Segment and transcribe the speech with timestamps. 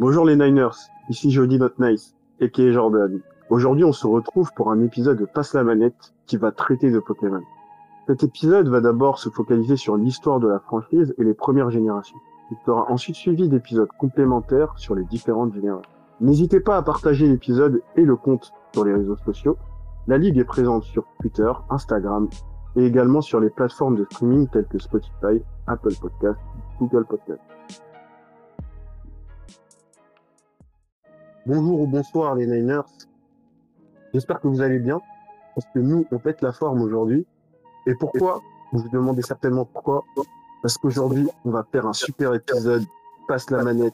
[0.00, 3.20] Bonjour les Niners, ici Jody Not Nice, aka Jordan.
[3.48, 6.98] Aujourd'hui, on se retrouve pour un épisode de Passe la manette qui va traiter de
[6.98, 7.42] Pokémon.
[8.08, 12.18] Cet épisode va d'abord se focaliser sur l'histoire de la franchise et les premières générations.
[12.50, 15.92] Il sera ensuite suivi d'épisodes complémentaires sur les différentes générations.
[16.20, 19.56] N'hésitez pas à partager l'épisode et le compte sur les réseaux sociaux.
[20.08, 22.28] La Ligue est présente sur Twitter, Instagram
[22.74, 26.40] et également sur les plateformes de streaming telles que Spotify, Apple Podcast,
[26.80, 27.53] Google Podcast.
[31.46, 32.88] Bonjour ou bonsoir les Niners.
[34.14, 35.02] J'espère que vous allez bien,
[35.54, 37.26] parce que nous, on pète la forme aujourd'hui.
[37.86, 38.40] Et pourquoi?
[38.72, 40.04] Vous vous demandez certainement pourquoi.
[40.62, 42.82] Parce qu'aujourd'hui, on va faire un super épisode,
[43.28, 43.92] passe la manette,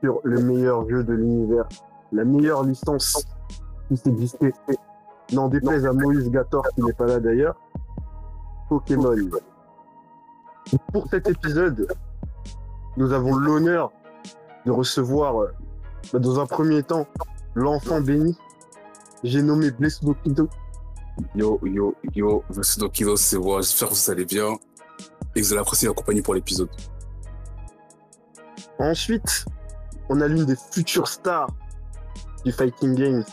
[0.00, 1.68] sur le meilleur jeu de l'univers,
[2.10, 3.24] la meilleure licence
[3.86, 4.52] qui s'existait.
[5.32, 7.54] N'en déplaise à Moïse Gator qui n'est pas là d'ailleurs.
[8.68, 9.14] Pokémon.
[10.92, 11.86] Pour cet épisode,
[12.96, 13.92] nous avons l'honneur
[14.66, 15.50] de recevoir,
[16.12, 17.06] bah, dans un premier temps,
[17.54, 18.36] l'enfant béni.
[19.22, 20.48] J'ai nommé Bless Dokido.
[21.34, 23.60] Yo, yo, yo, merci Dokido, c'est moi.
[23.60, 24.56] J'espère que vous allez bien
[25.34, 26.70] et que vous allez apprécier la compagnie pour l'épisode.
[28.78, 29.44] Ensuite,
[30.08, 31.50] on a l'une des futures stars
[32.44, 33.24] du Fighting Games.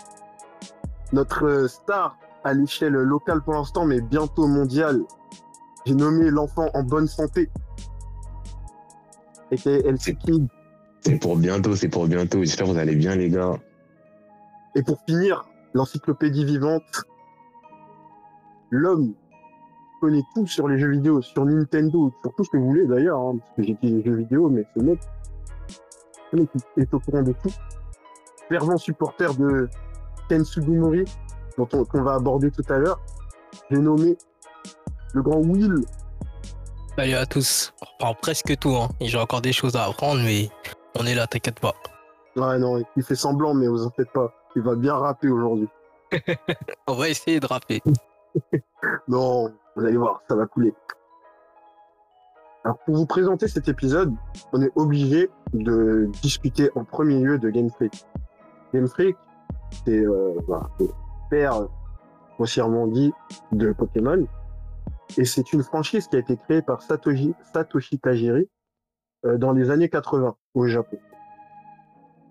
[1.13, 5.03] Notre euh, star à l'échelle locale pour l'instant, mais bientôt mondiale.
[5.85, 7.49] J'ai nommé l'enfant en bonne santé.
[9.51, 10.47] Et LC Kid.
[11.07, 12.39] C'est pour bientôt, c'est pour bientôt.
[12.43, 13.53] J'espère que vous allez bien, les gars.
[14.75, 17.05] Et pour finir, l'encyclopédie vivante.
[18.71, 19.13] L'homme
[20.01, 23.19] connaît tout sur les jeux vidéo, sur Nintendo, sur tout ce que vous voulez d'ailleurs,
[23.19, 24.99] hein, parce que j'ai dit les jeux vidéo, mais ce mec,
[26.29, 27.53] ce mec est au courant de tout.
[28.49, 29.69] Fervent supporter de
[30.27, 31.05] Ken Sugimori,
[31.57, 32.99] dont on, qu'on va aborder tout à l'heure.
[33.71, 34.17] J'ai nommé
[35.13, 35.85] le grand Will.
[36.97, 37.73] Salut à tous.
[37.81, 38.89] On reprend presque tout, hein.
[38.99, 40.49] Et J'ai encore des choses à apprendre, mais
[40.99, 41.75] on est là, t'inquiète pas.
[42.35, 44.33] Ouais, non, il fait semblant, mais vous en faites pas.
[44.55, 45.67] Il va bien rapper aujourd'hui.
[46.87, 47.81] On va essayer de rapper.
[49.07, 50.73] Non, vous allez voir, ça va couler.
[52.63, 54.13] Alors, pour vous présenter cet épisode,
[54.53, 58.05] on est obligé de discuter en premier lieu de Game Freak.
[58.73, 59.15] Game Freak,
[59.85, 60.35] c'est euh,
[60.79, 60.87] le
[61.31, 61.67] père,
[62.35, 63.11] grossièrement dit,
[63.51, 64.27] de Pokémon.
[65.17, 68.47] Et c'est une franchise qui a été créée par Satoshi, Satoshi Tajiri
[69.23, 70.97] dans les années 80 au Japon.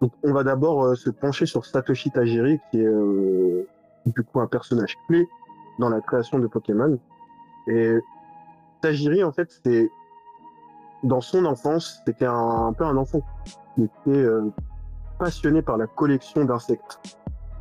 [0.00, 3.66] Donc, on va d'abord euh, se pencher sur Satoshi Tajiri, qui est euh,
[4.04, 5.26] du coup un personnage clé
[5.78, 6.98] dans la création de Pokémon.
[7.66, 7.94] Et
[8.82, 9.90] Tajiri, en fait, c'est
[11.02, 13.20] dans son enfance, c'était un, un peu un enfant
[13.74, 14.52] qui était euh,
[15.18, 17.00] passionné par la collection d'insectes.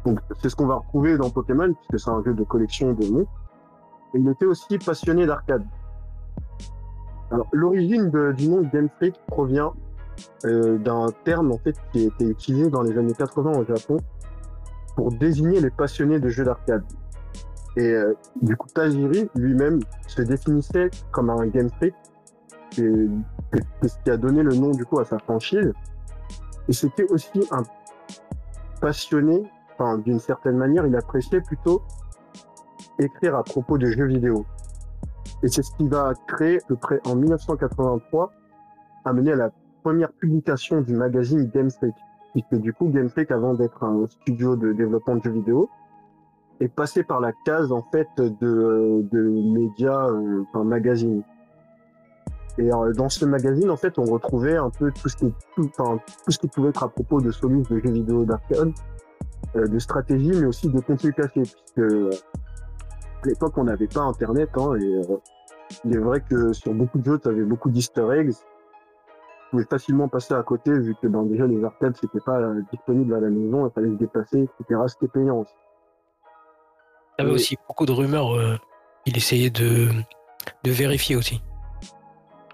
[0.05, 3.05] Donc, c'est ce qu'on va retrouver dans Pokémon, puisque c'est un jeu de collection de
[3.07, 3.31] monstres.
[4.13, 5.65] Et il était aussi passionné d'arcade.
[7.31, 9.73] Alors, l'origine du nom Game Freak provient
[10.45, 13.97] euh, d'un terme en fait qui a été utilisé dans les années 80 au Japon
[14.95, 16.83] pour désigner les passionnés de jeux d'arcade.
[17.77, 21.95] Et euh, du coup, Tajiri lui-même se définissait comme un Game Freak,
[22.71, 25.73] c'est ce qui a donné le nom du coup à sa franchise.
[26.67, 27.63] Et c'était aussi un
[28.81, 29.43] passionné,
[29.73, 31.81] enfin d'une certaine manière, il appréciait plutôt
[32.99, 34.45] écrire à propos de jeux vidéo.
[35.45, 38.31] Et c'est ce qui va créer, à peu près en 1983,
[39.06, 39.51] amener à la
[39.83, 41.94] première publication du magazine Game Freak.
[42.31, 45.69] Puisque du coup, Game Freak, avant d'être un studio de développement de jeux vidéo,
[46.59, 51.22] est passé par la case en fait de, de médias, euh, enfin magazine.
[52.57, 56.69] Et euh, dans ce magazine, en fait, on retrouvait un peu tout ce qui, pouvait
[56.69, 58.73] être à propos de solutions de jeux vidéo d'arcade,
[59.55, 62.16] euh, de stratégie, mais aussi de contenu caché, puisque
[63.23, 64.73] à l'époque, on n'avait pas Internet, hein,
[65.83, 68.31] il est vrai que sur beaucoup de jeux, tu avais beaucoup d'easter eggs.
[68.33, 72.61] Tu pouvais facilement passer à côté, vu que ben, déjà les arcades, c'était pas euh,
[72.71, 74.81] disponible à la maison, il fallait se déplacer, etc.
[74.87, 75.53] C'était payant aussi.
[77.17, 78.35] Il y avait aussi beaucoup de rumeurs.
[78.35, 78.57] euh,
[79.05, 79.89] il essayait de,
[80.63, 81.41] de vérifier aussi.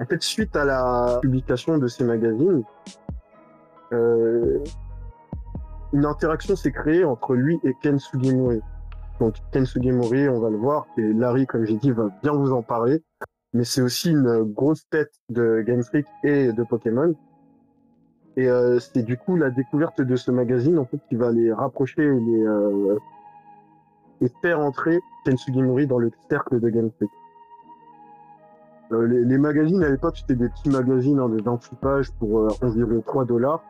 [0.01, 2.63] En fait, suite à la publication de ces magazines,
[3.94, 4.59] euh,
[5.94, 8.62] une interaction s'est créée entre lui et Ken Sugimori.
[9.21, 12.51] Donc Ken Sugimori, on va le voir, et Larry, comme j'ai dit, va bien vous
[12.53, 13.03] en parler.
[13.53, 17.13] Mais c'est aussi une grosse tête de Game Freak et de Pokémon.
[18.35, 21.53] Et euh, c'est du coup la découverte de ce magazine en fait qui va les
[21.53, 22.97] rapprocher et les euh,
[24.41, 27.12] faire entrer Ken Sugimori dans le cercle de Game Freak.
[28.91, 33.03] Euh, les, magazines à l'époque, c'était des petits magazines hein, de 28 pages pour environ
[33.06, 33.63] 3 dollars.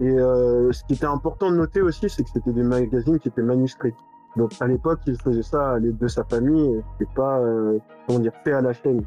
[0.00, 3.28] Et euh, ce qui était important de noter aussi, c'est que c'était des magazines qui
[3.28, 3.94] étaient manuscrits.
[4.36, 8.32] Donc à l'époque, il faisait ça l'aide de sa famille, et pas, euh, comment dire,
[8.44, 9.02] fait à la chaîne.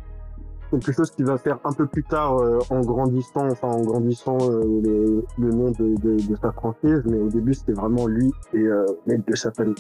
[0.71, 4.37] quelque chose qui va faire un peu plus tard euh, en grandissant, enfin en grandissant
[4.41, 8.31] euh, le, le nom de, de, de sa franchise, mais au début c'était vraiment lui
[8.53, 9.75] et euh, l'aide de sa famille.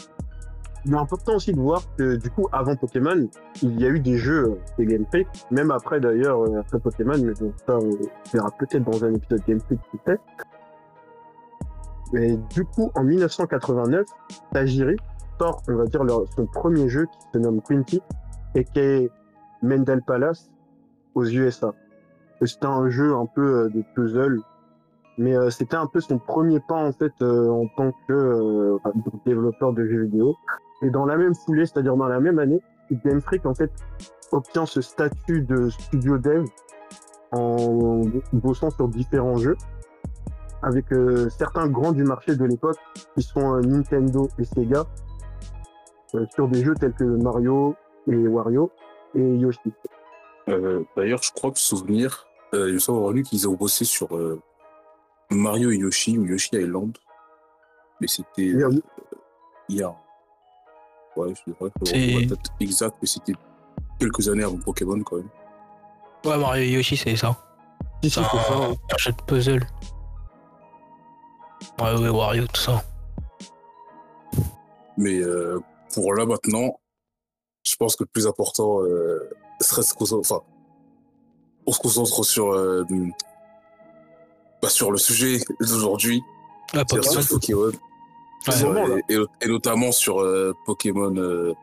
[0.85, 3.27] Il est important aussi de voir que du coup avant Pokémon,
[3.61, 7.17] il y a eu des jeux euh, de Game Freak, même après d'ailleurs après Pokémon,
[7.23, 7.89] mais ça on
[8.33, 10.19] verra peut-être dans un épisode Game Freak fait.
[12.13, 14.05] Et du coup en 1989,
[14.53, 14.95] Tajiri
[15.39, 16.01] sort, on va dire,
[16.35, 18.01] son premier jeu qui se nomme Quinty
[18.55, 19.11] et qui est
[19.61, 20.49] Mendel Palace
[21.15, 21.73] aux USA.
[22.41, 24.39] C'était un jeu un peu euh, de puzzle,
[25.17, 28.77] mais euh, c'était un peu son premier pas en fait euh, en tant que
[29.25, 30.35] développeur de jeux vidéo.
[30.81, 32.61] Et dans la même foulée, c'est-à-dire dans la même année,
[33.03, 33.71] Game Freak en fait
[34.31, 36.45] obtient ce statut de studio dev
[37.31, 38.01] en
[38.33, 39.57] bossant sur différents jeux
[40.61, 42.77] avec euh, certains grands du marché de l'époque
[43.15, 44.85] qui sont euh, Nintendo et Sega
[46.15, 47.75] euh, sur des jeux tels que Mario
[48.07, 48.71] et Wario
[49.15, 49.71] et Yoshi.
[50.49, 53.85] Euh, D'ailleurs, je crois que souvenir, euh, il me semble avoir lu qu'ils ont bossé
[53.85, 54.41] sur euh,
[55.31, 56.97] Mario et Yoshi ou Yoshi Island.
[58.01, 58.81] Mais c'était euh, euh,
[59.67, 59.93] hier.
[61.15, 61.51] Ouais, je
[61.83, 63.33] C'est- avoir la date exacte, mais c'était
[63.99, 65.29] quelques années avant Pokémon quand même.
[66.25, 67.35] Ouais, Mario et Yoshi, c'est ça.
[68.01, 69.61] C'est un, un jeu de puzzle.
[71.79, 72.83] Ouais, ouais, Wario, tout ça.
[74.97, 75.59] Mais euh,
[75.93, 76.79] pour là maintenant,
[77.63, 79.29] je pense que le plus important euh,
[79.61, 80.21] serait se concentrer.
[80.29, 80.41] Enfin,
[81.65, 82.83] on se concentre sur, euh,
[84.61, 86.21] bah, sur le sujet d'aujourd'hui,
[86.73, 87.01] Pokémon.
[87.03, 87.71] sur Pokémon.
[88.49, 91.53] Sur- vraiment, et, et notamment sur euh, Pokémon euh,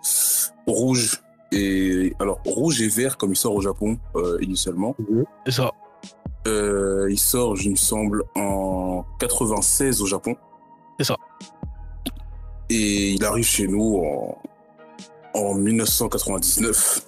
[0.66, 1.22] rouge
[1.52, 4.94] et alors rouge et vert comme il sort au Japon euh, initialement.
[5.46, 5.72] c'est ça.
[6.46, 10.36] Euh, il sort, je me semble, en 96 au Japon.
[10.98, 11.16] C'est ça.
[12.70, 14.38] Et il arrive chez nous en,
[15.34, 17.06] en 1999.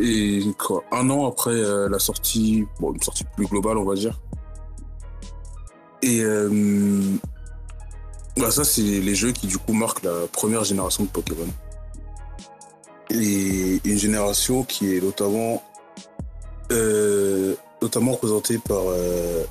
[0.00, 3.94] Et quoi, un an après euh, la sortie, bon, une sortie plus globale, on va
[3.94, 4.20] dire.
[6.02, 7.00] Et euh,
[8.36, 11.46] bah, ça, c'est les jeux qui, du coup, marquent la première génération de Pokémon.
[13.10, 15.62] Et une génération qui est notamment
[16.72, 19.44] euh, notamment représenté par, euh,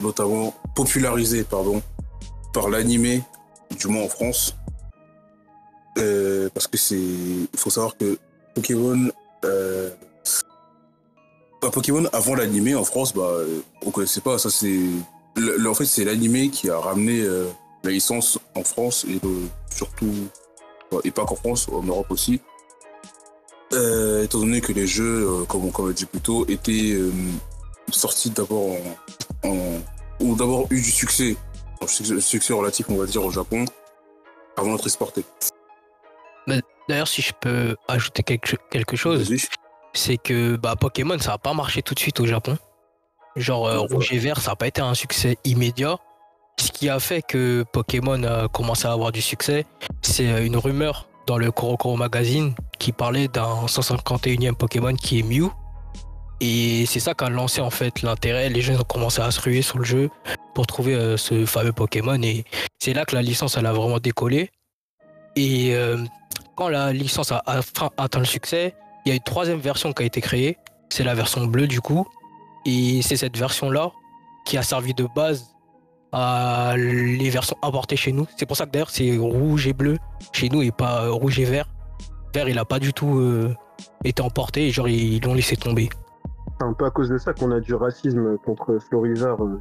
[0.00, 1.80] notamment popularisé, pardon,
[2.52, 3.22] par l'animé,
[3.78, 4.54] du moins en France.
[5.98, 8.18] Euh, parce que c'est, il faut savoir que
[8.54, 9.10] Pokémon,
[9.46, 9.90] euh,
[11.62, 13.30] bah, Pokémon avant l'animé en France, bah,
[13.86, 14.38] on connaissait pas.
[14.38, 14.80] Ça c'est,
[15.66, 17.26] en fait, c'est l'animé qui a ramené
[17.84, 19.18] la licence en France et
[19.74, 20.12] surtout,
[21.04, 22.40] et pas qu'en France, en Europe aussi.
[23.74, 26.44] Euh, étant donné que les jeux, euh, comme on comme on l'a dit plus tôt,
[26.48, 27.10] étaient euh,
[27.90, 28.76] sortis d'abord
[29.44, 29.80] en, en-
[30.20, 31.36] ou d'abord eu du succès,
[31.80, 33.64] un succès, relatif on va dire au Japon,
[34.56, 35.24] avant d'être exporté.
[36.88, 39.32] D'ailleurs, si je peux ajouter quelque, quelque chose,
[39.94, 42.58] c'est que bah, Pokémon, ça n'a pas marché tout de suite au Japon.
[43.36, 43.78] Genre, euh.
[43.78, 45.96] Rouge et Vert, ça n'a pas été un succès immédiat.
[46.58, 49.64] Ce qui a fait que Pokémon a commencé à avoir du succès,
[50.02, 55.22] c'est euh, une rumeur dans le Korokoro Magazine qui parlait d'un 151e Pokémon qui est
[55.22, 55.50] Mew.
[56.40, 58.48] Et c'est ça qui a lancé en fait l'intérêt.
[58.48, 60.10] Les gens ont commencé à se ruer sur le jeu
[60.54, 62.20] pour trouver euh, ce fameux Pokémon.
[62.22, 62.44] Et
[62.80, 64.50] c'est là que la licence elle a vraiment décollé.
[65.36, 66.04] Et euh,
[66.56, 67.42] quand la licence a
[67.96, 68.74] atteint le succès,
[69.04, 70.58] il y a une troisième version qui a été créée.
[70.88, 72.06] C'est la version bleue du coup.
[72.66, 73.90] Et c'est cette version-là
[74.44, 75.46] qui a servi de base
[76.12, 78.26] à les versions importées chez nous.
[78.36, 79.96] C'est pour ça que d'ailleurs c'est rouge et bleu
[80.32, 81.66] chez nous et pas euh, rouge et vert.
[82.34, 83.54] Vert, il a pas du tout euh,
[84.04, 85.88] été emporté et genre ils l'ont laissé tomber.
[86.60, 89.42] C'est un peu à cause de ça qu'on a du racisme contre Florizard.
[89.42, 89.60] euh.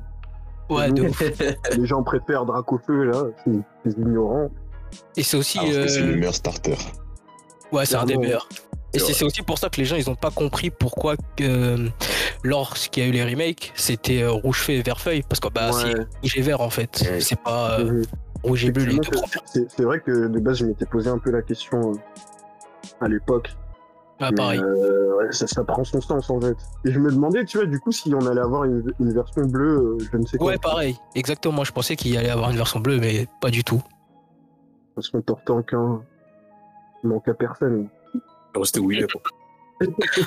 [0.70, 1.22] Ouais, de ouf.
[1.78, 3.52] Les gens préfèrent Dracofeu, là, c'est
[3.84, 4.50] c'est ignorant.
[5.18, 5.60] Et c'est aussi.
[5.60, 6.78] Que c'est le meilleur starter.
[7.72, 8.48] Ouais, c'est un des meilleurs.
[8.94, 11.88] Et C'est aussi pour ça que les gens ils ont pas compris pourquoi que euh,
[12.44, 15.48] lorsqu'il y a eu les remakes, c'était euh, rouge feu et vert feuille parce que
[15.50, 15.82] bah Ouais.
[15.82, 17.22] c'est rouge et vert en fait, Ouais.
[17.22, 18.04] c'est pas euh, Mhm.
[18.44, 21.32] rouge et bleu les deux c'est- vrai que de base, je m'étais posé un peu
[21.32, 21.96] la question euh,
[23.00, 23.50] à l'époque.
[24.20, 24.60] Mais, pareil.
[24.60, 26.56] ouais, ça, ça prend son sens en fait.
[26.86, 29.42] Et je me demandais, tu vois, du coup, si on allait avoir une, une version
[29.46, 30.48] bleue, je ne sais quoi.
[30.52, 30.96] Ouais, pareil.
[31.16, 33.82] Exactement, je pensais qu'il y allait avoir une version bleue mais pas du tout.
[34.96, 36.02] Parce qu'on t'entend qu'un.
[37.04, 37.88] Manque à personne.
[38.64, 39.06] C'était Willy.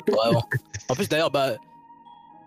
[0.07, 0.43] Vraiment.
[0.89, 1.51] en plus d'ailleurs bah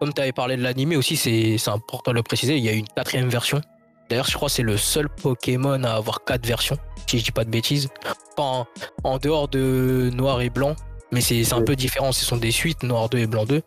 [0.01, 2.73] comme tu avais parlé de l'animé aussi, c'est important de le préciser, il y a
[2.73, 3.61] une quatrième version.
[4.09, 6.77] D'ailleurs, je crois que c'est le seul Pokémon à avoir quatre versions,
[7.09, 7.89] si je dis pas de bêtises.
[8.37, 8.67] Enfin,
[9.03, 10.77] en, dehors de noir et blanc,
[11.11, 11.65] mais c'est un Ouais.
[11.65, 13.61] peu différent, ce sont des suites, noir 2 et blanc 2.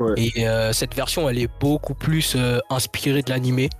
[0.00, 0.12] Ouais.
[0.16, 3.70] Et euh, cette version, elle est beaucoup plus euh, inspirée de l'animé,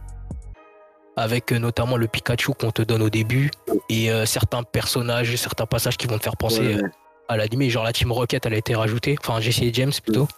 [1.16, 3.50] avec euh, notamment le Pikachu qu'on te donne au début,
[3.88, 6.82] et certains personnages, certains passages qui vont te faire penser Ouais.
[7.30, 7.70] Euh, à l'animé.
[7.70, 9.16] Genre la Team Rocket, elle a été rajoutée.
[9.20, 10.28] Enfin, Jesse et James plutôt.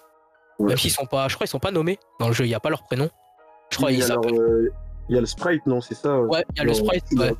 [0.58, 0.68] Ouais.
[0.68, 2.44] Même s'ils sont pas, je crois, ils sont pas nommés dans le jeu.
[2.44, 3.08] Il y a pas leur prénom.
[3.70, 4.34] Je crois ils s'appellent.
[4.34, 4.70] euh,
[5.08, 7.04] il y a le sprite, non, c'est ça Ouais, il y a le sprite.
[7.16, 7.32] Ouais.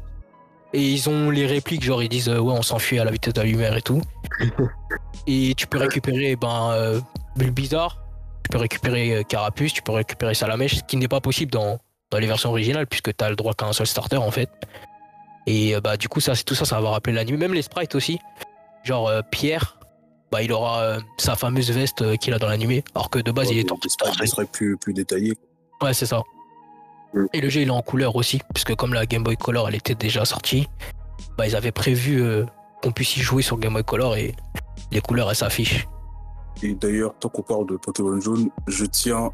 [0.74, 3.34] Et ils ont les répliques, genre ils disent euh, ouais, on s'enfuit à la vitesse
[3.34, 4.00] de la lumière et tout.
[5.26, 7.00] et tu peux récupérer ben euh,
[7.36, 7.98] Bulbizarre,
[8.42, 11.78] tu peux récupérer euh, Carapuce, tu peux récupérer Salamèche, ce qui n'est pas possible dans,
[12.10, 14.48] dans les versions originales puisque tu as le droit qu'à un seul starter en fait.
[15.46, 17.62] Et euh, bah du coup ça c'est tout ça ça va rappeler l'anime, même les
[17.62, 18.18] sprites aussi.
[18.84, 19.78] Genre euh, Pierre,
[20.30, 23.30] bah il aura euh, sa fameuse veste euh, qu'il a dans l'animé, alors que de
[23.30, 23.78] base il est en
[24.22, 25.34] Il serait, plus, plus détaillé.
[25.80, 26.22] Ouais, c'est ça.
[27.14, 27.26] Mm.
[27.32, 29.76] Et le jeu, il est en couleur aussi, puisque comme la Game Boy Color, elle
[29.76, 30.68] était déjà sortie,
[31.36, 32.24] bah, ils avaient prévu
[32.82, 34.34] qu'on puisse y jouer sur Game Boy Color et
[34.90, 35.86] les couleurs, elles s'affichent.
[36.62, 39.30] Et d'ailleurs, tant qu'on parle de Pokémon Jaune, je tiens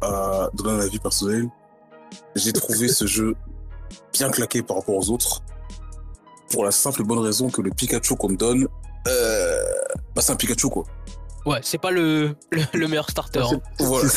[0.00, 1.48] à donner un avis personnel.
[2.34, 3.36] J'ai trouvé ce jeu
[4.12, 5.42] bien claqué par rapport aux autres.
[6.50, 8.66] Pour la simple et bonne raison que le Pikachu qu'on me donne,
[9.08, 9.62] euh,
[10.14, 10.84] bah c'est un Pikachu quoi.
[11.46, 13.40] Ouais, c'est pas le, le, le meilleur starter.
[13.40, 13.60] hein.
[13.78, 14.08] Voilà.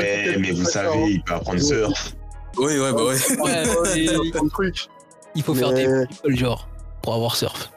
[0.00, 2.14] Eh, mais vous savez, il peut apprendre surf.
[2.58, 3.16] oui, ouais, bah ouais.
[3.40, 4.88] Ouais, Ouais, et c'est un truc.
[5.34, 6.68] il faut faire Mais- des people, genre,
[7.02, 7.70] pour avoir surf.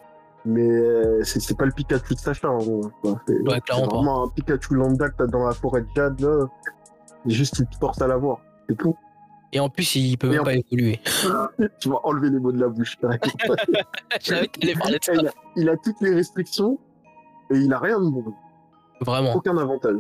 [0.46, 2.50] Mais euh, c'est c'est pas le Pikachu de Sacha.
[2.50, 2.92] en gros.
[3.28, 3.96] C'est Ouais, clairement c'est pas.
[3.96, 6.20] vraiment un Pikachu lambda que t'as dans la forêt de Jade.
[6.20, 6.48] Là.
[7.28, 8.40] Juste, il te force à l'avoir.
[8.68, 8.96] C'est tout.
[9.56, 11.00] Et en plus, il peut même en- pas évoluer.
[11.80, 12.98] tu vas enlever les mots de la bouche.
[13.02, 15.14] Parler de ça.
[15.14, 16.78] il, a, il a toutes les restrictions
[17.52, 18.34] et il a rien de bon.
[19.02, 19.34] Vraiment.
[19.36, 20.00] Aucun avantage.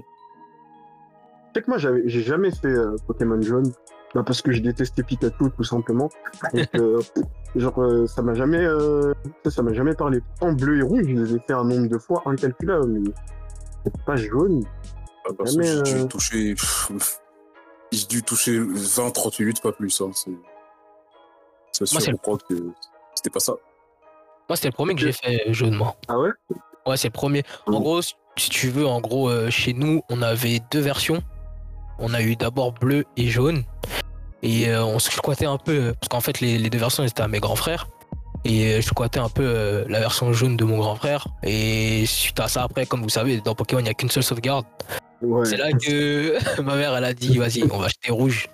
[1.54, 3.72] Que moi, j'avais- j'ai jamais fait euh, Pokémon jaune.
[4.16, 6.10] Bah, parce que je détestais Pikachu, tout simplement.
[6.54, 7.00] Donc, euh,
[7.56, 9.14] genre, euh, ça m'a jamais, euh,
[9.46, 10.20] ça, m'a jamais parlé.
[10.42, 14.16] En bleu et rouge, je les ai fait un nombre de fois incalculable, mais pas
[14.16, 14.64] jaune.
[15.26, 16.54] Ah, parce que Mais, j'ai euh, dû toucher.
[16.56, 16.92] pff,
[17.94, 20.02] J'ai dû toucher 20-30 minutes, pas plus.
[20.02, 20.10] Hein.
[21.72, 22.56] C'est sûr le- comprendre que
[23.16, 23.54] c'était pas ça.
[24.50, 25.96] Moi, c'était le premier que j'ai fait jaune, moi.
[26.08, 26.30] Ah ouais?
[26.86, 27.44] Ouais, c'est le premier.
[27.68, 27.84] En Mm.
[27.84, 31.22] gros, si tu veux, en gros, euh, chez nous, on avait deux versions.
[32.00, 33.64] On a eu d'abord bleu et jaune.
[34.42, 37.22] Et euh, on se squattait un peu, parce qu'en fait, les, les deux versions, étaient
[37.22, 37.88] à mes grands frères.
[38.44, 41.28] Et euh, je squattais un peu euh, la version jaune de mon grand frère.
[41.44, 44.24] Et suite à ça, après, comme vous savez, dans Pokémon, il n'y a qu'une seule
[44.24, 44.66] sauvegarde.
[45.24, 45.46] Ouais.
[45.46, 48.50] C'est là que ma mère, elle a dit, vas-y, on va acheter rouge.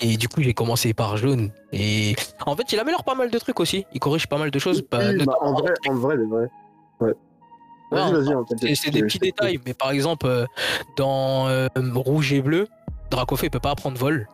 [0.00, 1.50] Et du coup, j'ai commencé par jaune.
[1.72, 2.14] Et
[2.46, 3.84] en fait, il améliore pas mal de trucs aussi.
[3.92, 4.82] Il corrige pas mal de choses.
[4.90, 6.48] bah, Oui, bah, en vrai, en vrai, c'est vrai.
[7.00, 7.14] Ouais.
[7.90, 8.34] Vas-y, vas-y.
[8.34, 10.46] en fait, C'est des petits détails, mais par exemple, euh,
[10.96, 12.68] dans euh, Rouge et Bleu,
[13.10, 14.28] Dracofeu il peut pas apprendre vol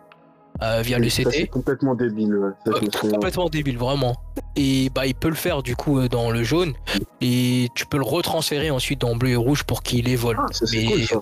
[0.62, 1.50] euh, via le Ça, c'est CT.
[1.50, 2.34] complètement débile.
[2.36, 2.50] Ouais.
[2.64, 3.12] Ça, Euh, souviens.
[3.14, 4.14] complètement débile, vraiment.
[4.56, 6.72] Et bah, il peut le faire du coup euh, dans le jaune,
[7.20, 10.36] et tu peux le retransférer ensuite dans Bleu et Rouge pour qu'il ait vol.
[10.38, 11.16] Ah, ça, c'est mais, cool, ça.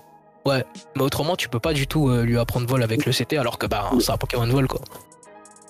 [0.97, 3.59] mais autrement, tu peux pas du tout euh, lui apprendre vol avec le CT, alors
[3.59, 4.81] que bah, c'est un Pokémon vol quoi.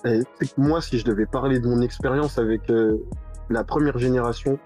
[0.05, 0.19] Et
[0.57, 2.97] moi, si je devais parler de mon expérience avec euh,
[3.49, 4.59] la première génération,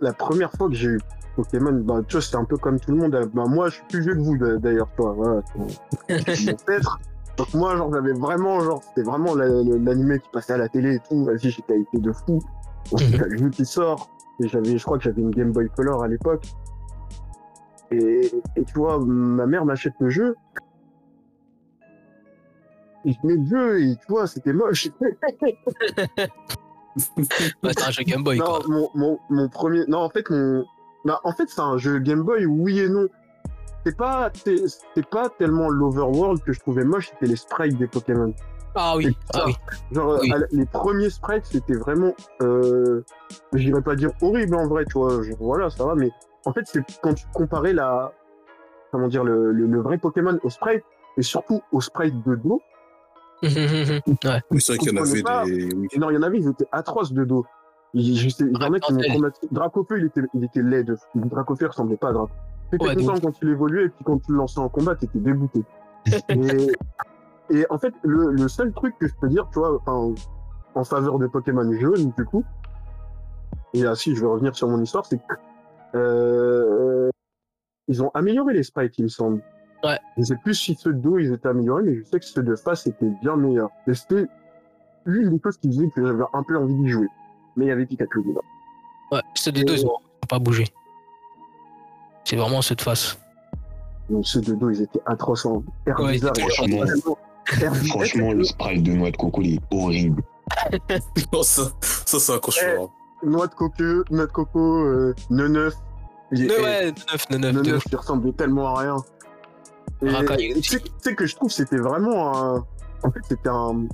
[0.00, 1.00] la première fois que j'ai eu
[1.36, 3.20] Pokémon, bah, tu vois, c'était un peu comme tout le monde.
[3.34, 5.12] Bah, moi, je suis plus vieux que vous, d'a- d'ailleurs, toi.
[5.14, 5.42] Voilà,
[6.34, 6.56] c'est.
[7.36, 10.68] Donc moi, genre, j'avais vraiment, genre, c'était vraiment la- la- l'animé qui passait à la
[10.68, 11.24] télé et tout.
[11.24, 12.40] Vas-y, j'étais hypé de fou.
[12.92, 12.98] Mhm.
[13.12, 14.08] y a le jeu qui sort.
[14.42, 16.46] Et j'avais, je crois que j'avais une Game Boy Color à l'époque.
[17.90, 20.34] Et, et tu vois, ma mère m'achète le jeu.
[23.04, 24.88] Et je mets le jeu et tu vois, c'était moche.
[27.62, 28.60] Bah, c'est un jeu Game Boy non, quoi.
[28.68, 29.84] mon, mon, mon premier.
[29.86, 30.64] Non, en fait, mon.
[31.04, 33.06] Bah, en fait, c'est un jeu Game Boy, oui et non.
[33.86, 34.56] C'est pas, c'est
[34.96, 38.34] c'est pas tellement l'overworld que je trouvais moche, c'était les sprites des Pokémon.
[38.74, 39.54] Ah oui, ah oui.
[39.92, 40.32] Genre, Oui.
[40.32, 42.12] à la- les premiers sprites, c'était vraiment.
[42.42, 43.02] Euh,
[43.54, 45.22] J'irais pas dire horrible en vrai, tu vois.
[45.22, 46.10] genre, voilà, ça va, mais
[46.46, 48.10] en fait, c'est quand tu comparais la.
[48.90, 50.82] Comment dire, le, le, le vrai Pokémon au sprite,
[51.16, 52.60] et surtout au sprite de dos.
[53.44, 54.00] ouais.
[54.50, 55.44] Oui, c'est vrai qu'il y en avait pas.
[55.44, 55.72] des.
[55.74, 55.88] Oui.
[55.96, 57.46] Non, il y en avait, ils étaient atroces de dos.
[57.94, 59.48] Il je sais- il y en a qui m'ont traumatisé.
[59.52, 60.82] Dracofeu, il était, il était laid.
[60.84, 60.96] De...
[61.14, 62.32] Dracofeu ressemblait pas à Draco.
[62.70, 65.18] T'étais Ouais, content quand il évoluait, et puis quand tu le lançais en combat, t'étais
[65.18, 65.62] dégoûté.
[66.28, 66.70] et,
[67.50, 70.14] et en fait, le, le seul truc que je peux dire, tu vois, enfin,
[70.74, 72.44] en faveur de Pokémon jaune, du coup,
[73.76, 75.34] et là, si je vais revenir sur mon histoire, c'est que
[75.94, 77.10] euh,
[77.88, 79.42] ils ont amélioré les sprites, il me semble.
[79.84, 79.98] Ouais.
[80.16, 82.42] Je sais plus si ceux de dos ils étaient améliorés, mais je sais que ceux
[82.42, 83.70] de face étaient bien meilleurs.
[83.86, 84.26] Et c'était
[85.04, 87.08] l'une des choses qui faisait que j'avais un peu envie d'y jouer.
[87.56, 88.40] Mais il y avait Pikachu dedans.
[89.12, 90.64] Ouais, ceux de deux, ils ont pas bougé.
[92.26, 93.16] C'est vraiment ceux de face.
[94.10, 95.46] Donc ceux de dos, ils étaient atroces.
[95.46, 95.62] Hein.
[95.86, 96.84] Air Ouais, bizarre, franchement.
[97.62, 100.22] Air le sprite de noix de coco, il est horrible.
[101.32, 102.88] Non, ça, ça c'est un cauchemar.
[103.22, 105.74] Noix de coco, noix de coco, euh, neuf.
[106.32, 108.96] Il- Ne, eh, ouais, 9, 9, 9, Le de neuf qui ressemblait tellement à rien.
[110.00, 110.62] Tu
[111.00, 112.66] sais- que je trouve c'était vraiment un.
[113.04, 113.86] En fait, c'était un.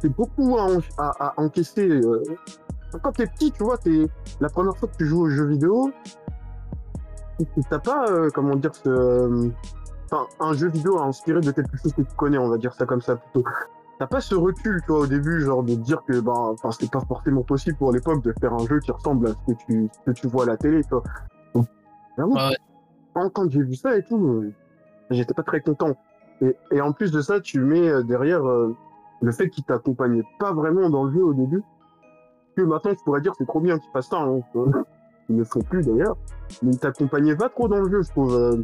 [0.00, 1.88] C'est beaucoup à, en- à- à encaisser.
[1.88, 2.22] euh,
[3.02, 4.06] quand t'es petit, tu vois, t'es
[4.40, 5.90] la première fois que tu joues aux jeux vidéo,
[7.68, 9.48] t'as pas, euh, comment dire, ce, euh,
[10.10, 12.86] enfin, un jeu vidéo inspiré de quelque chose que tu connais, on va dire ça
[12.86, 13.44] comme ça plutôt.
[13.98, 16.90] T'as pas ce recul, tu vois, au début, genre de dire que, ben, enfin, c'est
[16.90, 19.88] pas forcément possible pour l'époque de faire un jeu qui ressemble à ce que tu,
[19.92, 20.90] ce que tu vois à la télé, tu.
[21.54, 21.66] Donc,
[22.16, 22.56] vraiment, Ouais.
[23.14, 24.52] quand, quand j'ai vu ça et tout, euh,
[25.10, 25.94] j'étais pas très content.
[26.40, 28.74] Et, et en plus de ça, tu mets derrière euh,
[29.20, 31.62] le fait qu'il t'accompagnait pas vraiment dans le jeu au début.
[32.56, 34.18] Que maintenant, je pourrais dire c'est trop bien qu'ils fassent ça.
[34.18, 34.58] Hein, tu.
[35.32, 36.16] Ils ne font plus d'ailleurs.
[36.62, 38.34] Mais il t'accompagnait pas trop dans le jeu, je trouve.
[38.34, 38.62] euh.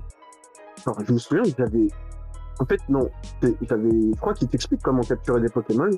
[0.86, 1.88] Enfin, je me souviens que j'avais.
[2.60, 3.08] En fait, non.
[3.62, 3.90] J'avais.
[3.90, 5.88] Je crois qu'il t'explique comment capturer des Pokémon.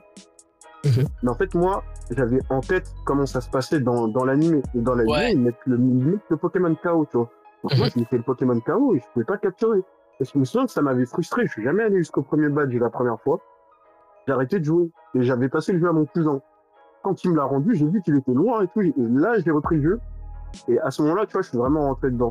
[0.84, 1.04] Mhm.
[1.22, 4.62] Mais en fait, moi, j'avais en tête comment ça se passait dans, dans l'anime.
[4.74, 5.32] Et dans l'anime, Ouais.
[5.32, 7.28] ils mettent le, ils mettent le Pokémon KO, tu vois.
[7.64, 7.92] Donc moi, Mhm.
[7.94, 9.80] je mettais le Pokémon KO et je pouvais pas capturer.
[10.20, 11.46] Et je me souviens que ça m'avait frustré.
[11.46, 13.40] Je suis jamais allé jusqu'au premier badge la première fois.
[14.26, 14.90] J'ai arrêté de jouer.
[15.14, 16.40] Et j'avais passé le jeu à mon cousin.
[17.02, 18.82] Quand il me l'a rendu, j'ai vu qu'il était loin et tout.
[18.82, 20.00] Et là, j'ai repris le jeu.
[20.68, 22.30] Et à ce moment-là, tu vois, je suis vraiment rentré dedans.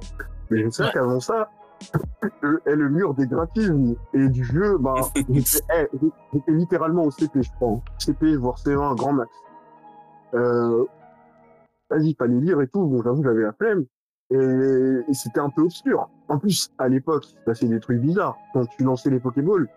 [0.50, 0.90] Mais je Ouais.
[0.94, 1.50] qu'avant ça,
[2.42, 4.96] le, et le mur des graphismes et du jeu, bah,
[5.30, 5.88] j'étais eh,
[6.34, 7.80] j'étais littéralement au CP, je crois.
[8.00, 9.32] CP, voire C1, grand max.
[10.34, 10.86] Euh,
[11.90, 12.84] vas-y, fallait lire et tout.
[12.86, 13.86] Bon, j'avoue, j'avais la flemme.
[14.32, 16.08] Et, et c'était un peu obscur.
[16.28, 18.38] En plus, à l'époque, il se passait des trucs bizarres.
[18.54, 19.68] Quand tu lançais les Pokéballs,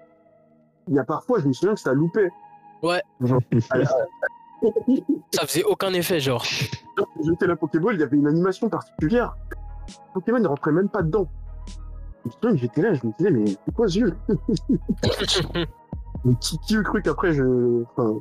[0.89, 2.31] il y a parfois, je me souviens que ça loupait.
[2.83, 3.01] Ouais.
[3.21, 3.85] Genre, à la-
[5.33, 6.45] Ça faisait aucun effet, genre.
[6.97, 9.37] quand tu jetais la Pokéball, il y avait une animation particulière.
[10.15, 11.29] Pokémon ne rentrait même pas dedans.
[12.55, 14.15] J'étais là, je me disais, mais c'est quoi ce jeu
[16.25, 18.21] Mais qui, qui eût cru qu'après, je, enfin,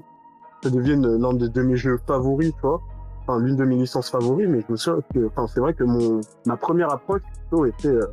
[0.63, 2.81] ça devienne l'un de, de mes jeux favoris, tu vois
[3.21, 5.83] Enfin, l'une de mes licences favoris, mais je me souviens que, enfin, c'est vrai que
[5.83, 8.07] mon, ma première approche, plutôt, était, euh,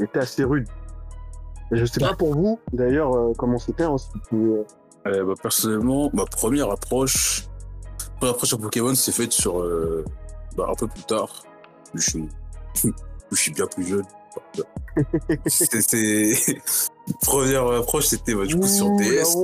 [0.00, 0.66] était assez rude.
[1.70, 4.62] Et je sais pas pour vous, d'ailleurs, euh, comment c'était, hein, si tu, euh,
[5.04, 7.44] Bah, personnellement, ma première approche,
[8.16, 10.04] première approche sur Pokémon s'est faite sur euh,
[10.56, 11.42] bah, un peu plus tard.
[11.94, 12.28] Je suis,
[13.30, 14.04] je suis bien plus jeune.
[15.46, 16.56] C'est-
[17.22, 19.36] première approche, c'était bah, du coup sur Ouh, DS.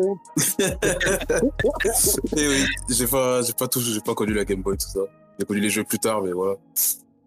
[2.36, 5.00] Et oui, j'ai pas, j'ai pas tout, j'ai pas connu la Game Boy tout ça.
[5.38, 6.56] J'ai connu les jeux plus tard, mais voilà.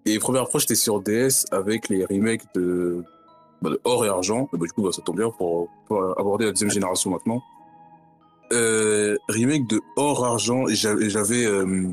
[0.06, 3.04] Et première approche, c'était sur DS avec les remakes de,
[3.62, 4.50] bah, de Or et Argent.
[4.54, 7.42] Et bah, du coup, bah, ça tombe bien pour, pour aborder la deuxième génération maintenant.
[8.54, 11.88] Euh, remake de Or Argent, et j'avais, euh,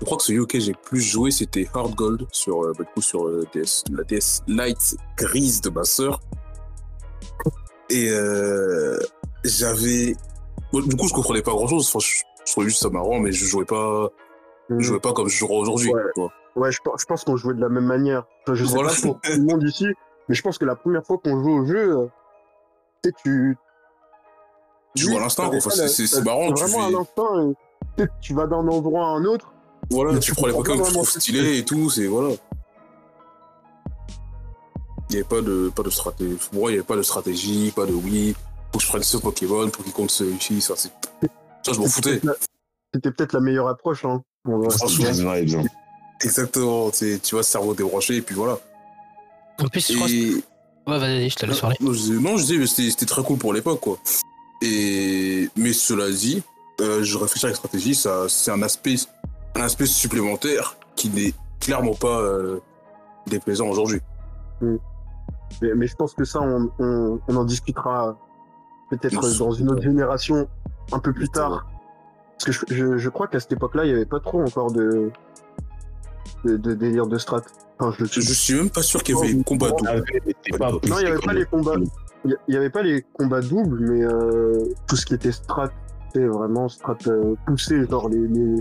[0.00, 2.90] je crois que celui auquel j'ai plus joué, c'était Hard Gold sur, euh, bah, du
[2.94, 6.20] coup, sur euh, DS, la DS Light grise de ma sœur.
[7.90, 8.10] Et
[9.44, 10.14] j'avais,
[10.72, 11.88] Bon, du coup, je comprenais pas grand chose.
[11.88, 14.08] Enfin, je, je trouvais juste ça marrant, mais je jouais pas,
[14.68, 15.90] je jouais pas comme je joue aujourd'hui.
[15.92, 16.02] Ouais.
[16.56, 18.24] Ouais, je, pense- je pense qu'on jouait de la même manière.
[18.42, 18.90] Enfin, je sais Voilà.
[18.90, 19.86] pas pour tout le monde ici,
[20.28, 22.10] mais je pense que la première fois qu'on joue au jeu,
[23.22, 23.56] tu
[24.96, 25.02] tu.
[25.04, 25.58] Joues à l'instinct, quoi.
[25.58, 26.52] Enfin, c'est- marrant.
[26.52, 27.54] Tu, Vraiment à l'instinct.
[27.98, 29.52] et tu vas d'un endroit à un autre.
[29.90, 31.90] voilà, mais tu tu prends les Pokémon que tu trouves stylés et tout.
[31.90, 32.34] C'est voilà.
[35.10, 36.34] Il n'y avait pas de, pas de stratégie.
[36.50, 38.34] Pour moi, il n'y avait pas de stratégie, pas de oui.
[38.72, 40.60] Faut que je prenne ce Pokémon pour qu'il compte celui-ci.
[40.60, 40.90] Ça, c'est.
[41.64, 42.14] Ça, je m'en foutais.
[42.14, 42.38] C'était peut-être
[42.94, 44.04] la- peut-être meilleure approche.
[44.04, 44.70] Hein, pour-.
[44.70, 45.64] C'est Just Vibes, hein.
[46.22, 46.90] Exactement.
[46.90, 48.58] Tu tu vois, cerveau débranché, et puis voilà.
[49.60, 50.06] En plus, je crois.
[50.08, 50.90] que-.
[50.90, 51.76] Ouais, vas-y, je te laisse parler.
[51.80, 53.98] Non, je disais, mais c'était c'était très cool pour l'époque, quoi.
[54.62, 56.42] Et mais cela dit,
[56.80, 58.96] euh, je réfléchis à la stratégie, ça, c'est un aspect,
[59.54, 62.60] un aspect supplémentaire qui n'est clairement pas euh,
[63.26, 64.00] déplaisant aujourd'hui.
[64.60, 64.78] Mais,
[65.74, 68.18] mais je pense que ça, on, on, on en discutera
[68.90, 70.48] peut-être dans une autre génération
[70.92, 71.66] un peu plus tard.
[72.32, 74.72] Parce que je, je, je crois qu'à cette époque-là, il n'y avait pas trop encore
[74.72, 75.10] de,
[76.44, 77.42] de, de délire de strat.
[77.78, 79.36] Enfin, je, Je, suis même pas sûr qu'il y avait
[79.86, 79.96] Ah,
[80.44, 81.74] c'est pas Non, il n'y avait pas les combats.
[82.24, 85.70] Il n'y avait pas les combats doubles, mais euh, tout ce qui était strat,
[86.08, 88.26] c'était vraiment strat euh, poussé, genre les.
[88.26, 88.56] les...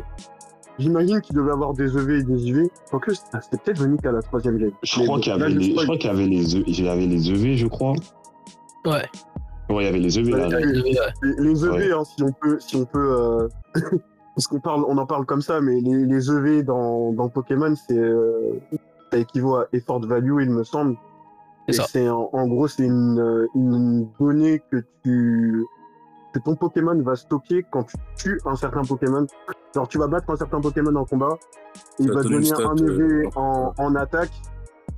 [0.79, 2.67] J'imagine qu'il devait avoir des EV et des IV.
[2.91, 4.71] En plus, ah, c'était peut-être venu qu'à la troisième game.
[4.83, 5.85] Je crois qu'il y avait je les, je spoil.
[5.85, 7.93] crois qu'il y avait les, E- il y avait les EV, je crois.
[8.85, 9.05] Ouais.
[9.69, 10.47] Ouais, il y avait les EV là.
[10.49, 10.65] Ouais.
[10.65, 11.91] Les, les EV, Ouais.
[11.91, 13.47] hein, si on peut, si on peut, euh,
[14.35, 17.73] parce qu'on parle, on en parle comme ça, mais les, les EV dans, dans Pokémon,
[17.75, 18.59] c'est, euh,
[19.11, 20.95] ça équivaut à effort value, il me semble.
[21.67, 21.83] C'est Et ça.
[21.87, 25.65] c'est en, en gros, c'est une, euh, une donnée que tu,
[26.33, 29.25] que ton Pokémon va stocker quand tu tues un certain Pokémon.
[29.75, 31.37] Genre, tu vas battre un certain Pokémon en combat,
[31.99, 34.31] et il va donner un EV euh, en, en attaque.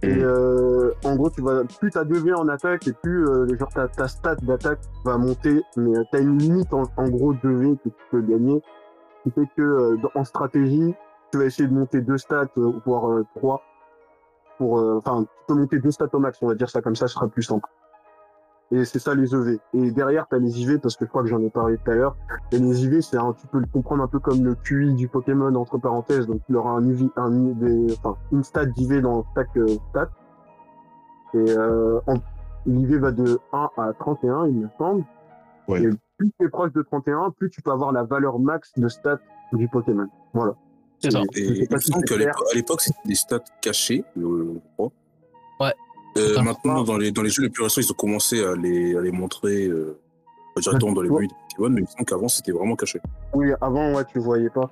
[0.02, 0.22] Et Mm.
[0.24, 3.90] euh, en gros, tu vas plus t'as 2V en attaque et plus euh, genre ta,
[3.90, 7.90] ta stat d'attaque va monter, mais euh, t'as une limite en, en gros 2V que
[7.90, 8.62] tu peux gagner.
[9.26, 10.94] Ce qui fait que euh, dans- en stratégie,
[11.34, 13.62] tu vas essayer de monter deux stats, euh, voire euh, trois.
[14.60, 16.96] Pour, euh, enfin, tu peux monter deux stats au max, on va dire ça comme
[16.96, 17.68] ça, ce sera plus simple.
[18.72, 19.60] Et c'est ça les EV.
[19.74, 21.90] Et derrière, tu as les IV, parce que je crois que j'en ai parlé tout
[21.90, 22.16] à l'heure.
[22.52, 25.08] Et les IV, c'est un, tu peux le comprendre un peu comme le QI du
[25.08, 26.28] Pokémon, entre parenthèses.
[26.28, 30.10] Donc, il aura un, IV, un des, enfin, une stat d'IV dans chaque euh, stat.
[31.34, 32.00] Et euh,
[32.66, 35.04] l'IV va de 1 à 31, il me semble.
[35.68, 35.84] Ouais.
[35.84, 38.88] Et plus tu es proche de 31, plus tu peux avoir la valeur max de
[38.88, 39.20] stats
[39.54, 40.08] du Pokémon.
[40.34, 40.54] Voilà.
[41.02, 41.22] C'est ça.
[41.36, 42.28] Et il semble qu'à clair.
[42.28, 44.22] l'époque- à l'époque, c'était des stats cachées, je
[44.76, 44.92] crois.
[45.62, 45.74] Ouais.
[46.18, 48.96] Euh, maintenant, dans les, dans les jeux les plus récents, ils ont commencé à les,
[48.98, 49.98] à les montrer euh,
[50.60, 51.28] directement dans les Ouais.
[51.28, 53.00] des Pokémon, mais il me semble qu'avant, c'était vraiment caché.
[53.34, 54.70] Oui, avant, ouais, tu voyais pas.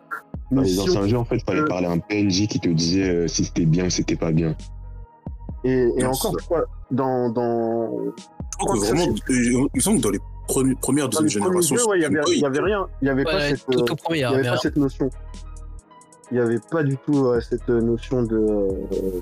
[0.52, 2.00] Dans Mais les si anciens on- jeux, en fait, il fallait peut- parler à un
[2.00, 4.56] PNJ qui te disait euh, si c'était bien ou si c'était pas bien.
[5.64, 10.04] Et, et encore, crois, dans, dans, Je crois que vraiment, euh, il me semble que
[10.04, 12.36] dans les premi- premières, dans deuxième les premiers génération, jeux, ouais, il y Game avait,
[12.36, 12.88] il rien.
[13.02, 13.50] Il y avait pas euh,
[14.20, 15.10] y avait euh, cette notion.
[16.32, 19.22] Il y avait pas du tout euh, cette notion de euh,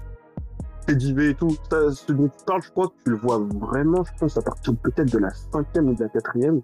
[0.88, 1.56] CDV et tout.
[1.70, 4.42] Ça, ce dont tu parles, je crois que tu le vois vraiment, je pense, à
[4.42, 6.62] partir peut-être de la cinquième ou de la quatrième.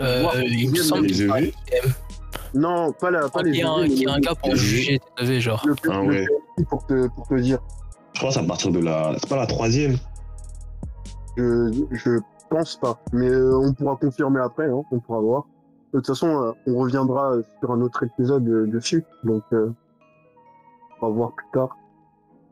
[0.00, 1.52] euh, il me les semble Les qu'il EV
[2.54, 4.56] Non, pas, la, pas les y a un, y a mais un gars pour le-
[4.56, 5.62] juger tes EV, genre.
[5.66, 6.26] le, Ah le ouais.
[6.56, 7.58] PNJ pour te, pour te dire.
[8.14, 9.14] Je crois que c'est à partir de la.
[9.18, 9.96] C'est pas la troisième.
[11.36, 12.18] Je, je
[12.50, 13.00] pense pas.
[13.12, 15.44] Mais euh, on pourra confirmer après, hein, on pourra voir.
[15.92, 19.04] De toute façon, euh, on reviendra sur un autre épisode euh, dessus.
[19.24, 19.70] Donc, euh,
[21.00, 21.76] on va voir plus tard.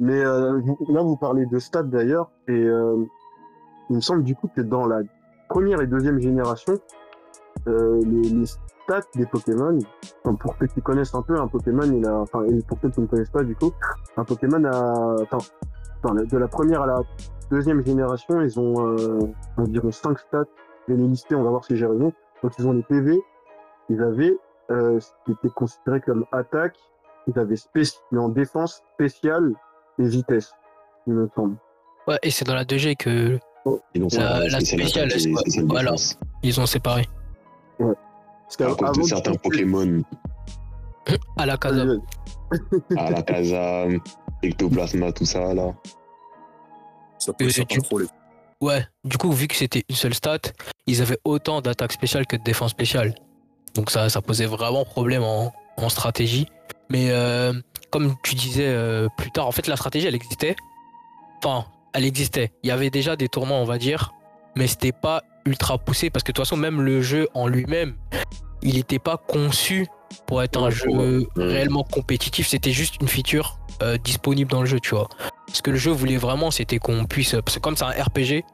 [0.00, 2.30] Mais euh, là, vous parlez de stats d'ailleurs.
[2.48, 3.04] Et euh,
[3.90, 5.00] il me semble du coup que dans la
[5.48, 6.74] première et deuxième génération,
[7.66, 9.78] euh, les, les stats des Pokémon,
[10.24, 12.90] enfin, pour ceux qui connaissent un peu, un Pokémon, il a, enfin, et pour ceux
[12.90, 13.72] qui ne connaissent pas du coup,
[14.16, 15.38] un Pokémon a, enfin,
[16.14, 17.00] de la première à la
[17.50, 19.18] deuxième génération, ils ont euh,
[19.56, 20.44] environ 5 stats.
[20.86, 22.12] Je vais les lister, on va voir si j'ai raison.
[22.42, 23.18] Donc ils ont les PV,
[23.90, 24.36] ils avaient
[24.70, 26.76] euh, ce qui était considéré comme attaque,
[27.26, 29.52] ils avaient spéci- en défense spéciale
[29.98, 30.52] et vitesse,
[31.06, 31.56] il me semble.
[32.06, 33.38] Ouais, et c'est dans la 2G que
[33.94, 35.92] Et donc, La- ouais, la spécial spéciale, ouais, voilà.
[36.42, 37.06] ils ont séparé.
[37.78, 40.02] Parce À cause de certains Pokémon,
[41.36, 41.82] À la casa.
[42.96, 43.84] à la Casa,
[44.42, 45.74] Ectoplasma, tout ça, là.
[47.18, 48.06] ça peut être tu- trop les
[48.60, 50.40] Ouais, du coup, vu que c'était une seule stat,
[50.86, 53.14] ils avaient autant d'attaque spéciale que de défense spéciale.
[53.74, 56.48] Donc ça, ça posait vraiment problème en, en stratégie.
[56.90, 57.52] Mais euh,
[57.90, 60.56] comme tu disais euh, plus tard, en fait, la stratégie, elle existait.
[61.42, 62.52] Enfin, elle existait.
[62.64, 64.12] Il y avait déjà des tournois, on va dire,
[64.56, 67.94] mais c'était pas ultra poussé parce que de toute façon, même le jeu en lui-même,
[68.62, 69.86] il n'était pas conçu
[70.26, 72.48] pour être un jeu réellement compétitif.
[72.48, 75.08] C'était juste une feature euh, disponible dans le jeu, tu vois.
[75.52, 77.32] Ce que le jeu voulait vraiment, c'était qu'on puisse.
[77.44, 78.44] Parce que comme c'est un RPG,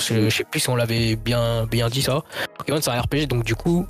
[0.00, 2.22] je, je sais plus si on l'avait bien, bien dit ça.
[2.58, 3.86] Pokémon, c'est un RPG, donc du coup,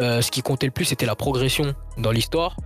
[0.00, 2.56] euh, ce qui comptait le plus, c'était la progression dans l'histoire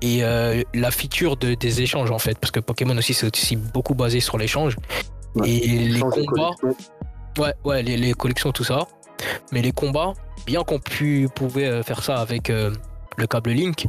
[0.00, 2.38] et euh, la feature de, des échanges, en fait.
[2.38, 4.76] Parce que Pokémon aussi, c'est aussi beaucoup basé sur l'échange.
[5.34, 5.50] Ouais.
[5.50, 6.52] Et les combats,
[7.38, 8.86] ouais, ouais, les, les collections, tout ça.
[9.52, 10.12] Mais les combats,
[10.46, 12.72] bien qu'on pu- pouvait faire ça avec euh,
[13.16, 13.86] le câble Link,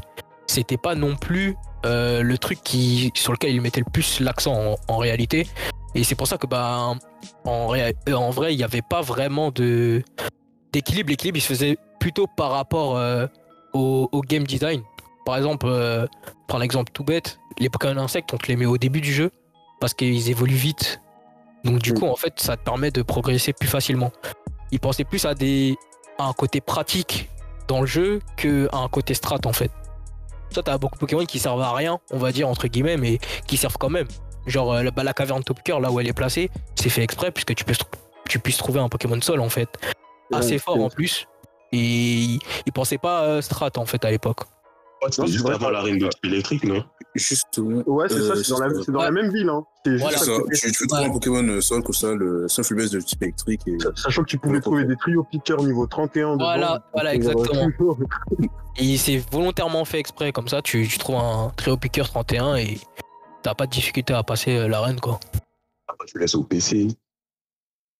[0.49, 4.53] c'était pas non plus euh, le truc qui, sur lequel ils mettaient le plus l'accent
[4.53, 5.47] en, en réalité.
[5.95, 6.93] Et c'est pour ça que bah
[7.45, 10.03] en, réa- euh, en vrai, il n'y avait pas vraiment de
[10.73, 11.09] d'équilibre.
[11.09, 13.25] L'équilibre, il se faisait plutôt par rapport euh,
[13.73, 14.81] au, au game design.
[15.25, 16.05] Par exemple, euh,
[16.47, 19.31] prendre l'exemple tout bête, les Pokémon insectes, on te les met au début du jeu
[19.79, 21.01] parce qu'ils évoluent vite.
[21.63, 21.99] Donc du Mm.
[21.99, 24.11] coup, en fait, ça te permet de progresser plus facilement.
[24.71, 25.75] Ils pensaient plus à des
[26.17, 27.29] à un côté pratique
[27.67, 29.71] dans le jeu que à un côté strat en fait.
[30.51, 33.19] Ça, t'as beaucoup de Pokémon qui servent à rien, on va dire entre guillemets, mais
[33.47, 34.07] qui servent quand même.
[34.47, 37.31] Genre euh, la- bah, la caverne Topiqueur, là où elle est placée, c'est fait exprès
[37.31, 37.73] puisque tu peux
[38.27, 39.69] tu puisses trouver un Pokémon sol en fait,
[40.33, 41.27] assez Ouais, fort en plus.
[41.71, 44.41] Et ils, ils pensaient pas euh, strat en fait à l'époque.
[45.01, 46.83] Juste c'est vrai, avant ça- l'arène de type électrique, non?
[47.15, 47.81] Justement.
[47.87, 49.05] Ouais, c'est ça, euh, c'est dans, la, c'est dans Ouais.
[49.05, 49.49] la même ville.
[49.49, 49.63] Hein.
[49.85, 50.17] Juste Voilà.
[50.17, 50.31] ça.
[50.53, 51.09] Tu, tu peux trouver Ouais.
[51.09, 53.61] un Pokémon euh, sol comme ça, le Sunflubès de type électrique.
[53.67, 53.77] Et...
[53.95, 56.45] Sachant que tu pouvais trouver des trios piqueurs niveau 31 dedans.
[56.45, 57.97] Voilà, voilà, Donc, euh, exactement.
[58.77, 62.77] Et c'est volontairement fait exprès, comme ça tu, tu trouves un trio piqueur 31 et
[63.41, 65.19] t'as pas de difficulté à passer euh, l'arène quoi.
[65.87, 66.87] Après, Tu laisses au PC.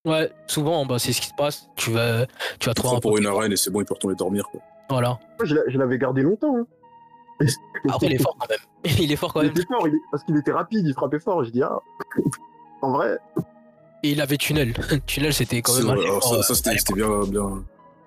[0.06, 1.68] Ouais, souvent bah, c'est ce qui se passe.
[1.76, 2.26] Tu vas,
[2.60, 4.48] tu vas Tu trouver un pour une arène et c'est bon, il peut retourner dormir.
[4.50, 4.62] Quoi.
[4.90, 5.10] Voilà.
[5.10, 6.56] Moi, je l'a- je l'avais gardé longtemps.
[6.58, 6.66] Hein.
[7.90, 8.60] Après il est fort quand même.
[9.00, 9.52] Il est fort quand Il même.
[9.58, 11.44] était fort, il est- parce qu'il était rapide, il frappait fort.
[11.44, 11.80] Je dis, ah,
[12.82, 13.18] en vrai,
[14.04, 14.74] Et il avait tunnel.
[15.06, 17.64] tunnel c'était quand même vrai, alors fort, ça, ça, euh, c'était bien, bien,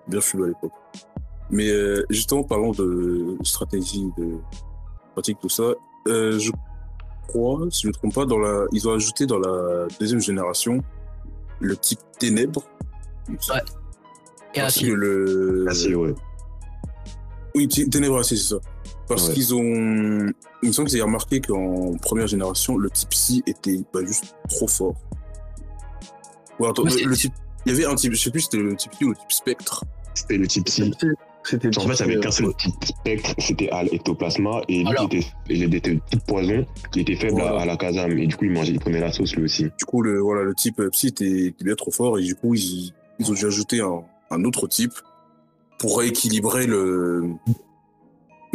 [0.09, 0.73] bien chelou à l'époque.
[1.51, 4.37] Mais euh, justement, parlant de stratégie, de
[5.13, 5.75] pratique, tout ça,
[6.09, 6.51] euh, je
[7.29, 10.21] crois, si je ne me trompe pas, dans la, ils ont ajouté dans la deuxième
[10.21, 10.83] génération
[11.61, 12.65] le type ténèbres.
[13.29, 13.37] Ouais.
[14.55, 14.87] Et ainsi.
[14.87, 15.67] que le.
[15.69, 16.15] Ah, si, ouais.
[17.55, 18.61] Oui, Té- ténèbres assez, c'est ça.
[19.09, 19.35] Parce Ouais.
[19.35, 19.63] qu'ils ont.
[20.63, 24.35] Il me semble que j'ai remarqué qu'en première génération, le type psy était bah, juste
[24.49, 24.95] trop fort.
[26.59, 27.33] Ouais, attends, Ouais, le, type.
[27.67, 29.17] Il y avait un type, je sais plus si c'était le type Q ou le
[29.17, 29.85] type spectre.
[30.15, 30.91] C'était le type C.
[31.45, 34.79] C'était En fait, il y avait qu'un seul euh, type spectre, c'était à l'ectoplasma, et
[34.85, 35.09] lui Alors.
[35.09, 37.61] qui était, il était type poison, qui était faible à- Voilà.
[37.63, 39.65] à, la casame, et du coup, il mangeait, il prenait la sauce lui aussi.
[39.77, 42.37] Du coup, le, voilà, le type euh, psy était, était bien trop fort et du
[42.37, 44.93] coup, ils, ils ont dû ajouter un, un autre type
[45.83, 47.35] pour rééquilibrer le.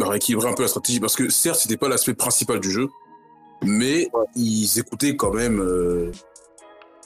[0.00, 0.98] rééquilibrer un peu la stratégie.
[0.98, 2.88] Parce que certes, c'était pas l'aspect principal du jeu,
[3.62, 6.10] mais ils écoutaient quand même euh,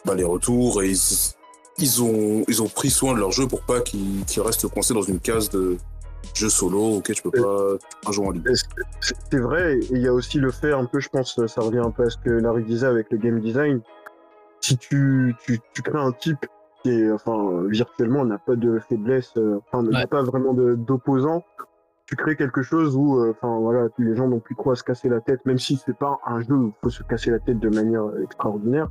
[0.04, 1.34] bah, les retours et ils,
[1.78, 4.94] ils, ont, ils ont pris soin de leur jeu pour pas qu'ils qu'ils restent coincés
[4.94, 5.76] dans une case de
[6.34, 8.44] jeu solo auquel tu peux pas, pas jouer en ligne.
[9.00, 11.60] C'est c'est vrai, et il y a aussi le fait, un peu, je pense, ça
[11.60, 13.80] revient un peu à ce que Larry disait avec le game design.
[14.60, 16.46] Si tu, tu, tu crées un type
[16.90, 20.06] est, enfin, virtuellement, n'a pas de faiblesse, euh, enfin, n'a Ouais.
[20.06, 21.42] pas vraiment de- d'opposant,
[22.06, 24.82] tu crées quelque chose où, euh, enfin, voilà, les gens n'ont plus trop à se
[24.84, 27.38] casser la tête, même si c'est pas un jeu où il faut se casser la
[27.38, 28.88] tête de manière extraordinaire.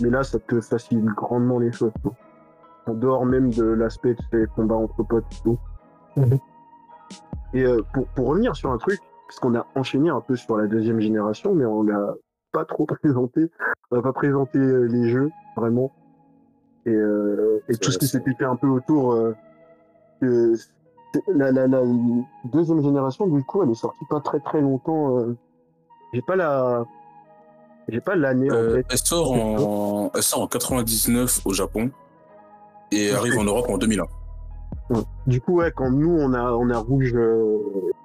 [0.00, 1.92] Mais là, ça te facilite grandement les choses.
[2.02, 2.12] quoi.
[2.86, 5.58] En dehors même de l'aspect de ces combats entre potes et tout.
[6.16, 6.38] Mhm.
[7.54, 10.56] Et euh, pour, pour revenir sur un truc, parce qu'on a enchaîné un peu sur
[10.58, 12.14] la deuxième génération, mais on l'a
[12.52, 13.50] pas trop présenté.
[13.90, 15.92] On n'a pas présenté les jeux, vraiment.
[16.86, 19.12] Et, euh, et tout ce qui s'est fait un peu autour.
[19.12, 19.34] euh,
[20.20, 20.54] que
[21.34, 21.82] la, la, la
[22.52, 25.18] deuxième génération, du coup, elle est sortie pas très très longtemps.
[25.18, 25.36] euh,
[26.12, 26.84] J'ai pas la.
[27.88, 31.90] J'ai pas l'année en Euh, elle, sort en, elle sort en 99 au Japon
[32.90, 33.16] et Ok.
[33.18, 34.04] arrive en Europe en 2001.
[34.90, 35.00] Ouais.
[35.26, 37.58] Du coup, ouais, quand nous on a on a rouge euh,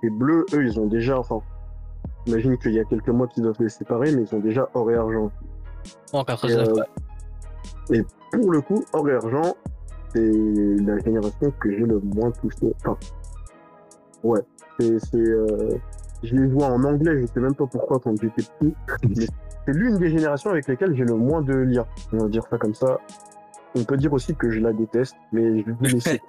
[0.03, 1.39] et bleu, eux ils ont déjà, enfin,
[2.25, 4.91] j'imagine qu'il y a quelques mois qu'ils doivent les séparer, mais ils ont déjà or
[4.91, 5.31] et argent.
[6.13, 7.97] En Et, 99, euh, ouais.
[7.99, 9.55] et pour le coup, or et argent,
[10.13, 10.31] c'est
[10.85, 12.73] la génération que j'ai le moins touché.
[12.79, 12.97] Enfin,
[14.23, 14.41] ouais,
[14.79, 15.77] c'est, c'est, euh,
[16.23, 18.73] je les vois en anglais, je sais même pas pourquoi quand j'étais petit,
[19.09, 19.25] mais
[19.65, 21.85] c'est l'une des générations avec lesquelles j'ai le moins de liens.
[22.13, 22.99] On va dire ça comme ça.
[23.75, 26.19] On peut dire aussi que je la déteste, mais je vais vous laisser.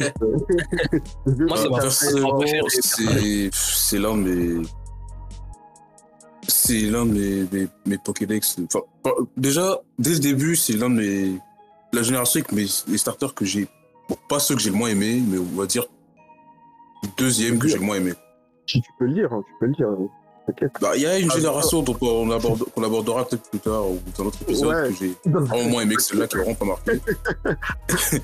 [1.26, 1.56] Moi,
[1.88, 4.62] c'est c'est c'est l'un de mes
[6.46, 8.58] c'est l'un de mes, mes, mes Pokédex.
[8.66, 8.84] Enfin,
[9.36, 11.40] déjà, dès le début, c'est l'un de mes
[11.92, 13.68] la génération avec mes les starters que j'ai
[14.08, 15.86] bon, pas ceux que j'ai le moins aimé, mais on va dire
[17.16, 18.12] deuxième que j'ai le moins aimé.
[18.66, 19.88] Si tu peux le dire, hein, tu peux le dire.
[19.88, 20.08] hein.
[20.46, 20.72] T'inquiète.
[20.80, 23.88] Bah, il y a une Ah, génération dont on, aborde, qu'on abordera peut-être plus tard
[23.90, 24.88] ou dans un autre épisode Ouais.
[24.88, 26.92] que j'ai vraiment moins aimé que celle-là qui m'a vraiment pas marqué.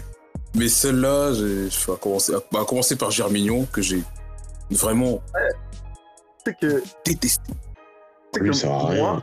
[0.55, 4.03] Mais celle-là, j'ai je vais commencer, bah, à commencer par Germignon, que j'ai
[4.71, 5.21] vraiment
[6.45, 7.43] C'est que, détesté.
[8.33, 9.23] c'est Lui, que ça sert à moi,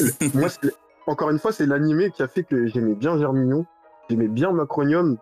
[0.00, 0.30] rien.
[0.34, 0.74] moi c'est-
[1.08, 3.66] encore une fois, c'est l'animé qui a fait que j'aimais bien Germignon,
[4.08, 5.16] j'aimais bien Macronium,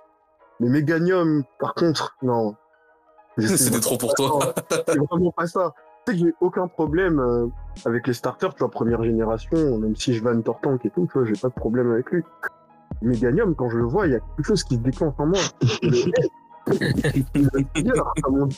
[0.60, 2.54] mais Meganium, par contre, non.
[3.38, 4.54] C'était trop pour toi.
[4.70, 5.72] C'est vraiment pas ça.
[6.06, 7.46] Tu sais que j'ai aucun problème euh,
[7.84, 11.18] avec les starters, tu vois, première génération, même si je vanne Tortank et tout, tu
[11.18, 12.22] vois, j'ai pas de problème avec lui.
[13.02, 15.40] Meganium, quand je le vois, il y a quelque chose qui se déclenche en moi.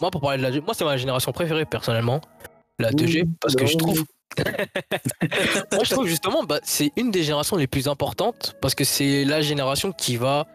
[0.00, 0.50] Moi, pour parler de la.
[0.60, 2.20] Moi, c'est ma génération préférée, personnellement.
[2.78, 4.04] La 2G, parce que je trouve.
[5.72, 9.24] Moi, je trouve justement, bah, c'est une des générations les plus importantes, parce que c'est
[9.24, 10.46] la génération qui va.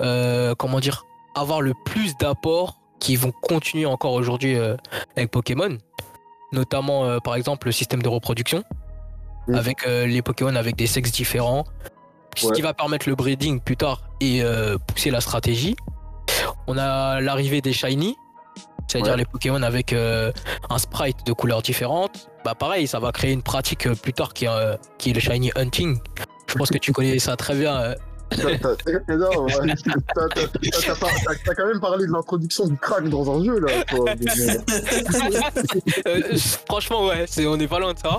[0.00, 4.76] euh, comment dire Avoir le plus d'apports qui vont continuer encore aujourd'hui euh,
[5.16, 5.76] avec Pokémon.
[6.52, 8.62] Notamment, euh, par exemple, le système de reproduction.
[9.54, 11.64] Avec les Pokémon avec des sexes différents.
[12.36, 12.52] Ce Ouais.
[12.52, 14.42] qui va permettre le breeding plus tard et
[14.86, 15.74] pousser la stratégie.
[16.66, 18.14] On a l'arrivée des Shiny,
[18.86, 19.18] c'est-à-dire Ouais.
[19.18, 22.28] les Pokémon avec un sprite de couleurs différentes.
[22.48, 25.12] Bah pareil, ça va créer une pratique euh, plus tard qui est, euh, qui est
[25.12, 25.98] le Shiny Hunting.
[26.46, 27.76] Je pense que tu connais ça très bien.
[27.78, 27.94] euh.
[28.30, 29.74] T'as- ouais.
[31.54, 33.84] Quand même parlé de l'introduction du crack dans un jeu, là.
[33.84, 34.06] toi.
[36.06, 36.22] Euh,
[36.66, 38.18] franchement, ouais, c'est, on est pas loin de ça.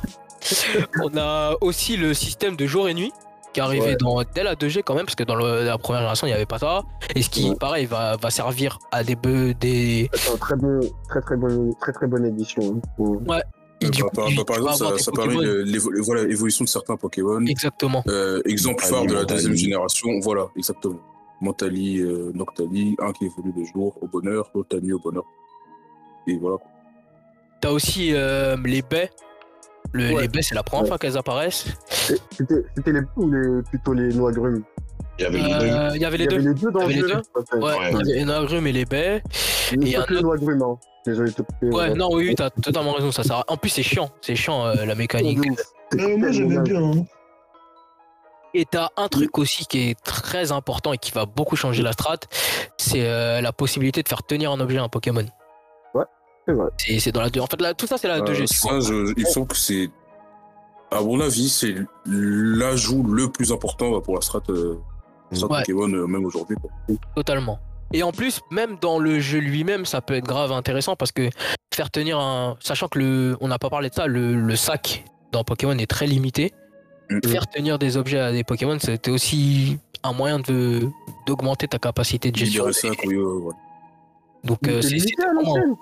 [1.03, 3.11] On a aussi le système de jour et nuit
[3.51, 3.95] qui est arrivé Ouais.
[3.99, 6.35] dans, dès la 2G quand même, parce que dans le- la première génération, il n'y
[6.35, 6.83] avait pas ça.
[7.15, 7.55] Et ce qui, Ouais.
[7.55, 10.07] pareil, va, va servir à des bœufs, des.
[10.39, 12.79] Très bon, très très bon, très très bonne édition.
[12.99, 13.39] hein.
[13.81, 16.69] Et du Bah, coup, par, bah, par exemple, ça, ça permet le- voilà, l'évolution de
[16.69, 17.45] certains Pokémon.
[17.45, 18.03] Exactement.
[18.07, 20.99] Euh, exemple phare de la deuxième génération, voilà, exactement.
[21.41, 25.23] Mentali, euh, Noctali, un qui évolue de jour au bonheur, l'autre la nuit au bonheur.
[26.27, 26.57] Et voilà.
[27.61, 29.09] T'as aussi euh, les baies.
[29.93, 30.21] Le- Ouais.
[30.23, 30.87] Les baies, c'est la première Ouais.
[30.89, 31.65] fois qu'elles apparaissent.
[32.31, 34.63] C'était c'était les ou les, plutôt les noix grumes.
[35.19, 35.65] Il y avait les deux.
[35.75, 36.71] Euh, Il y avait Il les y deux.
[36.71, 37.21] dans Il y le jeu.
[37.53, 37.75] Ouais, Ouais.
[37.91, 39.21] il y avait les agrumes et les baies.
[39.23, 40.75] Hein.
[41.05, 41.65] Désolé de te couper.
[41.67, 41.93] Ouais, ouais.
[41.93, 43.11] non, oui, oui, t'as totalement raison.
[43.11, 44.09] Ça sert à- En plus, c'est chiant.
[44.21, 45.39] C'est chiant, euh, la mécanique.
[45.95, 46.81] Euh, moi, j'aimais bien.
[46.83, 47.05] hein.
[48.55, 51.91] Et t'as un truc aussi qui est très important et qui va beaucoup changer la
[51.91, 52.17] strat,
[52.77, 55.25] c'est euh, la possibilité de faire tenir un objet à un Pokémon.
[56.47, 56.67] C'est vrai.
[56.77, 57.41] C'est c'est dans la 2.
[57.41, 58.47] En fait, là, tout ça, c'est la Euh, 2G.
[58.47, 58.81] tu vois.
[58.81, 59.89] ça, je- il faut que c'est.
[60.89, 61.75] À mon avis, c'est
[62.07, 64.79] l'ajout le plus important pour la strat euh,
[65.35, 65.59] ça Ouais.
[65.59, 66.55] Pokémon euh, même aujourd'hui.
[67.15, 67.59] Totalement.
[67.93, 71.29] Et en plus, même dans le jeu lui-même, ça peut être grave intéressant parce que
[71.73, 72.55] faire tenir un.
[72.59, 73.37] Sachant que le.
[73.41, 76.53] On n'a pas parlé de ça, le, le sac dans Pokémon est très limité.
[77.09, 77.19] Mm.
[77.27, 80.87] Faire tenir des objets à des Pokémon, c'était aussi un moyen de
[81.25, 82.71] d'augmenter ta capacité de gestion.
[82.71, 83.53] Ça, oui, ouais, ouais.
[84.43, 85.75] Donc, euh, c'est limité c'est à vraiment- l'ancienne.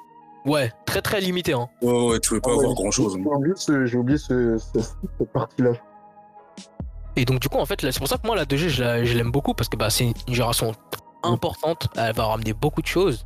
[0.46, 1.52] Ouais, très très limité.
[1.52, 1.68] Hein.
[1.82, 3.18] Ouais, ouais, tu pouvais pas Ah ouais, avoir grand chose.
[3.18, 4.80] J'ai oublié, ce, j'ai oublié ce- ce-
[5.20, 5.72] cette partie-là.
[7.18, 9.04] Et donc, du coup, en fait, c'est pour ça que moi, la 2G, je la-
[9.04, 10.74] je l'aime beaucoup parce que bah, c'est une génération
[11.24, 11.88] importante.
[11.98, 13.26] Elle va ramener beaucoup de choses.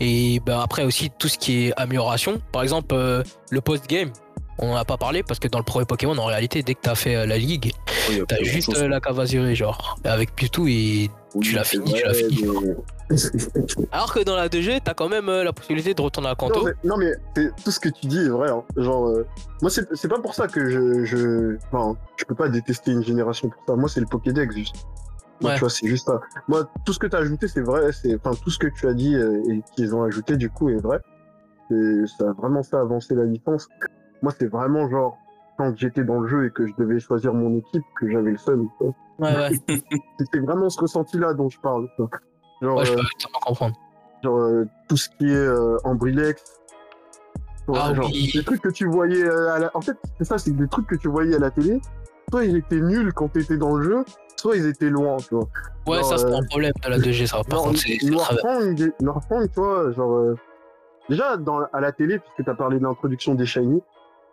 [0.00, 2.40] Et bah, après aussi, tout ce qui est amélioration.
[2.52, 4.10] Par exemple, euh, le post-game,
[4.58, 6.80] on n'en a pas parlé parce que dans le premier Pokémon, en réalité, dès que
[6.82, 7.72] t'as fait euh, la ligue,
[8.28, 10.66] t'as juste euh, la Cavasuré, genre, avec Mewtwo
[11.34, 11.38] et.
[11.40, 12.44] tu l'as fini, tu l'as fini.
[12.62, 12.76] mais-
[13.92, 16.36] Alors que dans la 2G, t'as quand même euh, la possibilité de retourner à Non,
[16.36, 16.64] Kanto.
[16.64, 17.12] mais, non, mais
[17.64, 18.50] tout ce que tu dis est vrai.
[18.50, 18.62] hein.
[18.76, 19.26] Genre, euh,
[19.62, 23.02] moi, c'est c'est pas pour ça que je, je, enfin, je peux pas détester une
[23.02, 23.74] génération pour ça.
[23.76, 24.76] Moi, c'est le Pokédex juste.
[25.40, 25.56] Moi, Ouais.
[25.56, 26.20] tu vois, c'est juste ça.
[26.48, 27.90] Moi, tout ce que tu as ajouté, c'est vrai.
[27.92, 30.68] C'est, enfin, tout ce que tu as dit euh, et qu'ils ont ajouté, du coup,
[30.68, 30.98] est vrai.
[31.72, 33.68] Et ça a vraiment fait avancer la licence.
[34.22, 35.16] Moi, c'est vraiment genre
[35.56, 38.36] quand j'étais dans le jeu et que je devais choisir mon équipe que j'avais le
[38.38, 38.68] seum.
[38.78, 38.92] quoi.
[39.20, 39.50] Ouais, ouais.
[40.18, 41.88] C'était vraiment ce ressenti-là dont je parle.
[41.96, 42.08] quoi.
[42.62, 43.76] Genre, Ouais, je euh, peux totalement comprendre.
[44.24, 46.42] genre euh, tout ce qui est euh, Ambrilex.
[47.72, 48.30] Ah genre, oui.
[48.34, 49.70] Des trucs que tu voyais à la...
[49.74, 51.80] En fait, c'est ça, c'est des trucs que tu voyais à la télé.
[52.30, 54.04] Soit ils étaient nuls quand t'étais dans le jeu,
[54.36, 55.48] soit ils étaient loin, tu vois.
[55.86, 57.38] Ouais, genre, ça, c'est euh, un problème de la 2G, ça.
[57.44, 58.06] Par Genre, contre, c'est c'est
[59.48, 60.12] tu vois, genre...
[60.16, 60.34] euh,
[61.08, 63.82] Déjà, dans, à la télé, puisque t'as parlé de l'introduction des Shiny,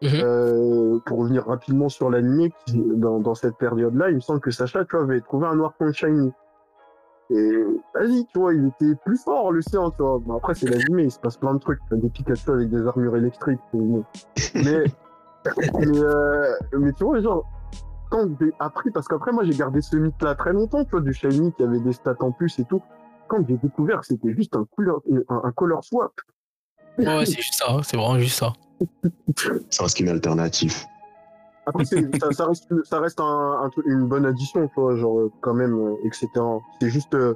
[0.02, 0.10] Mhm.
[0.22, 4.86] euh, pour revenir rapidement sur l'anime, dans, dans cette période-là, il me semble que Sacha,
[4.86, 6.32] tu vois, avait trouvé un Noirfang Shiny.
[7.30, 7.52] Et
[7.94, 10.20] vas-y, tu vois, il était plus fort le sien, tu vois.
[10.20, 11.80] Bon, après, c'est l'animé, il se passe plein de trucs.
[11.90, 13.60] T'as des Pikachu avec des armures électriques.
[13.72, 14.04] c'est bon.
[14.56, 14.84] Mais,
[15.80, 17.46] mais, euh, mais tu vois, genre,
[18.10, 21.14] quand j'ai appris, parce qu'après, moi, j'ai gardé ce mythe-là très longtemps, tu vois, du
[21.14, 22.82] Shiny qui avait des stats en plus et tout.
[23.28, 26.12] Quand j'ai découvert que c'était juste un couleur, un, un color swap.
[26.98, 27.66] Ouais, ouais, c'est juste ça.
[27.70, 28.54] hein, C'est vraiment juste ça.
[29.70, 30.86] C'est un skin alternatif.
[31.66, 31.98] Après, ça,
[32.32, 35.54] ça reste, ça reste un, un truc- une bonne addition, tu vois, genre, euh, quand
[35.54, 36.28] même, euh, etc.
[36.82, 37.34] C'est juste, euh,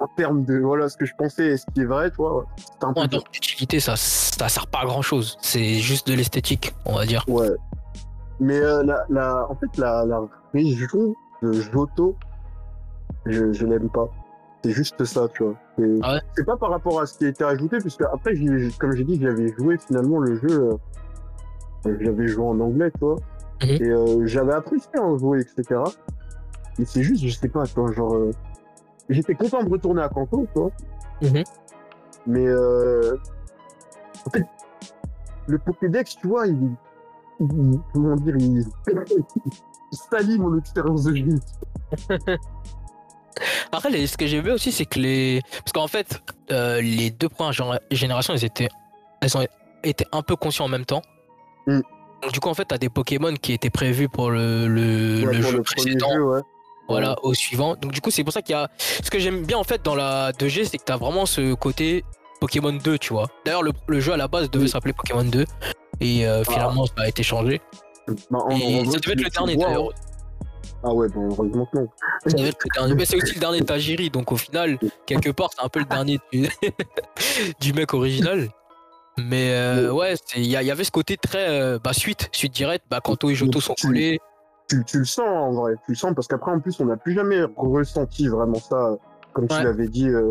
[0.00, 2.44] en termes de, voilà, ce que je pensais et ce qui est vrai, tu vois,
[2.56, 3.22] c'est un peu En dur.
[3.22, 5.38] termes d'utilité, ça, ça sert pas à grand chose.
[5.40, 7.24] C'est juste de l'esthétique, on va dire.
[7.28, 7.50] Ouais.
[8.40, 10.20] Mais euh, la, la, en fait, la, la
[10.52, 12.16] région de Johto,
[13.24, 14.08] je, je l'aime pas.
[14.66, 15.54] C'est juste ça, tu vois.
[15.78, 18.32] C'est Ah ouais c'est pas par rapport à ce qui a été ajouté, puisque après,
[18.80, 20.70] comme j'ai dit, j'avais joué finalement le jeu,
[21.84, 23.16] euh, j'avais joué en anglais, tu vois.
[23.62, 23.68] Mhm.
[23.70, 25.80] Et euh, j'avais apprécié en jouer, etc.
[26.80, 28.14] Mais c'est juste, je sais pas, tu vois, genre.
[28.16, 28.30] euh,
[29.08, 30.70] J'étais content de retourner à Kanto, tu vois.
[31.22, 31.44] Mhm.
[32.26, 33.16] Mais euh,
[34.26, 34.44] en fait,
[35.46, 36.70] le Pokédex, tu vois, il,
[37.38, 38.64] il- comment dire, il,
[39.92, 41.40] il salit mon expérience de vie.
[43.72, 45.40] Après, ce que j'ai vu aussi, c'est que les.
[45.58, 48.68] Parce qu'en fait, euh, les deux premières généra- générations, elles étaient.
[49.20, 49.46] Elles ont
[49.82, 51.02] été un peu conçues en même temps.
[51.66, 51.80] Mm.
[52.22, 55.34] Donc, du coup, en fait, t'as des Pokémon qui étaient prévus pour le, le, Ouais,
[55.34, 56.12] le pour jeu le précédent.
[56.12, 56.40] jeu, ouais.
[56.88, 57.74] Voilà, au suivant.
[57.74, 58.68] Donc, du coup, c'est pour ça qu'il y a.
[58.78, 62.04] Ce que j'aime bien, en fait, dans la 2G, c'est que t'as vraiment ce côté
[62.40, 63.26] Pokémon 2, tu vois.
[63.44, 64.70] D'ailleurs, le, le jeu à la base devait Oui.
[64.70, 65.44] s'appeler Pokémon 2.
[66.00, 67.60] Et euh, finalement, ça a été changé.
[68.30, 69.88] Bah, Et ça devait être le dernier, d'ailleurs.
[70.88, 71.88] Ah ouais, bon, heureusement que non.
[72.94, 75.84] Mais c'est aussi le dernier Tajiri, donc au final, quelque part, c'est un peu le
[75.84, 76.46] dernier du,
[77.60, 78.48] du mec original.
[79.18, 82.84] Mais euh, ouais, il y, avait ce côté très euh, bah, suite, suite directe.
[82.88, 84.20] Bah, Kanto et Johto sont collés.
[84.68, 86.96] tu, tu le sens en vrai, tu le sens parce qu'après en plus on n'a
[86.96, 88.94] plus jamais ressenti vraiment ça,
[89.32, 89.58] comme Ouais.
[89.58, 90.30] tu l'avais dit euh,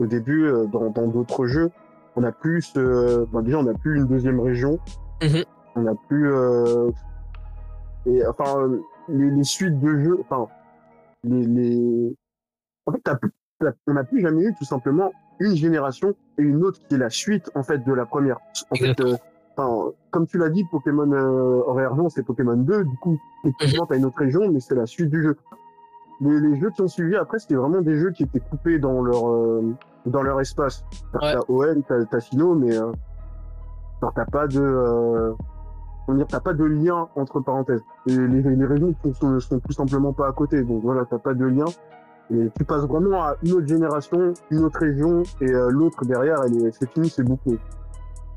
[0.00, 1.70] au début dans d'autres jeux.
[2.16, 4.80] On a plus, bah, déjà on n'a plus une deuxième région,
[5.22, 5.44] Mhm.
[5.76, 6.28] on n'a plus,
[8.06, 8.68] et enfin
[9.08, 10.48] les, les suites de jeux, enfin
[11.24, 12.16] les, les...
[12.86, 16.42] en fait t'as plus- t'as- on n'a plus jamais eu tout simplement une génération et
[16.42, 18.38] une autre qui est la suite en fait de la première.
[18.70, 19.16] En fait, euh,
[19.56, 22.84] enfin, comme tu l'as dit, Pokémon euh, Horaire Argent, c'est Pokémon 2.
[22.84, 25.36] Du coup, effectivement, t'as une autre région, mais c'est la suite du jeu.
[26.20, 29.02] Les, les jeux qui ont suivi après, c'était vraiment des jeux qui étaient coupés dans
[29.02, 29.74] leur euh,
[30.06, 30.84] dans leur espace.
[31.14, 31.20] Ouais.
[31.32, 32.92] T'as OL, t'as t'as Sinnoh, mais euh,
[34.14, 35.32] t'as pas de euh,
[36.28, 37.82] t'as pas de lien entre parenthèses.
[38.06, 40.62] Et les, les régions sont, sont, tout simplement pas à côté.
[40.62, 41.64] Donc voilà, t'as pas de lien.
[42.30, 46.38] Et tu passes vraiment à une autre génération, une autre région, et euh, l'autre derrière,
[46.46, 47.58] elle est, c'est fini, c'est bouclé.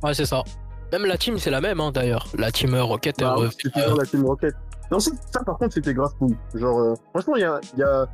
[0.04, 0.44] Ouais, c'est ça.
[0.92, 2.28] Même la team, c'est la même, hein, d'ailleurs.
[2.38, 4.56] La team euh, Rocket, Bah, revient, c'est euh, toujours la Team Rocket.
[4.92, 6.36] Non, ça, ça, par contre, c'était grave cool.
[6.54, 8.06] Genre, euh, franchement, il y a, y a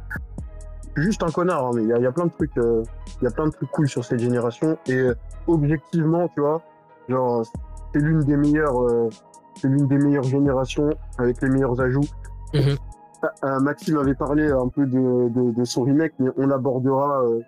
[0.95, 2.83] juste un connard, hein, mais il y a, y a plein de trucs, euh,
[3.21, 4.77] il y a plein de trucs cool sur cette génération.
[4.87, 5.15] Et euh,
[5.47, 6.61] objectivement, tu vois,
[7.09, 7.43] genre,
[7.93, 9.09] c'est l'une des meilleures, euh,
[9.55, 12.07] c'est l'une des meilleures générations avec les meilleurs ajouts.
[12.53, 12.75] Mhm.
[13.43, 17.41] euh, Maxime avait parlé un peu de, de, de son remake, mais on l'abordera euh,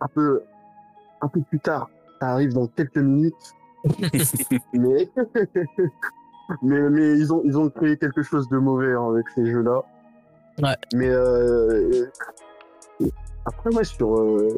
[0.00, 0.42] un peu
[1.20, 1.90] un peu plus tard.
[2.20, 3.34] Ça arrive dans quelques minutes.
[4.74, 5.08] mais,
[6.62, 9.82] mais mais ils ont ils ont créé quelque chose de mauvais hein, avec ces jeux-là.
[10.62, 10.76] Ouais.
[10.94, 12.06] Mais euh,
[13.46, 14.48] après ouais sur euh,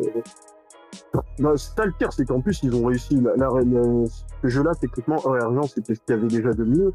[1.38, 4.06] bah, c'est ça le pire, c'est qu'en plus ils ont réussi la, la- la-
[4.42, 6.92] ce jeu-là techniquement Or et Argent c'était ce qu'il y avait déjà de mieux.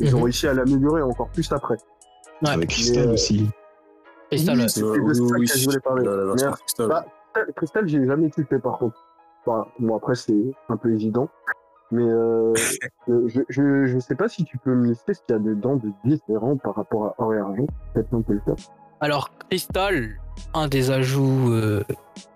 [0.00, 0.24] Ils ont Mhm.
[0.24, 1.76] réussi à l'améliorer encore plus après.
[2.42, 2.50] Ouais.
[2.50, 3.50] Avec Crystal Mais, euh, aussi.
[4.30, 6.06] Crystal, Oui, c'est de oui, ça oui, que je voulais parler.
[6.52, 6.88] Crystal.
[6.88, 7.04] bah,
[7.56, 8.96] Crystal- j'ai jamais kiffé par contre.
[9.46, 11.28] Enfin, bon, après, c'est un peu évident.
[11.92, 12.52] Mais euh,
[13.08, 15.42] euh, je, je, je sais pas si tu peux me lister ce qu'il y a
[15.42, 17.66] dedans de différent par rapport à Or et Argent.
[17.94, 18.54] Peut-être on peut le faire.
[19.00, 20.08] Alors, Crystal,
[20.54, 21.84] un des ajouts euh,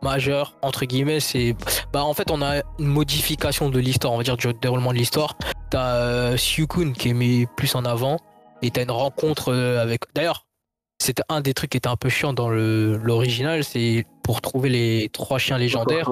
[0.03, 1.55] majeurs, entre guillemets, c'est.
[1.93, 4.99] Bah, en fait, on a une modification de l'histoire, on va dire, du déroulement de
[4.99, 5.37] l'histoire.
[5.71, 8.19] T'as euh, Syukun qui est mis plus en avant,
[8.63, 10.03] et t'as une rencontre euh, avec.
[10.15, 10.47] D'ailleurs,
[11.01, 15.11] c'était un des trucs qui était un peu chiant dans l'original, c'est pour trouver les
[15.13, 16.11] trois chiens légendaires.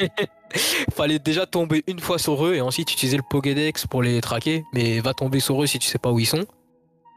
[0.92, 4.64] Fallait déjà tomber une fois sur eux et ensuite utiliser le Pokédex pour les traquer.
[4.74, 6.44] Mais va tomber sur eux si tu sais pas où ils sont.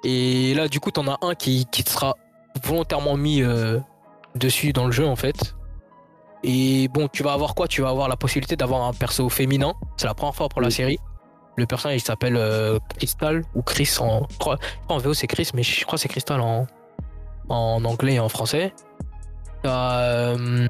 [0.05, 2.15] Et là, du coup, t'en as un qui, qui te sera
[2.63, 3.79] volontairement mis euh,
[4.35, 5.55] dessus dans le jeu en fait.
[6.43, 7.67] Et bon, tu vas avoir quoi?
[7.67, 9.73] Tu vas avoir la possibilité d'avoir un perso féminin.
[9.97, 10.99] C'est la première fois pour la série.
[11.57, 14.27] Le personnage il s'appelle euh, Crystal ou Chris en.
[14.29, 14.57] Je crois,
[14.89, 16.67] en VO c'est Chris, mais je crois que c'est Crystal en,
[17.49, 18.73] en anglais et en français.
[19.65, 20.67] Euh,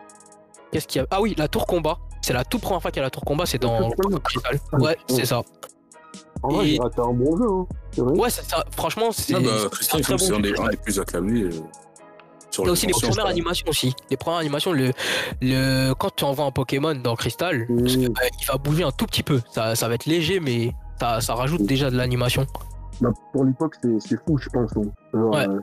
[0.71, 1.07] Qu'est-ce qu'il y a?
[1.11, 1.97] Ah oui, la tour combat.
[2.21, 3.89] C'est la toute première fois qu'il y a la tour combat, c'est dans.
[4.23, 4.59] Crystal.
[4.73, 4.97] Ouais.
[5.07, 5.41] c'est ça.
[6.43, 7.45] En vrai, Et- raté un bon jeu.
[7.49, 7.65] Hein.
[7.91, 8.13] C'est vrai.
[8.19, 8.63] Ouais, c'est ça.
[8.71, 9.33] Franchement, c'est.
[9.36, 9.47] Ah bah,
[9.81, 11.41] c'est un très c'est bon un des, plus acclamés.
[11.43, 11.51] euh,
[12.51, 13.93] sur Il y a aussi les premières animations aussi.
[14.09, 14.91] Les premières animations, le,
[15.41, 17.77] le, quand tu envoies un Pokémon dans Crystal, Mmh.
[17.86, 18.07] euh,
[18.41, 19.41] il va bouger un tout petit peu.
[19.51, 22.45] Ça, ça va être léger, mais ça, ça rajoute déjà de l'animation.
[23.01, 24.71] Bah, pour l'époque, c'est c'est fou, je pense.
[24.77, 24.81] hein.
[25.13, 25.47] Genre, Ouais.
[25.49, 25.59] euh,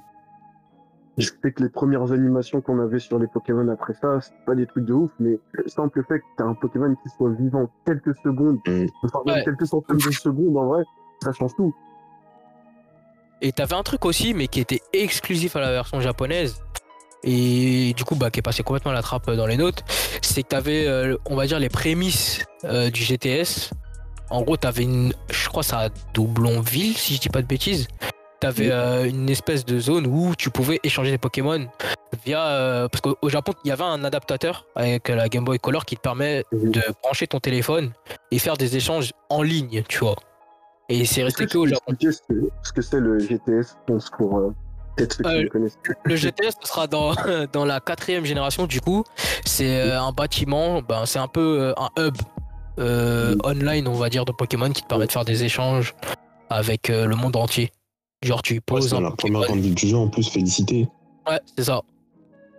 [1.19, 4.55] je sais que les premières animations qu'on avait sur les Pokémon après ça, c'est pas
[4.55, 7.69] des trucs de ouf, mais le simple fait que t'as un Pokémon qui soit vivant
[7.87, 8.87] quelques secondes, Mm.
[9.05, 9.45] enfin, Ouais.
[9.45, 10.83] quelques centaines de secondes, en vrai,
[11.23, 11.75] ça change tout.
[13.41, 16.63] Et t'avais un truc aussi, mais qui était exclusif à la version japonaise.
[17.25, 19.83] Et du coup, bah, qui est passé complètement à la trappe dans les notes.
[20.23, 23.71] C'est que t'avais, euh, on va dire, les prémices euh, du GTS.
[24.31, 25.13] En gros, t'avais une.
[25.31, 27.87] Je crois ça à Doublonville, si je dis pas de bêtises.
[28.43, 28.70] T'avais Oui.
[28.72, 31.68] euh, une espèce de zone où tu pouvais échanger des Pokémon
[32.24, 32.45] via.
[32.45, 35.84] euh, parce qu'au au Japon, il y avait un adaptateur avec la Game Boy Color
[35.84, 36.72] qui te permet Mhm.
[36.72, 37.93] de brancher ton téléphone
[38.32, 40.16] et faire des échanges en ligne, tu vois.
[40.88, 41.95] Et c'est resté que au tu Japon.
[42.01, 44.53] ce que- ce que c'est le GTS, je pense, pour euh,
[44.97, 45.78] peut-être ceux qui le connaissent.
[46.05, 47.12] Le GTS ce sera dans,
[47.53, 49.05] dans la quatrième génération du coup.
[49.45, 52.16] C'est un bâtiment, ben, c'est un peu un hub
[52.80, 55.95] euh, online on va dire de Pokémon qui te permet de faire des échanges
[56.51, 57.70] avec euh, le monde entier.
[58.23, 59.33] Genre tu Ouais, poses c'est un la Pokémon.
[59.41, 60.89] première grande ville du jeu en plus, félicité.
[61.29, 61.83] Ouais, c'est ça.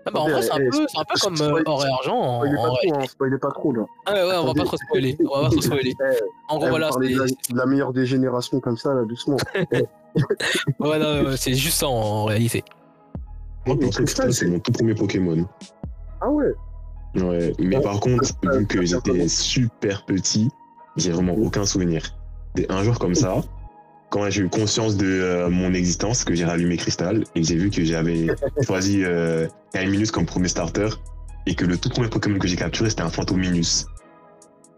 [0.05, 1.89] Ah bah, en vrai, c'est un, eh, peu, c'est un peu comme euh, or et
[1.89, 2.17] argent.
[2.19, 3.85] En, pas trop, hein, pas trop, là.
[4.05, 5.17] Ah ouais, ouais, on va pas trop spoiler.
[5.23, 5.93] On va pas trop spoiler.
[6.01, 9.03] Eh, En gros, eh, voilà, la, c'est de la meilleure des générations comme ça, là,
[9.05, 9.37] doucement.
[10.79, 12.63] ouais, non, ouais, c'est juste ça en réalité.
[13.65, 13.77] Moi,
[14.29, 15.45] c'est mon tout premier Pokémon.
[16.19, 16.51] Ah ouais
[17.15, 18.25] Ouais, mais Ouais, par contre,
[18.57, 20.49] vu que j'étais super petit,
[20.97, 22.03] j'ai vraiment aucun souvenir.
[22.69, 23.35] Un jour comme ça,
[24.13, 27.55] quand j'ai eu conscience de euh, mon existence, que j'ai rallumé Crystal et que j'ai
[27.55, 28.27] vu que j'avais
[28.63, 30.89] choisi euh, Minus comme premier starter
[31.47, 33.09] et que le tout premier Pokémon que j'ai capturé c'était un.
[33.09, 33.23] Ça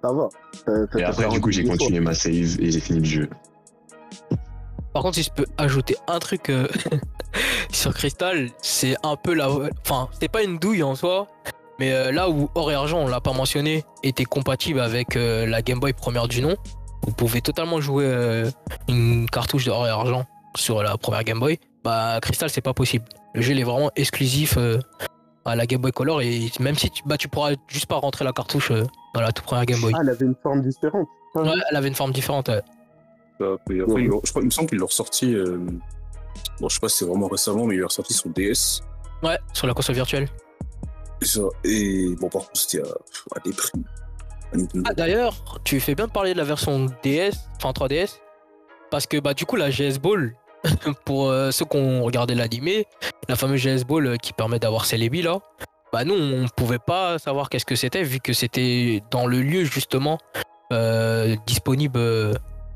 [0.04, 0.30] va.
[0.70, 3.00] Euh, Ça- ça Et après, du coup, j'ai un continué ma save et j'ai fini
[3.00, 3.30] le jeu.
[4.94, 6.70] Par contre, si je peux ajouter un truc euh,
[7.74, 9.50] sur Crystal, c'est un peu la.
[9.86, 11.28] Enfin, c'est pas une douille en soi,
[11.78, 15.46] mais euh, là où Or et Argent, on l'a pas mentionné, était compatible avec euh,
[15.46, 16.56] la Game Boy première du nom,
[17.06, 18.50] vous pouvez totalement jouer euh,
[18.88, 20.26] une cartouche de Or et Argent
[20.56, 21.60] sur la première Game Boy.
[21.84, 23.06] Bah, Crystal, c'est pas possible.
[23.34, 24.80] Le jeu il est vraiment exclusif euh,
[25.46, 28.26] à la Game Boy Color et même si tu, bah, tu pourras juste pas rentrer
[28.26, 28.84] la cartouche euh,
[29.14, 29.94] dans la toute première Game Boy.
[29.96, 31.08] Ah, elle avait une forme différente.
[31.36, 32.48] Ouais, elle avait une forme différente.
[32.50, 32.62] ouais.
[33.42, 35.34] Euh, et après, ils l'ont- je crois, il me semble qu'ils l'ont ressorti.
[35.36, 35.58] euh,
[36.60, 38.82] Bon, je sais pas si c'est vraiment récemment, mais il l'a ressorti sur DS.
[39.24, 40.28] Ouais, sur la console virtuelle.
[41.22, 42.92] Et, ça, et bon, par contre, c'était à,
[43.36, 43.72] à des prix.
[44.56, 44.84] Nintendo.
[44.90, 48.20] Ah, d'ailleurs, tu fais bien de parler de la version DS, enfin 3DS,
[48.92, 50.36] parce que bah du coup la GS Ball,
[51.06, 52.86] pour euh, ceux qui ont regardé l'animé,
[53.30, 55.40] la fameuse GS Ball euh, qui permet d'avoir Celebi là,
[55.92, 59.64] bah nous on pouvait pas savoir qu'est-ce que c'était vu que c'était dans le lieu
[59.64, 60.18] justement
[60.74, 62.00] euh, disponible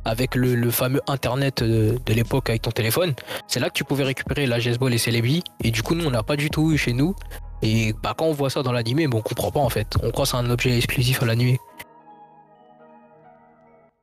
[0.05, 3.13] avec le, fameux internet de, l'époque avec ton téléphone.
[3.47, 6.05] C'est là que tu pouvais récupérer la GS Ball et Celebi et du coup nous
[6.05, 7.15] on n'a pas du tout eu chez nous.
[7.61, 9.87] Et bah quand on voit ça dans l'animé, bon, on comprend pas en fait.
[10.03, 11.59] On croit que c'est un objet exclusif à l'animé.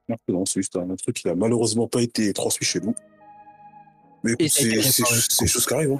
[0.08, 2.94] Non, non, c'est juste un truc qui a malheureusement pas été transmis chez nous.
[4.22, 5.92] Mais écoute, c'est des choses qui arrivent.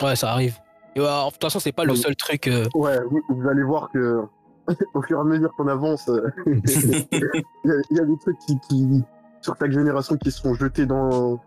[0.00, 0.04] Hein.
[0.06, 0.56] Ouais, ça arrive.
[0.94, 2.48] Et ouais, de toute façon, c'est pas le seul truc.
[2.48, 4.20] euh, Ouais, vous, vous allez voir que
[4.94, 8.18] au fur et à mesure qu'on avance, euh, il y, a- il y a des
[8.20, 9.02] trucs qui, qui-
[9.40, 11.40] sur chaque génération qui sont jetés dans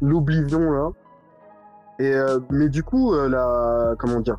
[0.00, 0.88] l'oblivion là.
[2.00, 4.38] Et euh, mais du coup, euh, la comment dire,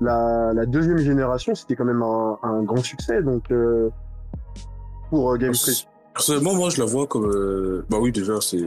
[0.00, 3.90] la, la deuxième génération, c'était quand même un, un grand succès donc euh,
[5.10, 5.86] pour euh, Game Freak.
[6.14, 7.26] Personnellement, moi, je la vois comme.
[7.26, 8.64] euh, Bah oui, déjà, c'est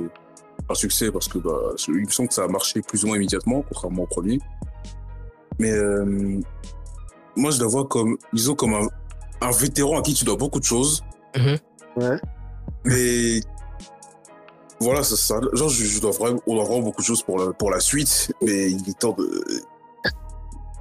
[0.69, 3.17] un succès parce que bah, il me semble que ça a marché plus ou moins
[3.17, 4.39] immédiatement, contrairement au premier.
[5.59, 6.39] Mais euh,
[7.35, 8.87] moi, je la vois comme, disons, comme un,
[9.41, 11.03] un vétéran à qui tu dois beaucoup de choses.
[11.97, 12.19] Ouais.
[12.83, 13.39] Mais
[14.79, 17.39] voilà, ça, ça- genre, je, je dois vraiment, on doit vraiment beaucoup de choses pour
[17.39, 18.31] la, pour la suite.
[18.41, 19.25] Mais il est temps de.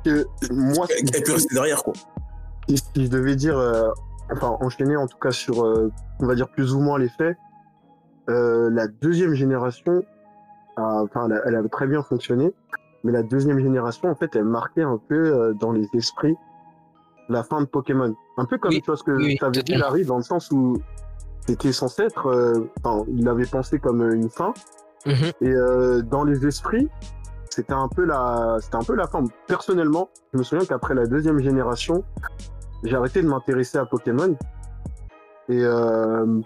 [0.05, 1.95] Que moi, Elle peut rester derrière, quoi.
[2.69, 3.89] si, si je devais dire, euh,
[4.33, 5.91] enfin enchaîner en tout cas sur, euh,
[6.21, 7.37] on va dire plus ou moins les faits,
[8.29, 10.03] euh, la deuxième génération,
[10.77, 12.53] a- enfin, elle, a- elle très bien fonctionné,
[13.03, 16.37] mais la deuxième génération, en fait, elle marquait un peu euh, dans les esprits
[17.31, 18.15] la fin de Pokémon.
[18.37, 19.75] Un peu comme Oui, tu vois ce que oui, tu avais dit.
[19.75, 20.77] Larry, dans le sens où
[21.47, 24.53] c'était censé être, euh, enfin, il l'avait pensé comme une fin,
[25.07, 25.33] mhm.
[25.41, 26.89] et euh, dans les esprits,
[27.51, 29.23] c'était un peu la, c'était un peu la fin.
[29.47, 32.03] Personnellement, je me souviens qu'après la deuxième génération,
[32.83, 34.37] j'ai arrêté de m'intéresser à Pokémon.
[35.49, 36.41] Et euh,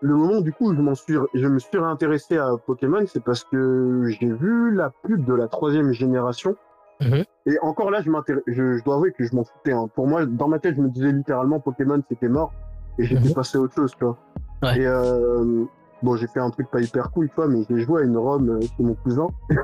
[0.00, 3.22] le moment du coup où je m'en suis, je me suis réintéressé à Pokémon, c'est
[3.22, 6.56] parce que j'ai vu la pub de la troisième génération.
[7.00, 7.24] Mhm.
[7.46, 8.10] Et encore là, je
[8.46, 9.72] je, je dois avouer que je m'en foutais.
[9.72, 9.88] hein.
[9.94, 12.52] Pour moi, dans ma tête, je me disais littéralement Pokémon c'était mort
[12.98, 13.34] et j'étais Mhm.
[13.34, 14.16] passé à autre chose, tu vois.
[14.62, 14.80] Ouais.
[14.80, 15.64] Et euh,
[16.02, 18.16] bon, j'ai fait un truc pas hyper cool, tu vois, mais j'ai joué à une
[18.16, 19.28] ROM euh, chez mon cousin.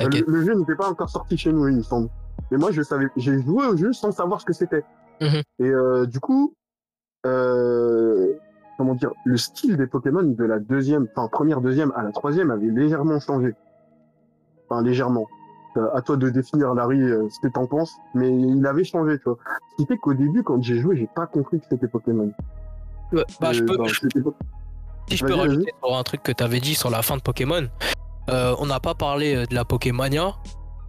[0.00, 2.08] Le jeu n'était pas encore sorti chez nous, il me semble.
[2.50, 4.82] Mais moi, je savais, j'ai joué au jeu sans savoir ce que c'était.
[5.20, 5.42] Mhm.
[5.58, 6.54] Et euh, du coup,
[7.26, 8.32] euh,
[8.78, 12.50] comment dire, le style des Pokémon de la deuxième, enfin première, deuxième à la troisième
[12.50, 13.54] avait légèrement changé.
[14.68, 15.26] Enfin légèrement.
[15.76, 19.18] Euh, à toi de définir Larry euh, ce que t'en penses, mais il avait changé,
[19.18, 19.38] tu vois.
[19.70, 22.32] Ce qui fait qu'au début, quand j'ai joué, j'ai pas compris que c'était Pokémon.
[23.12, 24.30] Ouais, bah, je Euh, peux, je- c'était pas-
[25.08, 27.22] si je peux rajouter sur un truc que tu avais dit sur la fin de
[27.22, 27.66] Pokémon,
[28.30, 30.34] euh, on n'a pas parlé euh, de la Pokémania.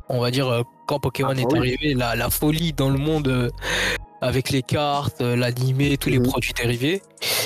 [0.09, 1.57] On va dire, euh, quand Pokémon Ah, est oui.
[1.57, 3.49] arrivé, la, la folie dans le monde euh,
[4.21, 6.27] avec les cartes, euh, l'animé, tous les Mhm.
[6.27, 7.01] produits dérivés.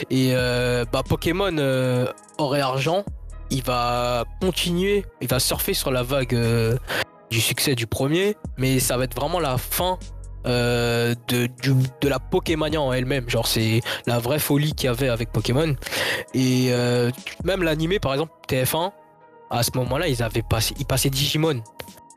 [0.10, 2.08] Et euh, bah, Pokémon euh,
[2.56, 3.06] et Argent,
[3.52, 6.76] il va continuer, il va surfer sur la vague euh,
[7.30, 9.98] du succès du premier, mais ça va être vraiment la fin.
[10.46, 14.90] Euh, de, du- de la Pokémania en elle-même, genre c'est la vraie folie qu'il y
[14.90, 15.76] avait avec Pokémon.
[16.34, 17.12] Et euh,
[17.44, 18.92] même l'animé, par exemple, TF1,
[19.50, 21.62] à ce moment-là, ils avaient passé, ils passaient Digimon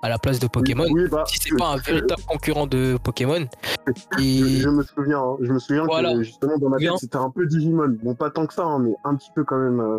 [0.03, 0.87] à la place de Pokémon.
[0.91, 3.47] Oui, bah, Si c'est pas un véritable concurrent de Pokémon.
[4.21, 5.37] Et Je, me souviens, hein.
[5.41, 6.13] je me souviens Voilà.
[6.15, 7.97] que justement dans ma tête c'était un peu Digimon.
[8.03, 9.81] Bon, pas tant que ça, hein, mais un petit peu quand même.
[9.81, 9.99] euh.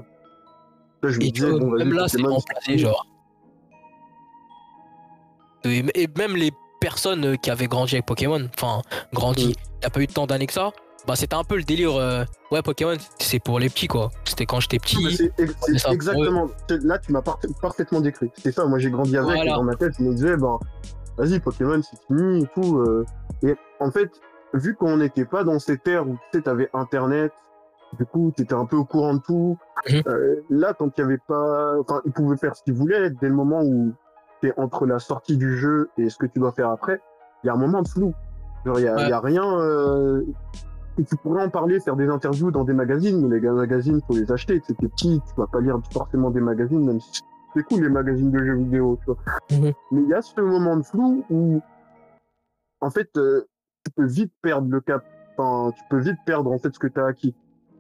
[1.03, 3.05] Là, je me disais, vois, bon, même là, c'est remplacé, genre.
[5.65, 8.81] Et même les personnes euh, qui avaient grandi avec Pokémon, enfin,
[9.13, 9.85] grandi, il Mm.
[9.85, 10.71] a pas eu tant d'années que ça,
[11.07, 11.95] bah c'était un peu le délire.
[11.95, 14.11] euh, ouais, Pokémon, c'est pour les petits, quoi.
[14.25, 15.15] C'était quand j'étais petit.
[15.15, 16.49] C'est exactement.
[16.69, 18.31] Là, tu m'as par- parfaitement décrit.
[18.37, 19.25] C'est ça, moi j'ai grandi avec.
[19.35, 19.51] Voilà.
[19.51, 20.57] Et dans ma tête, je me disais, ben,
[21.17, 22.77] vas-y, Pokémon, c'est fini et tout.
[22.79, 23.05] euh.
[23.43, 24.11] Et en fait,
[24.53, 27.31] vu qu'on n'était pas dans cette ère où tu sais, t'avais Internet,
[27.97, 29.57] du coup, t'étais un peu au courant de tout.
[29.89, 30.01] Mhm.
[30.07, 31.75] euh, là, tant qu'il y avait pas.
[31.79, 33.93] Enfin, ils pouvaient faire ce qu'ils voulaient dès le moment où
[34.41, 37.01] t'es entre la sortie du jeu et ce que tu dois faire après.
[37.43, 38.13] Il y a un moment de flou.
[38.65, 39.03] Genre, il y a, Ouais.
[39.03, 39.59] il y a rien.
[39.59, 40.23] euh,
[40.97, 44.13] et tu pourrais en parler, faire des interviews dans des magazines, mais les magazines, faut
[44.15, 44.59] les acheter.
[44.59, 47.21] T'es petit, tu vas pas lire forcément des magazines, même si
[47.55, 49.17] c'est cool les magazines de jeux vidéo, tu vois.
[49.51, 49.73] Mhm.
[49.91, 51.61] Mais il y a ce moment de flou où,
[52.81, 53.45] en fait, euh,
[53.85, 55.03] tu peux vite perdre le cap.
[55.37, 57.33] Enfin, tu peux vite perdre en fait ce que tu as acquis.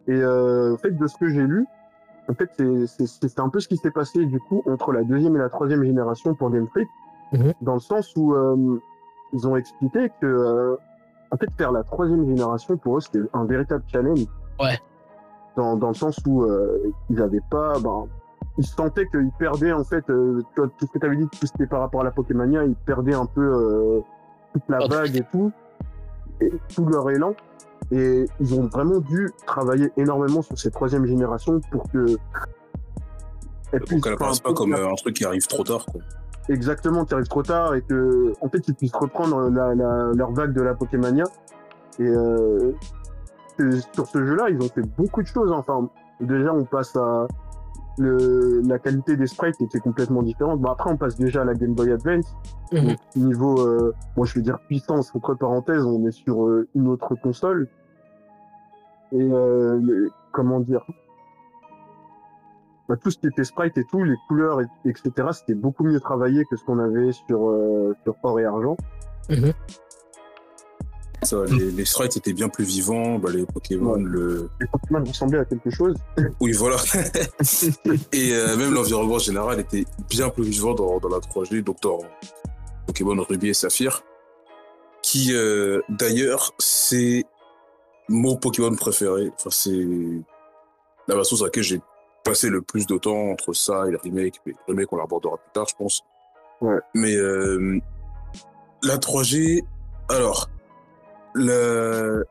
[0.07, 1.67] Et euh, en fait, de ce que j'ai lu,
[2.29, 2.49] en fait,
[2.87, 5.83] c'est- un peu ce qui s'est passé du coup entre la deuxième et la troisième
[5.83, 6.87] génération pour Game Freak,
[7.33, 7.53] Mhm.
[7.61, 8.79] dans le sens où euh,
[9.33, 10.75] ils ont expliqué que euh,
[11.31, 14.25] en fait faire la troisième génération pour eux c'était un véritable challenge.
[14.59, 14.77] Ouais.
[15.55, 16.77] Dans, dans le sens où euh,
[17.09, 18.05] ils avaient pas, ben,
[18.57, 21.27] ils sentaient qu'ils perdaient en fait euh, tu vois, tout ce que tu avais dit,
[21.27, 23.99] tout ce qui par rapport à la Pokémania, ils perdaient un peu euh,
[24.53, 25.51] toute la Ah, vague et tout,
[26.41, 27.33] et tout leur élan.
[27.91, 32.17] Et ils ont vraiment dû travailler énormément sur cette troisième génération pour que
[33.71, 36.01] elle Pour qu'elle apparaisse pas comme euh, un truc qui arrive trop tard, quoi.
[36.49, 40.31] exactement qui arrive trop tard et que en fait ils puissent reprendre la, la- leur
[40.31, 41.23] vague de la Pokémania
[41.99, 42.71] et euh,
[43.93, 45.89] sur ce jeu-là ils ont fait beaucoup de choses enfin
[46.21, 47.27] déjà on passe à
[47.99, 51.53] le, la qualité des sprites était complètement différente bon après on passe déjà à la
[51.53, 52.33] Game Boy Advance
[52.71, 52.87] Mhm.
[52.87, 56.87] donc niveau euh, moi je vais dire puissance entre parenthèses on est sur euh, une
[56.87, 57.67] autre console
[59.11, 60.85] et euh, le- comment dire?
[62.87, 65.99] Bah, tout ce qui était sprite et tout, les couleurs, et- etc., c'était beaucoup mieux
[65.99, 68.77] travaillé que ce qu'on avait sur, euh, sur or et argent.
[71.23, 74.01] Ça, les, les sprites étaient bien plus vivants, bah, les Pokémon, Ouais.
[74.03, 74.49] le.
[74.61, 75.95] Les Pokémon ressemblaient à quelque chose.
[76.39, 76.77] Oui, voilà.
[78.13, 81.99] Et euh, même l'environnement général était bien plus vivant dans, dans la 3G, donc dans
[82.87, 84.01] Pokémon Ruby et Saphir.
[85.01, 87.25] Qui, euh, d'ailleurs, c'est
[88.07, 89.31] mon Pokémon préféré.
[89.35, 89.87] Enfin, c'est
[91.07, 91.81] la façon sur laquelle j'ai
[92.23, 94.39] passé le plus de temps entre ça et le remake.
[94.45, 96.01] Mais le remake, on l'abordera plus tard, je pense.
[96.61, 96.77] Ouais.
[96.93, 97.79] Mais euh,
[98.83, 99.63] la 3G,
[100.09, 100.49] alors,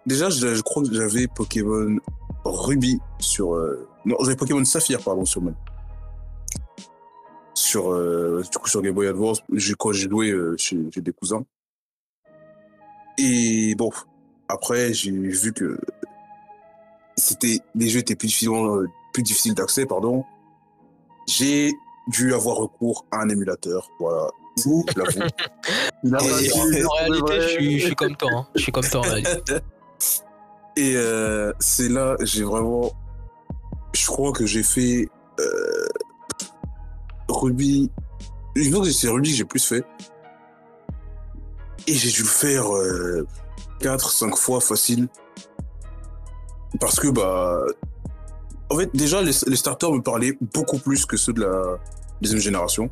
[0.06, 1.96] déjà, je, crois que j'avais Pokémon
[2.44, 3.54] Ruby sur.
[3.54, 5.54] euh, Non, j'avais Pokémon Saphir, pardon, sur mon.
[7.54, 9.42] Sur, euh, du coup, sur Game Boy Advance,
[9.78, 11.44] quand j'ai joué euh, chez, chez des cousins.
[13.18, 13.90] Et bon,
[14.48, 15.78] après, j'ai vu que
[17.16, 20.24] c'était les jeux étaient plus euh, plus difficiles d'accès, pardon.
[21.26, 21.72] J'ai
[22.08, 23.88] dû avoir recours à un émulateur.
[24.00, 25.28] Voilà, je l'avoue.
[26.04, 26.52] Il a Et- dit-
[26.84, 27.40] En réalité, Ouais.
[27.40, 28.30] je suis, je suis comme toi.
[28.34, 28.46] hein.
[28.54, 29.54] Je suis comme toi en réalité.
[30.76, 32.92] Et euh, c'est là, j'ai vraiment.
[33.94, 35.08] Je crois que j'ai fait.
[35.40, 35.86] Euh,
[37.28, 37.90] Ruby.
[38.56, 39.84] Je pense que c'est Ruby que j'ai plus fait.
[41.86, 42.66] Et j'ai dû le faire
[43.80, 45.08] 4, 5 fois facile.
[46.80, 47.60] Parce que, bah.
[48.70, 51.78] En fait, déjà, les, les starters me parlaient beaucoup plus que ceux de la
[52.20, 52.90] deuxième génération.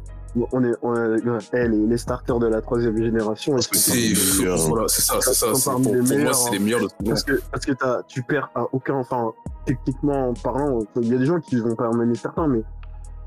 [0.52, 3.56] On est, on est- ouais, eh, les, les starters de la troisième génération.
[3.56, 4.68] ils sont C'est parmi les meilleurs, hein.
[4.68, 5.46] voilà, c'est ça, c'est ça.
[5.48, 6.52] Sont c'est- parmi Pour, pour moi, c'est hein.
[6.52, 7.14] les meilleurs de tout le monde.
[7.14, 9.32] Parce que, parce que t'as- tu perds à aucun, enfin,
[9.64, 12.62] techniquement parlant, il y a des gens qui vont pas emmener certains, mais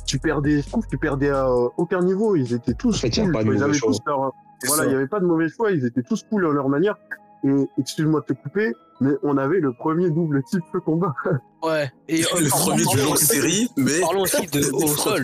[0.06, 2.36] tu perdais, je trouve, que tu perdais à aucun niveau.
[2.36, 3.34] Ils étaient tous En fait, y a cool.
[3.34, 3.54] pas de quoi.
[3.54, 3.92] Ils mauvais avaient choix.
[3.92, 4.20] tous leur,
[4.68, 4.86] voilà, ça.
[4.90, 5.72] il y avait pas de mauvais choix.
[5.72, 6.96] Ils étaient tous cool à leur manière.
[7.44, 11.14] Et excuse-moi de te couper, mais on avait le premier double type feu combat.
[11.62, 11.92] Ouais.
[12.08, 14.00] Et euh, le par- premier de longue série, mais.
[14.00, 15.24] Parlons aussi de au sol.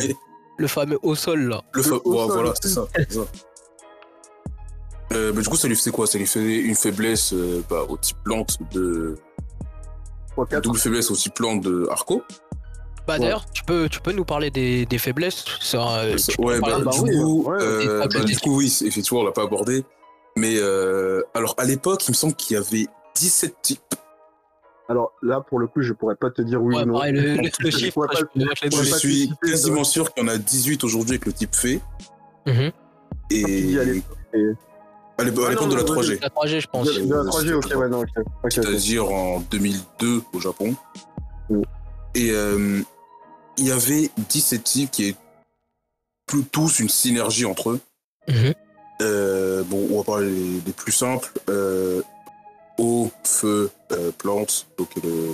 [0.58, 1.62] Le fameux au sol là.
[1.74, 2.86] Le fa- Le haut ouais, sol voilà, c'est ça.
[5.14, 6.08] Euh, bah, du coup, ça lui faisait quoi?
[6.08, 9.16] Ça lui faisait une faiblesse euh, bah, au type plante de.
[10.62, 12.22] Double faiblesse au type plante de Arco?
[13.08, 13.20] Bah Ouais.
[13.20, 15.46] d'ailleurs, tu peux, tu peux nous parler des, des faiblesses.
[15.62, 19.22] Ça, euh, ouais, bah, bah du, oui, coup, ouais, euh, bah, du coup, oui, effectivement,
[19.22, 19.86] on l'a pas abordé.
[20.38, 23.82] Mais euh, alors, à l'époque, il me semble qu'il y avait 17 types.
[24.90, 26.94] Alors là, pour le coup, je pourrais pas te dire oui Ouais, ou non.
[26.96, 30.24] pareil, le, le, le Je chiffre, pourrais pas- je je Je suis quasiment sûr qu'il
[30.24, 31.56] y en a 18 aujourd'hui avec le type
[33.44, 34.38] dis à l'époque, et-
[35.18, 36.20] à l'époque Ah, l'époque non, de la non, 3G.
[36.22, 36.86] La 3G, je pense.
[36.88, 38.10] De, de la 3G, ok, ouais, non, ok.
[38.18, 38.52] ok, ok.
[38.52, 40.76] c'est-à-dire en 2002 au Japon.
[41.50, 41.62] Mm.
[42.14, 42.82] Et euh,
[43.58, 45.16] il y avait 17 types qui est
[46.28, 47.80] plus tous une synergie entre eux.
[48.28, 48.54] Mhm.
[49.02, 51.32] Euh, bon, on va parler des, des plus simples.
[51.50, 52.02] Euh,
[52.78, 54.68] eau, feu, euh, plante.
[54.78, 55.32] Donc le,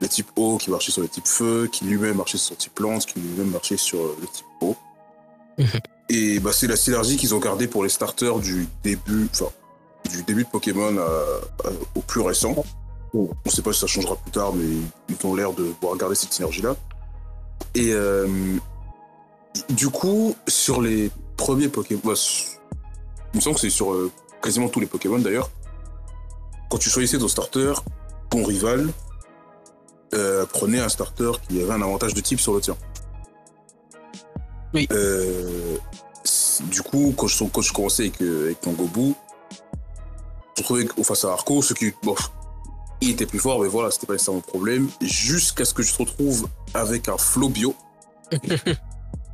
[0.00, 2.74] le type eau qui marchait sur le type feu, qui lui-même marchait sur le type
[2.74, 4.76] plante, qui lui-même marchait sur euh, le type eau.
[5.58, 5.66] Mhm.
[6.08, 9.50] Et bah, c'est la synergie qu'ils ont gardée pour les starters du début, enfin,
[10.10, 12.54] du début de Pokémon à- à- au plus récent.
[13.12, 14.64] On sait pas si ça changera plus tard, mais
[15.08, 16.76] ils ont l'air de vouloir garder cette synergie-là.
[17.74, 17.92] Et
[19.68, 22.12] du coup, sur les premiers Pokémon, bah,
[23.32, 24.10] il me semble que c'est sur euh,
[24.42, 25.50] quasiment tous les Pokémon d'ailleurs,
[26.68, 27.72] quand tu choisissais ton starter,
[28.30, 28.90] ton rival
[30.14, 32.76] euh, prenait un starter qui avait un avantage de type sur le tien.
[34.74, 34.86] Oui.
[34.92, 35.76] Euh,
[36.62, 39.14] du coup, quand je, quand je commençais avec, avec ton Gobu,
[40.58, 42.14] je trouvais que face à Arco, ce qui, bon,
[43.00, 45.92] il était plus fort, mais voilà, c'était pas nécessairement un problème, jusqu'à ce que je
[45.92, 47.74] te retrouve avec un Flobio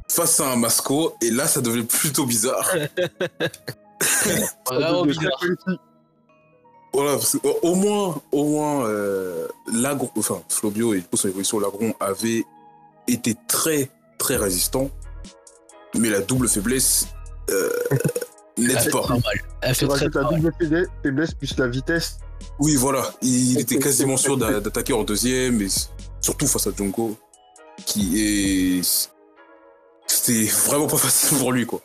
[0.09, 2.71] face à un Masco, et là, ça devenait plutôt bizarre.
[4.67, 5.41] Vraiment bizarre.
[6.93, 7.19] Voilà,
[7.63, 12.45] au- moins, au moins, euh, Lagron, enfin, Flobio et du coup, son évolution Lagron avait
[13.07, 14.91] été très, très résistant,
[15.95, 17.07] mais la double faiblesse
[17.51, 17.69] euh,
[18.59, 19.07] n'aide pas.
[19.61, 22.19] Elle fait très la double faiblesse- plus la vitesse.
[22.59, 25.69] Oui, voilà, il était quasiment sûr d'a- d'attaquer en deuxième, et
[26.23, 27.15] surtout face à Junko,
[27.85, 28.23] qui
[28.81, 29.11] est.
[30.07, 31.83] C'était vraiment pas facile pour lui, quoi.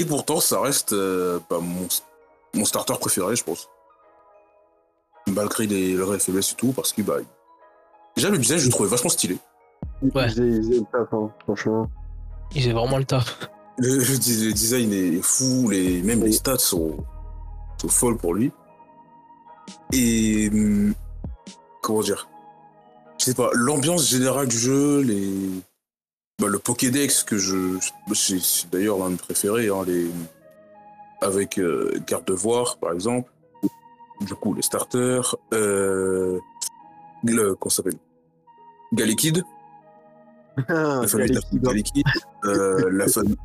[0.00, 1.88] Et pourtant, ça reste euh, bah, mon,
[2.54, 3.68] mon starter préféré, je pense.
[5.26, 7.16] Malgré les, les faiblesses et tout, parce que, bah.
[8.16, 9.38] Déjà, le design, je le trouvais vachement stylé.
[10.02, 10.28] Ils Ouais.
[10.28, 11.90] faisaient- ils faisaient le taf, hein, franchement.
[12.54, 13.38] Il fait vraiment le taf.
[13.78, 16.96] Le, le design est fou, les, même les stats sont,
[17.80, 18.50] sont folles pour lui.
[19.92, 20.48] Et.
[20.52, 20.94] hum,
[21.82, 22.28] Comment dire?
[23.18, 25.32] Je sais pas, l'ambiance générale du jeu, les.
[26.38, 27.78] Bah, le Pokédex que je.
[28.14, 30.06] C'est d'ailleurs l'un de mes préférés, hein, les.
[31.20, 33.30] Avec euh, Gardevoir, par exemple.
[34.20, 35.34] Du coup, les starters.
[35.52, 36.38] Euh,
[37.24, 37.98] le, ça s'appelle?
[38.92, 39.42] Galekid.
[40.68, 41.84] Ah, la famille, la famille
[42.44, 43.36] euh, la, famille,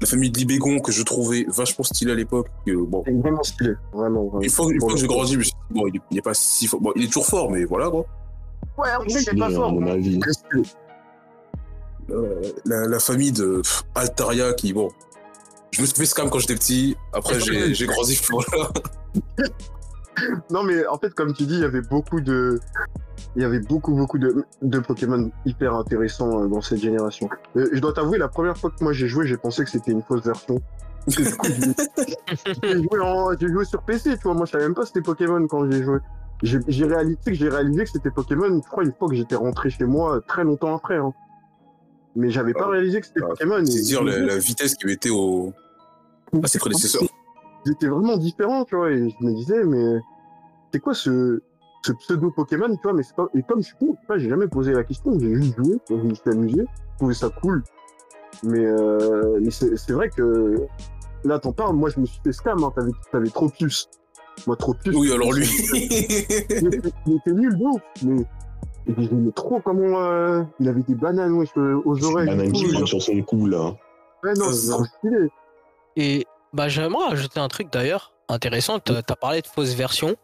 [0.00, 2.48] la famille d'Ibégon que je trouvais vachement stylée à l'époque.
[2.66, 4.24] que, Bon, vraiment stylé, vraiment.
[4.26, 4.40] vraiment.
[4.42, 6.66] une fois, une fois que j'ai grandi, je bon, il est, il est pas si
[6.66, 6.80] fort.
[6.80, 8.06] Bon, il est toujours fort, mais voilà quoi.
[8.78, 9.72] Ouais, en vrai, il est Stylé, pas à fort.
[9.72, 10.20] mon avis.
[12.10, 14.90] Euh, la, la famille de pff, Altaria qui, bon,
[15.70, 16.96] je me suis fait scam quand j'étais petit.
[17.12, 18.20] Après, j'ai j'ai grandi.
[18.30, 18.70] Voilà.
[20.50, 22.60] Non, mais en fait, comme tu dis, il y avait beaucoup de.
[23.36, 27.28] Il y avait beaucoup, beaucoup de, de Pokémon hyper intéressants euh, dans cette génération.
[27.56, 29.90] Euh, je dois t'avouer, la première fois que moi j'ai joué, j'ai pensé que c'était
[29.90, 30.60] une fausse version.
[31.08, 31.24] J'ai-
[32.82, 34.32] joué, en- j'ai joué sur PC, tu vois.
[34.34, 35.98] Moi, je savais même pas que c'était Pokémon quand j'ai joué.
[36.42, 39.08] J'ai j'ai réalisé, tu sais que j'ai réalisé que c'était Pokémon, je crois, une fois
[39.08, 40.96] que j'étais rentré chez moi, très longtemps après.
[40.96, 41.12] hein.
[42.16, 43.64] Mais j'avais pas Ah, réalisé que c'était ah, Pokémon.
[43.64, 45.52] C'est dire la, la vitesse qui mettait au,
[46.42, 47.02] à ses prédécesseurs.
[47.66, 50.00] ils étaient vraiment différents, tu vois, et je me disais, mais
[50.72, 51.40] c'est quoi ce,
[51.82, 54.18] ce pseudo Pokémon, tu vois, mais c'est pas, et comme je suis con, tu vois,
[54.18, 57.30] j'ai jamais posé la question, j'ai juste joué, je me suis amusé, je trouvais ça
[57.42, 57.62] cool,
[58.42, 60.66] mais, euh, mais c'est c'est vrai que,
[61.24, 63.88] là, t'en parles, moi, je me suis fait scam, hein, t'avais, t'avais trop plus.
[64.48, 64.94] Moi, trop plus.
[64.96, 65.46] Oui, alors lui.
[65.72, 68.24] Il était, était nul, ouf, mais,
[68.86, 72.26] et j'aimais trop comment, euh, il avait des bananes, euh, aux oreilles.
[72.28, 73.74] et Banane tout, qui sur son cou, là.
[74.22, 75.28] Ouais, non, c'est trop stylé.
[75.96, 78.78] Et bah, j'aimerais ajouter un truc d'ailleurs intéressant.
[78.80, 80.16] Tu as parlé de fausse version.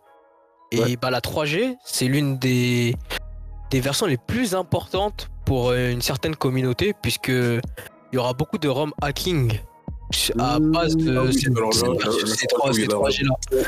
[0.73, 0.97] Et Ouais.
[0.97, 2.95] bah, la 3G, c'est l'une des,
[3.71, 7.61] des versions les plus importantes pour euh, une certaine communauté, puisque il
[8.13, 9.59] y aura beaucoup de ROM hacking
[10.39, 13.63] à Mmh, base de ah oui, ces là, 3, oui, ces là, 3G là.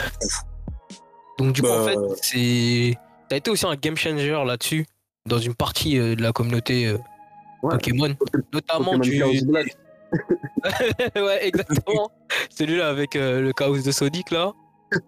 [1.39, 2.95] Donc du coup, en Bah, fait, c'est.
[3.33, 4.85] T'as été aussi un game changer là-dessus,
[5.25, 6.99] dans une partie euh, de la communauté euh,
[7.63, 7.71] Ouais.
[7.71, 8.15] Pokémon,
[8.53, 9.41] notamment Pokémon du.
[11.17, 12.11] Ouais, exactement.
[12.51, 14.53] Celui-là avec euh, le chaos de Sonic là.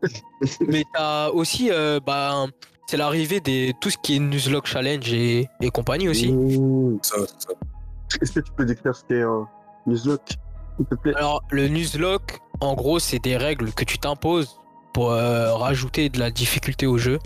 [0.67, 2.47] Mais t'as aussi, euh, bah,
[2.87, 6.33] c'est l'arrivée des tout ce qui est Nuzlocke Challenge et, et compagnie aussi.
[6.33, 7.01] Mmh.
[7.03, 7.51] Ça, ça.
[8.23, 9.47] Est-ce que tu peux décrire ce qu'est un
[9.87, 10.31] Nuzlocke,
[10.79, 11.15] s'il te plaît?
[11.17, 14.59] Alors, le Nuzlocke, en gros, c'est des règles que tu t'imposes
[14.95, 17.19] pour euh, rajouter de la difficulté au jeu.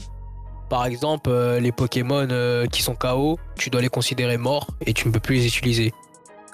[0.68, 4.92] Par exemple, euh, les Pokémon euh, qui sont KO, tu dois les considérer morts et
[4.92, 5.94] tu ne peux plus les utiliser.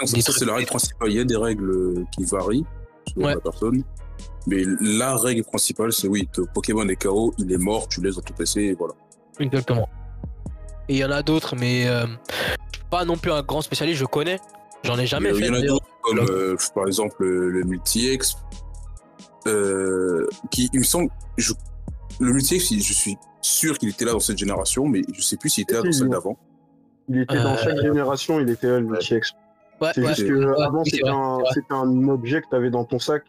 [0.04, 1.10] Ça, c'est la règle principale.
[1.10, 2.64] Il y a des règles euh, qui varient
[3.12, 3.34] selon Ouais.
[3.34, 3.82] la personne.
[4.46, 8.16] Mais la règle principale, c'est oui, ton Pokémon est KO, il est mort, tu laisses
[8.16, 8.94] dans ton PC et voilà.
[9.40, 9.88] Exactement.
[10.88, 12.06] Et il y en a d'autres, mais euh,
[12.90, 14.38] pas non plus un grand spécialiste, je connais.
[14.84, 15.50] J'en ai jamais il y, fait.
[15.50, 17.64] en a d'autres, comme par exemple le,
[19.46, 21.52] euh, qui, il me semble, je,
[22.20, 25.50] le multi-ex, je suis sûr qu'il était là dans cette génération, mais je sais plus
[25.50, 26.38] s'il était là dans celle d'avant.
[27.08, 29.32] Il était dans Euh, chaque génération, il était là, le multi-ex.
[29.80, 30.14] Ouais, C'est ouais.
[30.14, 31.08] juste que Ouais, avant c'était
[31.72, 33.24] un, objet que tu avais dans ton sac.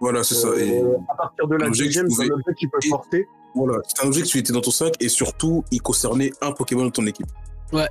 [0.00, 0.48] Voilà, c'est ça.
[0.56, 2.78] Et Euh, à partir de la que deuxième, tu c'est un objet que tu peux
[2.84, 3.26] et- porter.
[3.54, 6.84] voilà, c'est un objet qui était dans ton sac et surtout, il concernait un Pokémon
[6.86, 7.26] de ton équipe.
[7.72, 7.86] Ouais,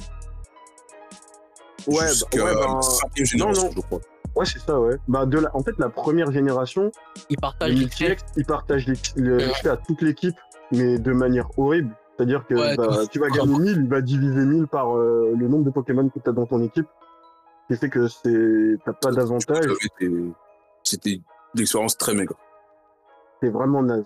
[2.08, 3.72] Jusqu'à bah, ouais, bah, cinquième génération, non.
[3.76, 4.00] je crois.
[4.36, 4.96] Ouais, c'est ça, ouais.
[5.08, 6.92] Bah, de la, en fait, la première génération,
[7.30, 7.82] Ils le partagent les clés.
[8.10, 10.36] multi-ex, il partage les- le l'XP à toute l'équipe,
[10.72, 11.96] mais de manière horrible.
[12.16, 15.48] C'est-à-dire que Ouais, bah, tu vas gagner 1000, il va diviser 1000 par euh, le
[15.48, 16.88] nombre de Pokémon que tu as dans ton équipe.
[17.70, 20.14] Ce qui fait que c'est t'as pas d'avantage, C'était-
[20.84, 21.14] C'était
[21.56, 22.36] une expérience très maigre.
[23.42, 24.06] c'est vraiment naze.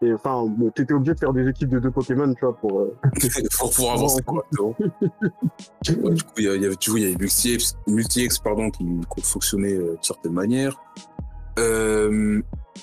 [0.00, 2.80] Et enfin, bon, t'étais obligé de faire des équipes de deux Pokémon, tu vois, pour.
[2.80, 2.96] euh,
[3.58, 4.22] pour pouvoir avancer.
[5.88, 8.84] Ouais, du coup, il y, avait, tu vois, il y avait multi-ex, multi-ex, pardon, qui,
[9.14, 10.80] qui fonctionnait euh, d'une certaine manière.
[11.58, 12.40] Euh,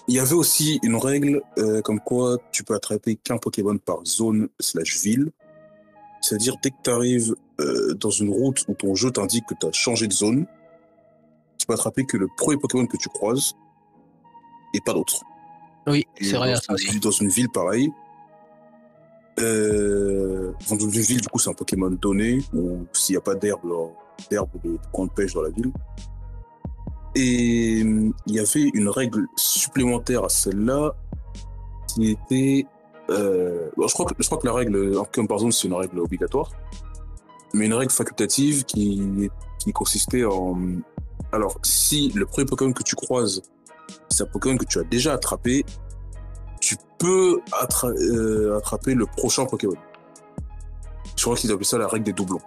[0.09, 3.99] il y avait aussi une règle euh, comme quoi tu peux attraper qu'un Pokémon par
[4.05, 5.32] zone slash ville.
[6.22, 7.36] C'est-à-dire, dès que tu arrives
[7.97, 10.45] dans une route où ton jeu t'indique que tu as changé de zone,
[11.57, 13.53] tu peux attraper que le premier Pokémon que tu croises
[14.74, 15.24] et pas d'autre.
[15.88, 17.92] Oui, c'est vrai, dans une Dans une ville pareille.
[19.40, 23.36] Euh, dans une ville, du coup, c'est un Pokémon donné, ou s'il n'y a pas
[23.36, 23.62] d'herbe,
[24.30, 25.72] d'herbe de coin de pêche dans la ville.
[27.16, 30.96] Et il y avait une règle supplémentaire à celle-là,
[31.88, 32.66] qui était.
[33.10, 35.74] euh, bon, je, crois que, je crois que la règle, en par zone, c'est une
[35.74, 36.50] règle obligatoire,
[37.54, 39.30] mais une règle facultative qui,
[39.60, 40.58] qui consistait en.
[41.32, 43.42] Alors, si le premier Pokémon que tu croises,
[44.16, 45.66] c'est un Pokémon que tu as déjà attrapé,
[46.61, 49.76] tu peux attra- euh, attraper le prochain Pokémon.
[51.16, 52.39] Je crois qu'ils appellent ça la règle des doublons.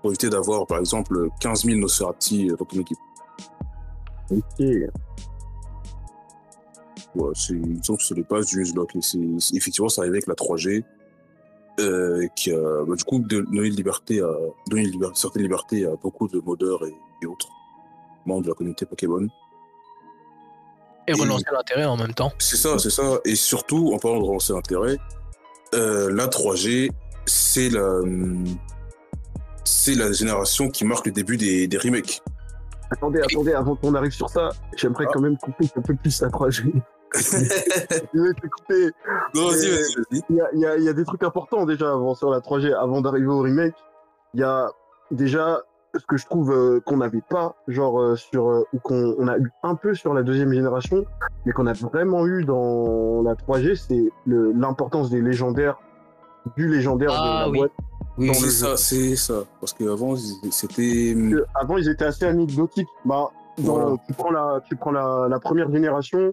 [0.00, 2.98] Pour éviter d'avoir, par exemple, 15 000 Nosferati dans ton équipe.
[4.30, 4.40] Ok.
[7.14, 8.96] Ouais, c'est, il me semble que du Nuzlocke.
[8.96, 10.82] Et c'est, c'est- effectivement, ça arrivait avec la 3G,
[11.80, 14.28] euh, qui a, bah, du coup, donné une liberté à,
[14.68, 17.48] donné une liber- certaine liberté à beaucoup de modeurs et, et autres
[18.26, 19.26] membres de la communauté Pokémon.
[21.08, 22.32] Et relancer l'intérêt en même temps.
[22.38, 23.18] C'est ça, c'est ça.
[23.24, 24.98] Et surtout, en parlant de relancer l'intérêt,
[25.74, 26.90] euh, la 3G,
[27.26, 28.44] c'est la, hum,
[29.64, 32.22] c'est la génération qui marque le début des, des remakes.
[32.90, 35.10] Attendez, attendez, avant qu'on arrive sur ça, j'aimerais Ah.
[35.14, 36.72] quand même couper un peu plus la 3G.
[37.14, 38.90] Je vais te couper.
[39.34, 40.22] Non, vas-y, Et- vas-y.
[40.54, 43.40] Il y y a des trucs importants déjà avant sur la 3G, avant d'arriver au
[43.40, 43.74] remake.
[44.34, 44.70] Il y a
[45.10, 45.62] déjà
[45.94, 49.28] ce que je trouve euh, qu'on n'avait pas, genre euh, sur euh, ou qu'on on
[49.28, 51.04] a eu un peu sur la deuxième génération,
[51.44, 55.78] mais qu'on a vraiment eu dans la 3G, c'est le- l'importance des légendaires,
[56.56, 57.58] du légendaire Ah de la oui.
[57.58, 57.72] boîte.
[58.18, 59.44] Oui, C'est ça, c'est ça.
[59.60, 60.14] Parce qu'avant,
[60.50, 61.14] c'était.
[61.54, 62.88] avant ils étaient assez anecdotiques.
[63.04, 63.96] Bah, dans- Voilà.
[64.06, 66.32] tu prends la, tu prends la, la première génération,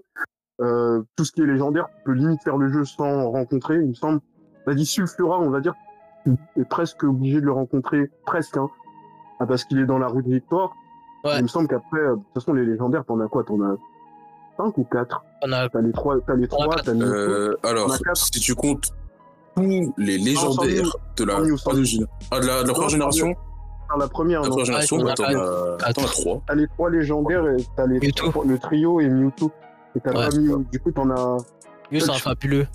[0.62, 3.90] euh, tout ce qui est légendaire, tu peux limite faire le jeu sans rencontrer, il
[3.90, 4.20] me semble.
[4.68, 5.74] On a dit Sulfura, on va dire,
[6.26, 8.68] tu es presque obligé de le rencontrer, presque, hein,
[9.40, 10.72] Ah, parce qu'il est dans la rue de Victoire.
[11.24, 11.38] Ouais.
[11.38, 13.44] Il me semble qu'après, euh, de toute façon, les légendaires, t'en as quoi?
[13.44, 13.76] T'en as
[14.58, 16.86] 5 ou 4 On a T'as les 3, t'as les On a trois, quatre.
[16.86, 17.14] t'as Mewtwo.
[17.14, 18.90] Euh, alors, si tu comptes
[19.56, 21.56] tous les légendaires de la Mew,
[22.32, 23.36] ah, de la, de la première génération,
[23.98, 25.94] la première, la première génération, on a bah, t'en as Quatre.
[25.94, 26.42] t'en as trois.
[26.48, 28.44] T'as les trois légendaires et t'as les Mewtwo.
[28.44, 29.52] le trio et Mewtwo.
[29.96, 30.30] Et t'as Ouais.
[30.30, 30.64] pas Mew.
[30.72, 31.38] Du coup, t'en as
[31.92, 32.68] Mieux, c'est un fabuleux.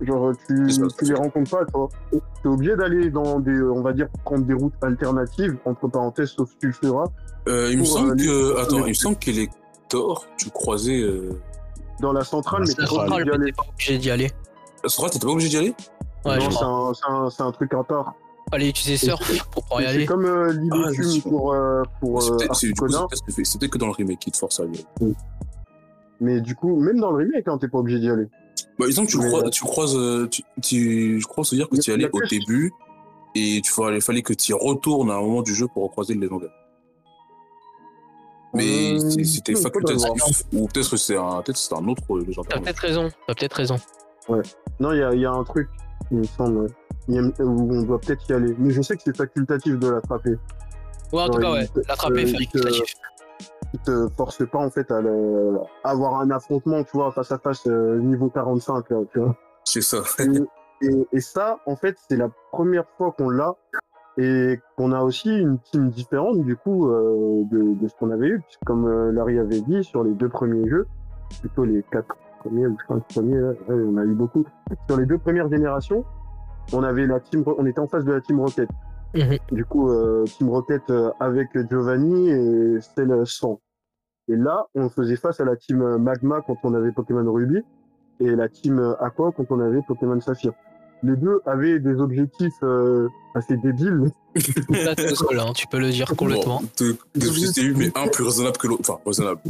[0.00, 1.88] Genre, tu, ça, tu les rencontres pas, toi.
[2.10, 6.30] T'es obligé d'aller dans des, euh, on va dire, prendre des routes alternatives, entre parenthèses,
[6.30, 7.04] sauf Sulfura,
[7.48, 8.14] Euh, il me Pour, semble euh,
[8.54, 8.58] que.
[8.60, 9.48] Attends, il me semble que les
[9.88, 11.00] Thor, tu croisais.
[11.02, 11.30] Euh...
[12.00, 13.44] dans la centrale, La mais t'es pas centrale, obligé d'y aller.
[13.46, 14.30] t'es pas obligé d'y aller.
[14.86, 15.74] Sora, t'étais pas obligé d'y aller?
[16.24, 16.50] Ouais, non,
[16.94, 18.14] c'est un, c'est un, truc à part.
[18.50, 19.20] Fallait utiliser Surf
[19.52, 20.06] pour pouvoir y C'est aller.
[20.06, 20.90] comme euh, Ah,
[21.28, 23.06] pour, euh, pour C'est euh, peut-être du coup, Arcona.
[23.12, 25.14] c'est peut-être- c'est peut-être que dans le remake qui te force à y aller.
[26.20, 28.28] Mais du coup, même dans le remake, hein, t'es pas obligé d'y aller.
[28.80, 29.96] Bah, disons que tu, Mais, crois, euh, tu croises.
[29.96, 32.72] euh, Tu, tu- je crois se dire que Il tu y il allais au début
[33.34, 36.14] et tu fallait, fallait que tu y retournes à un moment du jeu pour recroiser
[36.14, 36.50] le légendaire.
[38.54, 40.42] Mais Euh, c'était facultatif.
[40.52, 42.56] Ou peut-être que c'est un, peut c'est un autre légendaire.
[42.56, 43.08] T'as peut-être raison.
[43.28, 43.76] T'as peut-être raison.
[44.80, 45.68] Non, il y a, il y a un truc,
[46.10, 46.68] il me semble, ouais.
[47.08, 48.54] Il y a- où on doit peut-être y aller.
[48.58, 50.34] Mais je sais que c'est facultatif de l'attraper.
[51.12, 51.68] Ouais, en tout Ouais, cas, ouais.
[51.76, 52.24] il L'attraper,
[52.56, 52.70] euh,
[53.72, 57.38] qui te force pas, en fait, à le- avoir un affrontement, tu vois, face à
[57.38, 59.36] face, euh, niveau 45, là, tu vois.
[59.64, 59.98] C'est ça.
[60.18, 63.54] Et, et, et ça, en fait, c'est la première fois qu'on l'a
[64.18, 68.26] et qu'on a aussi une team différente du coup euh, de, de ce qu'on avait
[68.28, 70.86] eu, puisque comme euh, Larry avait dit, sur les deux premiers jeux,
[71.40, 74.44] plutôt les quatre premiers ou cinq premiers, là, on a eu beaucoup.
[74.88, 76.04] Sur les deux premières générations,
[76.72, 78.68] on avait la team, on était en face de la team Rocket.
[79.14, 79.38] Mhm.
[79.52, 83.60] Du coup, euh, team Rocket euh, avec Giovanni et celle sans.
[84.28, 87.58] Et là, on faisait face à la team euh, Magma quand on avait Pokémon Ruby
[88.20, 90.52] et la team Aqua quand on avait Pokémon Saphir.
[91.02, 94.10] Les deux avaient des objectifs euh, assez débiles.
[94.68, 96.60] Là, sol, hein, tu peux le dire complètement.
[96.60, 98.82] Bon, deux- des objectifs, mais un plus raisonnable que l'autre.
[98.88, 99.40] Enfin, raisonnable.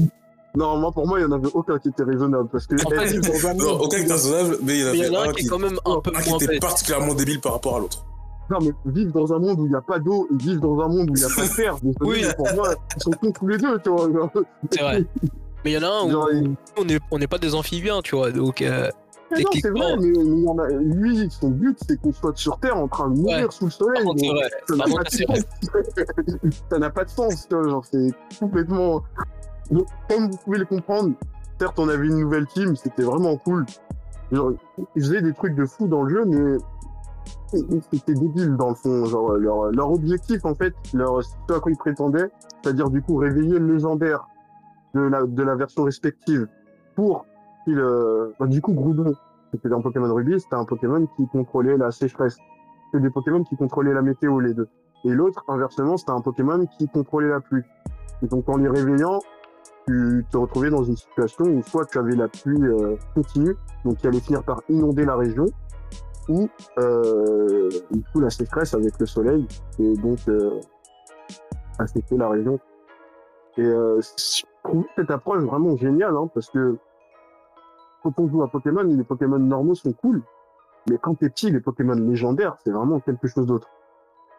[0.56, 2.90] Non, moi, pour moi, il y en avait aucun qui était raisonnable parce que En
[2.90, 5.48] elle Non, aucun qui était raisonnable, mais il y en avait un un qui est
[5.48, 8.04] quand même un peu un qui était particulièrement débile par rapport à l'autre.
[8.50, 10.80] Non, mais vivre dans un monde où il n'y a pas d'eau et vivre dans
[10.80, 12.24] un monde où il n'y a pas de terre, désolé, Oui.
[12.36, 14.08] pour moi, ils sont cons tous les deux, tu vois.
[14.70, 15.04] C'est vrai.
[15.64, 16.28] Mais il y en a un où Genre,
[16.78, 18.32] on n'est on pas des amphibiens, tu vois.
[18.32, 18.88] Donc, euh,
[19.30, 22.12] Mais non, c'est vrai, mais, mais il y en a- lui, son but, c'est qu'on
[22.12, 23.50] soit sur Terre en train de mourir Ouais.
[23.50, 24.02] sous le soleil.
[24.04, 24.50] contre, c'est donc vrai.
[24.68, 25.44] Ça n'a pas de sens.
[26.70, 28.08] ça n'a pas de sens, tu vois, genre, c'est
[28.40, 29.02] complètement.
[29.70, 31.12] Donc, comme vous pouvez le comprendre,
[31.60, 33.66] certes, on avait une nouvelle team, c'était vraiment cool.
[34.32, 34.52] Genre,
[34.96, 36.56] ils faisaient des trucs de fou dans le jeu, mais
[37.50, 39.04] c'était débile dans le fond.
[39.04, 42.30] Genre, leur, leur objectif, en fait, leur, ce à quoi ils prétendaient,
[42.62, 44.26] c'est-à-dire du coup réveiller le légendaire
[44.94, 46.46] de la, de la version respective
[46.94, 47.26] pour
[47.64, 47.78] qu'il.
[47.78, 49.14] euh, bah, du coup, Groudon,
[49.52, 52.36] c'était dans Pokémon Ruby, c'était un Pokémon qui contrôlait la sécheresse.
[52.86, 54.68] C'était des Pokémon qui contrôlaient la météo, les deux.
[55.04, 57.62] Et l'autre, inversement, c'était un Pokémon qui contrôlait la pluie.
[58.22, 59.20] Et donc, en les réveillant,
[59.86, 63.96] tu te retrouvais dans une situation où soit tu avais la pluie euh, continue, donc
[63.96, 65.46] qui allait finir par inonder la région,
[66.30, 69.46] ou euh, du coup la sécheresse avec le soleil,
[69.78, 70.60] et donc euh,
[71.78, 72.58] assécher la région.
[73.58, 76.78] Et euh, je trouve cette approche vraiment géniale, hein, parce que
[78.02, 80.22] quand on joue à Pokémon, les Pokémon normaux sont cool,
[80.88, 83.68] mais quand t'es petit, les Pokémon légendaires, c'est vraiment quelque chose d'autre.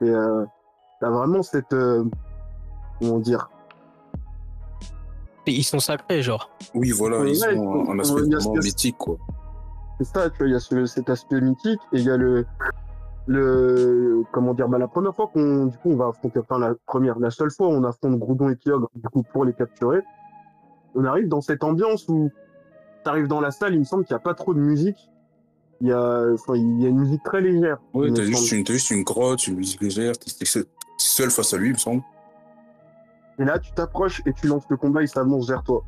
[0.01, 0.45] Et euh,
[0.99, 1.73] t'as vraiment cette...
[1.73, 2.03] euh,
[2.99, 3.49] comment dire?
[5.45, 6.49] Ils sont sacrés, genre.
[6.73, 9.17] Oui, voilà, Ouais, ils ouais, ont un aspect vraiment mythique, quoi.
[10.04, 12.18] C'est ça, tu vois, il y a ce- cet aspect mythique et il y a
[12.18, 12.45] le,
[13.28, 16.74] le, comment dire, bah, la première fois qu'on, du coup, on va affronter, enfin, la
[16.88, 19.99] première, la seule fois où on affronte Groudon et Kyogre, du coup, pour les capturer,
[20.95, 22.32] on arrive dans cette ambiance où
[23.04, 24.97] t'arrives dans la salle, il me semble qu'il n'y a pas trop de musique.
[25.82, 27.78] Il y a, enfin, il y a une musique très légère.
[27.93, 30.66] Me t'as juste, une, t'as juste une grotte, une musique légère, t'es seul-
[31.32, 32.02] face à lui, il me semble.
[33.39, 35.84] Et là, tu t'approches et tu lances le combat, il s'avance vers toi.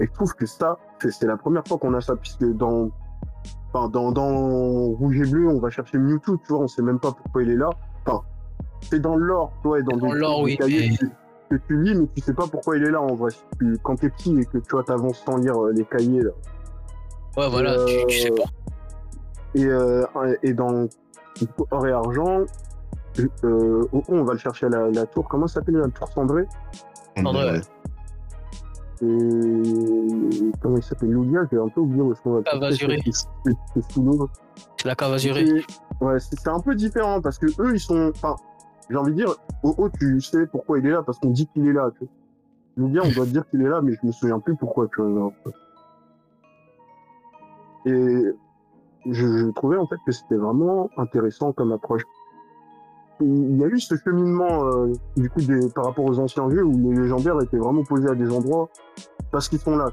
[0.00, 2.88] Et je trouve que ça, c'est c'est la première fois qu'on a ça, puisque dans,
[3.72, 6.98] enfin, dans, dans Rouge et Bleu, on va chercher Mewtwo, tu vois, on sait même
[6.98, 7.70] pas pourquoi il est là.
[8.06, 8.22] Enfin,
[8.82, 11.04] c'est dans l'or, toi, et dans, Dans l'or, oui, mais- que,
[11.50, 13.30] que tu lis, mais tu sais pas pourquoi il est là en vrai.
[13.58, 16.30] Tu- quand t'es petit et que tu vois, t'avances sans lire euh, les cahiers, là.
[17.36, 18.44] Ouais, voilà, tu, tu sais Euh, pas.
[19.56, 20.04] Et, euh,
[20.42, 20.86] et dans
[21.70, 22.40] or et argent,
[23.44, 25.28] euh, on va le chercher à la, la tour.
[25.28, 26.44] Comment ça s'appelle la tour cendrée
[27.16, 27.60] André, ouais.
[29.02, 31.10] Et comment il s'appelle?
[31.10, 32.42] Lugia J'ai un peu oublié où qu'on va
[33.12, 34.28] c'est- sous l'eau.
[34.76, 35.64] C'est la cave azurée.
[36.00, 38.10] Ouais, c'est un peu différent parce que eux, ils sont.
[38.14, 38.36] Enfin,
[38.88, 41.46] j'ai envie de dire, au haut, tu sais pourquoi il est là parce qu'on dit
[41.48, 41.90] qu'il est là.
[41.98, 42.88] Tu vois.
[42.88, 44.88] Lugia, on doit dire qu'il est là, mais je me souviens plus pourquoi.
[44.94, 45.32] Tu vois.
[47.86, 48.24] Et
[49.06, 52.02] je, je trouvais en fait que c'était vraiment intéressant comme approche.
[53.20, 56.64] Il y a eu ce cheminement euh, du coup des, par rapport aux anciens jeux
[56.64, 58.68] où les légendaires étaient vraiment posés à des endroits
[59.30, 59.88] parce qu'ils sont là.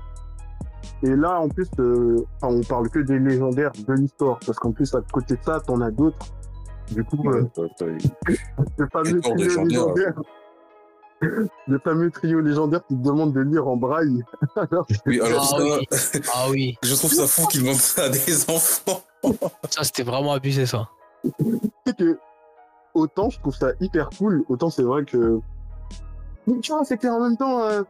[1.04, 4.72] Et là, en plus, euh, enfin, on parle que des légendaires de l'histoire parce qu'en
[4.72, 6.18] plus, à côté de ça, t'en as d'autres.
[6.92, 7.46] Du coup, euh,
[8.78, 9.66] le fameux trio légendaire.
[9.66, 10.22] légendaire.
[11.68, 14.24] Le fameux trio légendaire qui te demande de lire en braille.
[14.56, 16.22] Alors, Oui, alors Ah ça, oui.
[16.34, 18.20] Ah oui, je trouve ça fou qu'ils demandent ça à des
[18.50, 19.02] enfants.
[19.70, 20.90] ça c'était vraiment abusé ça.
[21.86, 22.18] c'est que
[22.94, 25.39] autant je trouve ça hyper cool, autant c'est vrai que.
[26.48, 27.84] Mais tu vois, c'est qu'en même temps, euh,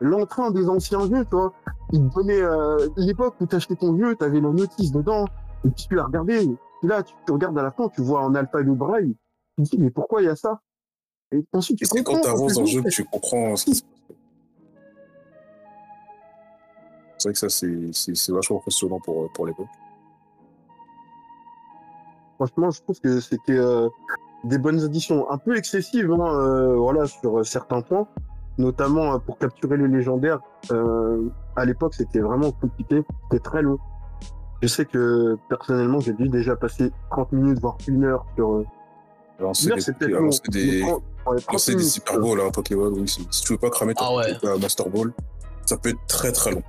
[0.00, 1.52] l'entrain des anciens jeux, tu vois,
[1.92, 5.26] ils te donnaient euh, l'époque où t'achetais ton jeu, t'avais la notice dedans,
[5.64, 8.22] et puis tu la regardais, et là, tu, tu regardes à la fin, tu vois
[8.24, 9.14] en alpha de braille,
[9.58, 10.60] tu te dis, mais pourquoi il y a ça?
[11.32, 13.82] Et ensuite, tu c'est quand t'avances dans le jeu que tu comprends ce qui se
[13.82, 13.90] passe.
[17.18, 19.68] C'est vrai que ça, c'est- c'est c'est vachement impressionnant pour, pour l'époque.
[22.36, 23.88] Franchement, je trouve que c'était euh,
[24.44, 28.06] des bonnes additions, un peu excessives, hein, euh, voilà, sur euh, certains points,
[28.58, 30.40] notamment euh, pour capturer les légendaires.
[30.70, 33.78] Euh, à l'époque, c'était vraiment compliqué, c'était très long.
[34.62, 38.64] Je sais que personnellement, j'ai dû déjà passer 30 minutes, voire une heure sur.
[39.40, 39.98] Lancer une heure, des, c'est
[40.50, 43.08] des, 30 ouais, 30 lancer des minutes, Super Balls à un Pokémon, oui.
[43.08, 44.58] Si, tu veux pas cramer ton Ah ouais.
[44.60, 45.12] Master Ball,
[45.66, 46.62] ça peut être très très long.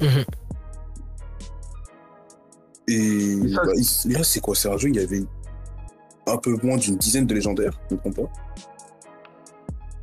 [0.00, 0.24] Mhm.
[2.88, 4.54] Et ça, bah, il- là, c'est quoi?
[4.54, 5.22] C'est un jeu, il y avait
[6.32, 8.30] un peu moins d'une dizaine de légendaires, je ne comprends pas.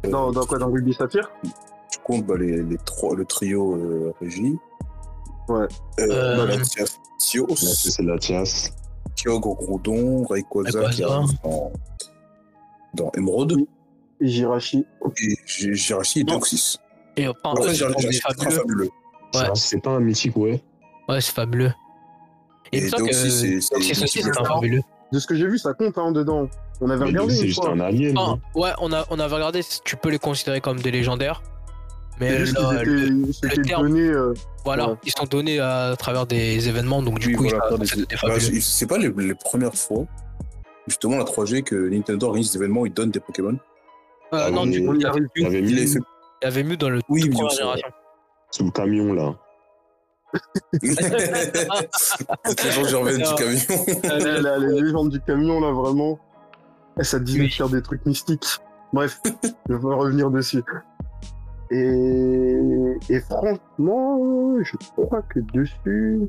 [0.06, 1.32] Euh, Dans, dans quoi Dans Ruby Saphir?
[1.92, 4.58] Tu comptes bah, les, les trois, le trio euh, Régie.
[5.48, 5.68] Ouais.
[6.00, 6.86] Euh, Euh, bah, la
[7.20, 8.72] Tios, c'est la Tias.
[9.16, 11.72] Kyogre Groudon, Rayquaza qui arrive dans,
[12.94, 13.54] dans Emerald,
[14.20, 14.86] et Jirachi.
[15.22, 16.34] et Jirachi et Non.
[16.36, 16.78] Deoxys.
[17.16, 18.90] Et enfin, Après, eux, Jirachi, c'est très fabuleux.
[19.34, 19.42] Ouais.
[19.56, 20.62] C'est pas un mythique, ouais.
[21.08, 21.72] Ouais, c'est fabuleux.
[22.74, 24.82] Et, Et que c'est- un fabuleux.
[25.12, 26.50] De ce que j'ai vu, ça compte hein, dedans.
[26.82, 28.18] On avait Mais regardé c'est juste un alien.
[28.18, 28.40] Hein.
[28.56, 31.42] ouais, on, a, on avait regardé, tu peux les considérer comme des légendaires.
[32.20, 34.02] Mais juste là, le- étaient, c'était terme- donné.
[34.08, 34.34] euh,
[34.64, 34.96] voilà, Ouais.
[35.06, 38.88] ils sont donnés à travers des événements, donc du Oui, coup, voilà, des- Bah, c'est
[38.88, 40.06] pas les, les premières fois,
[40.88, 43.58] justement, la 3G, que Nintendo organise des événements, ils donnent des Pokémon.
[44.34, 47.88] Euh, Ah non, oui, du coup, il y avait mieux dans le Oui, première génération.
[48.52, 49.36] sous le camion, là.
[50.82, 53.86] Les gens qui reviennent du camion.
[54.04, 56.20] la, la- les légendes du camion, là, vraiment.
[57.02, 58.60] Ça te dit de faire des trucs mystiques.
[58.94, 59.20] Bref,
[59.70, 60.64] je vais revenir dessus.
[61.72, 62.58] Et,
[63.10, 66.22] et franchement, je crois que dessus.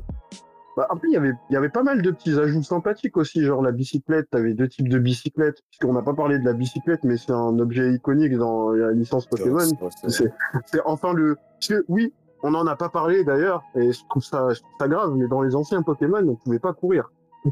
[0.75, 3.43] Bah, après, il y avait, il y avait pas mal de petits ajouts sympathiques aussi,
[3.43, 4.29] genre la bicyclette.
[4.29, 7.57] T'avais deux types de bicyclettes, puisqu'on n'a pas parlé de la bicyclette, mais c'est un
[7.59, 9.59] objet iconique dans la licence Pokémon.
[10.07, 11.35] C'est enfin le.
[11.59, 12.13] Parce que oui,
[12.43, 15.27] on n'en a pas parlé d'ailleurs, et je trouve ça, je trouve ça grave, mais
[15.27, 17.11] dans les anciens Pokémon, on pouvait pas courir.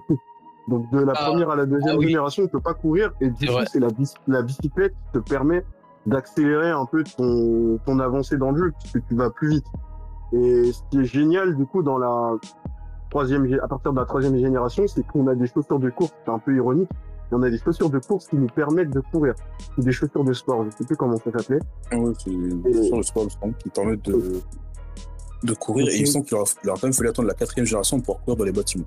[0.68, 2.08] Donc de la Ah, première à la deuxième ah oui.
[2.08, 5.20] génération, on peut pas courir, et du C'est coup, c'est la, bicy- la bicyclette qui
[5.20, 5.64] te permet
[6.08, 9.66] d'accélérer un peu ton, ton avancée dans le jeu, puisque tu vas plus vite.
[10.34, 12.34] Et ce qui est génial, du coup, dans la
[13.12, 16.32] troisième, à partir de la troisième génération, c'est qu'on a des chaussures de course, c'est
[16.32, 16.90] un peu ironique,
[17.32, 19.34] mais on a des chaussures de course qui nous permettent de courir.
[19.78, 21.60] Ou des chaussures de sport, je sais plus comment ça s'appelait.
[21.92, 24.42] Ah ouais, c'est sur le sport, il me semble, qui permettent de,
[25.46, 25.88] de courir.
[25.90, 27.66] Et il me semble qu'il leur, il leur a quand même fallu attendre la quatrième
[27.66, 28.86] génération pour courir dans les bâtiments.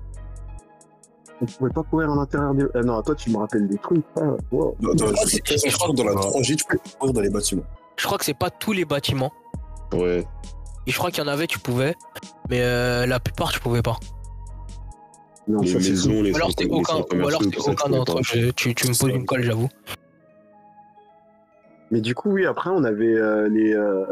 [1.41, 2.65] On pouvait pas courir à l'intérieur des.
[2.75, 4.03] Ah non, toi, tu me rappelles des trucs.
[4.17, 4.75] Ah, wow.
[4.81, 7.21] Dans, dans- crois je je sûr que dans la crois- 3G, tu peux courir dans
[7.21, 7.63] les bâtiments.
[7.97, 9.31] Je crois que c'est pas tous les bâtiments.
[9.93, 10.25] Ouais.
[10.85, 11.95] Et je crois qu'il y en avait, tu pouvais.
[12.49, 13.97] Mais euh, la plupart, tu pouvais pas.
[15.47, 18.37] Non, Les ça, maisons, les Ou alors c'est aucun, ou alors aucun pouvais d'entre pas.
[18.37, 18.51] eux.
[18.55, 19.69] Tu, tu me poses une colle, j'avoue.
[21.91, 24.03] Mais du coup, oui, après, on avait euh, les euh,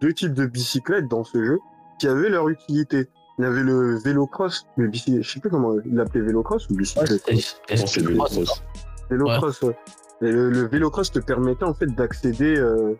[0.00, 1.58] deux types de bicyclettes dans ce jeu
[1.98, 3.08] qui avaient leur utilité.
[3.38, 5.22] Il y avait le vélocross, le bici...
[5.22, 7.22] je sais plus comment il l'appelait vélocross ou Ouais, bicyclette.
[7.26, 8.14] c'est c'était-.
[9.10, 9.76] Vélocross, ouais.
[10.20, 12.56] Et le, le vélocross te permettait en fait d'accéder.
[12.58, 12.94] euh,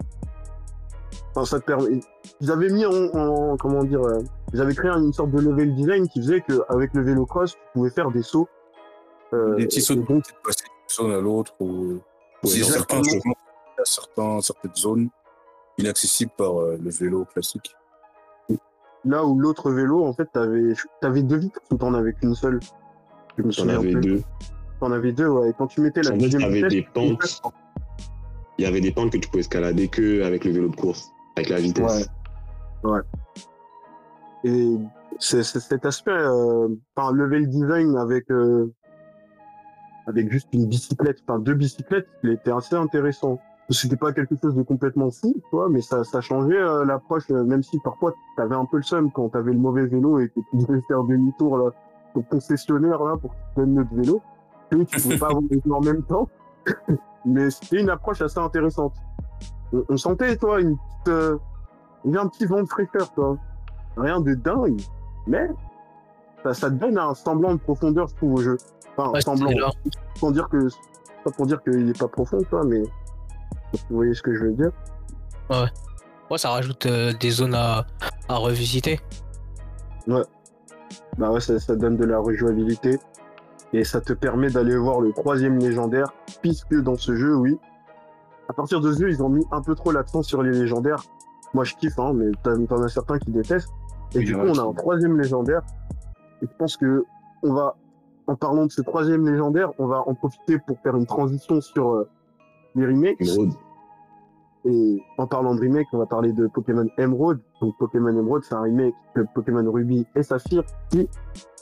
[1.35, 2.01] Enfin, ça te permet.
[2.41, 4.19] Ils avaient mis en, en- comment dire, euh,
[4.53, 7.91] ils avaient créé une sorte de level design qui faisait qu'avec le vélocross, tu pouvais
[7.91, 8.49] faire des sauts.
[9.33, 11.55] Euh, Des petits sauts de et donc, passer d'une zone à l'autre.
[11.61, 11.93] Ou...
[11.95, 12.01] Ouais,
[12.45, 13.01] C'est certains,
[13.85, 15.09] certains, certaines zones
[15.79, 17.75] inaccessibles par euh, le vélo classique.
[19.05, 22.61] Là où l'autre vélo, en fait, t'avais, t'avais deux vitres ou t'en avais qu'une seule?
[23.37, 24.01] Je me souviens avais plus.
[24.01, 24.23] deux.
[24.79, 25.51] T'en avais deux, ouais.
[25.51, 27.43] Et quand tu mettais la En deuxième t'avais vitesse, des pentes.
[28.59, 31.11] Il y avait des pentes que tu pouvais escalader que avec le vélo de course,
[31.37, 32.09] avec la vitesse.
[32.85, 33.01] Ouais.
[34.45, 34.77] Et
[35.19, 38.73] c'est, cet aspect, euh, enfin, level design avec, euh,
[40.07, 43.41] avec juste une bicyclette, enfin, deux bicyclettes, il était assez intéressant.
[43.73, 45.35] C'était pas quelque chose de complètement fou,
[45.71, 49.11] mais ça, ça changeait euh, l'approche, euh, même si parfois t'avais un peu le seum
[49.11, 51.71] quand t'avais le mauvais vélo et que tu devais faire demi-tour là,
[52.15, 54.21] au concessionnaire là pour que tu donnes notre vélo.
[54.73, 56.29] Et tu pouvais pas avoir les deux en même temps.
[57.25, 58.95] mais c'était une approche assez intéressante.
[59.73, 61.39] On, on sentait, toi, une petite, euh,
[62.05, 63.37] un petit vent de fraîcheur, toi.
[63.97, 64.81] Rien de dingue,
[65.27, 65.49] mais
[66.43, 68.57] ça, ça te donne un semblant de profondeur, je trouve, au jeu.
[68.97, 69.71] Enfin, Ouais, semblant.
[70.17, 70.69] Sans dire que,
[71.25, 72.83] pas pour dire qu'il est pas profond, toi, mais
[73.91, 74.71] vous voyez ce que je veux dire?
[76.31, 77.87] Ouais, ça rajoute euh, des zones à,
[78.29, 79.01] à revisiter.
[80.07, 82.99] Bah ouais, ça, ça donne de la rejouabilité.
[83.75, 86.13] Et ça te permet d'aller voir le troisième légendaire,
[86.43, 87.59] puisque dans ce jeu, oui,
[88.49, 91.03] à partir de ce jeu, ils ont mis un peu trop l'accent sur les légendaires.
[91.55, 93.69] Moi, je kiffe, hein, mais t'en as certains qui détestent.
[94.15, 95.63] Et Oui, du coup, ouais, on a un troisième légendaire.
[96.43, 97.05] Et je pense que
[97.43, 97.77] on va,
[98.27, 101.93] en parlant de ce troisième légendaire, on va en profiter pour faire une transition sur
[101.93, 102.09] euh,
[102.75, 103.23] les remakes.
[104.65, 107.41] Et en parlant de remake, on va parler de Pokémon Emerald.
[107.61, 111.09] Donc Pokémon Emerald, c'est un remake de Pokémon Ruby et Saphir qui,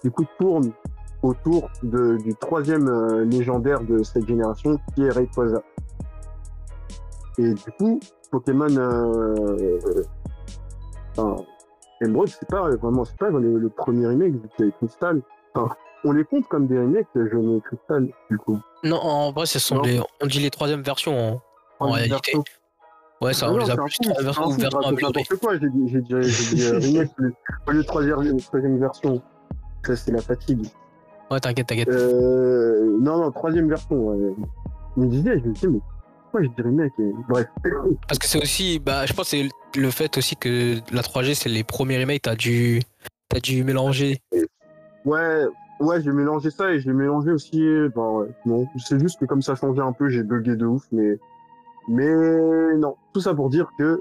[0.04, 0.70] du coup, tourne
[1.22, 5.62] autour de, du troisième euh, légendaire de cette génération, qui est Rayquaza.
[7.38, 8.00] Et du coup,
[8.30, 10.02] Pokémon euh, euh,
[11.16, 11.42] enfin,
[12.02, 15.22] Emerald, c'est pas vraiment, c'est pas le, le premier remake a Crystal.
[15.54, 15.74] Enfin,
[16.05, 18.59] on les compte comme des remakes, Jaune et Crystal, du coup.
[18.84, 21.40] Non, en vrai, ce sont les, on dit les troisième versions
[21.78, 22.32] en, réalité.
[22.32, 22.44] version
[23.20, 25.12] Ouais, ça, Ah on les a c'est plus troisième c'est version ou version améliorée.
[25.12, 27.11] n'importe quoi, j'ai dit, j'ai dit, euh, remake,
[27.66, 29.22] au lieu de troisième, troisième version.
[29.86, 30.66] Ça, c'est la fatigue.
[31.30, 31.88] Ouais, t'inquiète, t'inquiète.
[31.88, 33.96] Euh, non, non, troisième version.
[33.96, 34.34] Ouais.
[34.96, 35.80] Je me disais, je me disais, mais
[36.22, 37.12] pourquoi je dis remake et...
[37.28, 37.46] Bref.
[38.09, 41.34] Parce que c'est aussi, bah, je pense que c'est le fait aussi que la 3G,
[41.34, 42.80] c'est les premiers remakes, t'as dû,
[43.28, 44.22] t'as dû mélanger.
[45.05, 45.46] Ouais,
[45.81, 47.66] ouais, j'ai mélangé ça et j'ai mélangé aussi.
[47.95, 50.87] Bah, ouais, non, c'est juste que comme ça changeait un peu, j'ai bugué de ouf,
[50.93, 51.18] mais.
[51.89, 53.99] Mais non, tout ça pour dire que.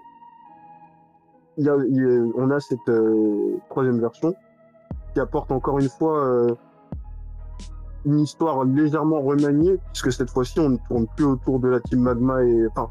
[1.57, 4.33] Y a, y a- on a cette euh, troisième version
[5.13, 6.55] qui apporte encore une fois euh,
[8.05, 12.01] une histoire légèrement remaniée, puisque cette fois-ci, on ne tourne plus autour de la team
[12.01, 12.67] Magma et.
[12.67, 12.89] Enfin,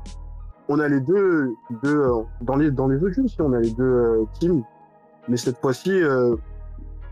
[0.69, 1.55] on a les deux.
[1.83, 4.63] deux euh, dans, les, dans les autres jeux aussi, on a les deux euh, teams,
[5.29, 5.93] mais cette fois-ci.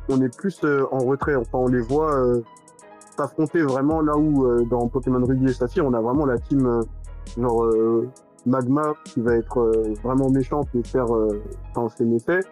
[0.09, 1.35] On est plus euh, en retrait.
[1.35, 2.43] Enfin, on les voit euh,
[3.17, 6.83] s'affronter vraiment là où euh, dans Pokémon Ruby et Saphir, on a vraiment la team
[7.37, 7.67] genre
[8.47, 9.73] Magma qui va être
[10.05, 11.09] vraiment méchante et faire
[11.97, 12.47] ses méfaits,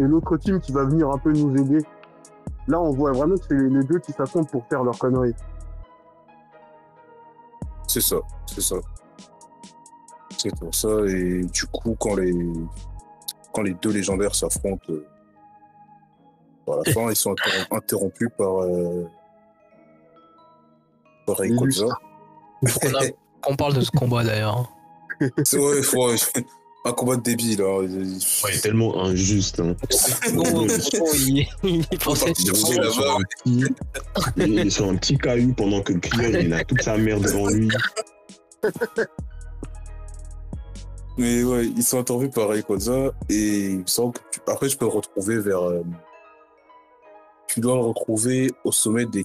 [0.00, 1.78] et l'autre team qui va venir un peu nous aider.
[2.66, 5.36] Là, on voit vraiment que c'est les deux qui s'affrontent pour faire leurs conneries.
[7.86, 8.76] C'est ça, c'est ça.
[10.36, 10.88] C'est pour ça.
[11.06, 12.34] Et du coup, quand les,
[13.52, 14.92] quand les deux légendaires s'affrontent,
[16.72, 19.06] à la fin, ils sont interrom- interrompus par, euh,
[21.26, 21.42] par
[22.78, 24.70] qu'on a- parle de ce combat d'ailleurs.
[25.44, 26.10] C'est ouais, faut-
[26.84, 27.60] un combat de débile.
[27.60, 27.86] Hein.
[28.44, 29.60] Ouais, tellement injuste.
[29.60, 29.74] Hein.
[30.32, 30.66] Non,
[31.14, 32.32] il, il pensait.
[32.38, 33.16] Il est sur sur là-bas.
[33.18, 33.64] un petit-
[35.18, 37.68] caillou pendant que le crieur il a toute sa merde devant lui.
[41.16, 44.78] Mais ouais, ils sont interrompus par Rayquaza et il me semble que tu- après, je
[44.78, 45.62] peux le retrouver vers.
[45.62, 45.82] euh,
[47.48, 49.24] Tu dois le retrouver au sommet des.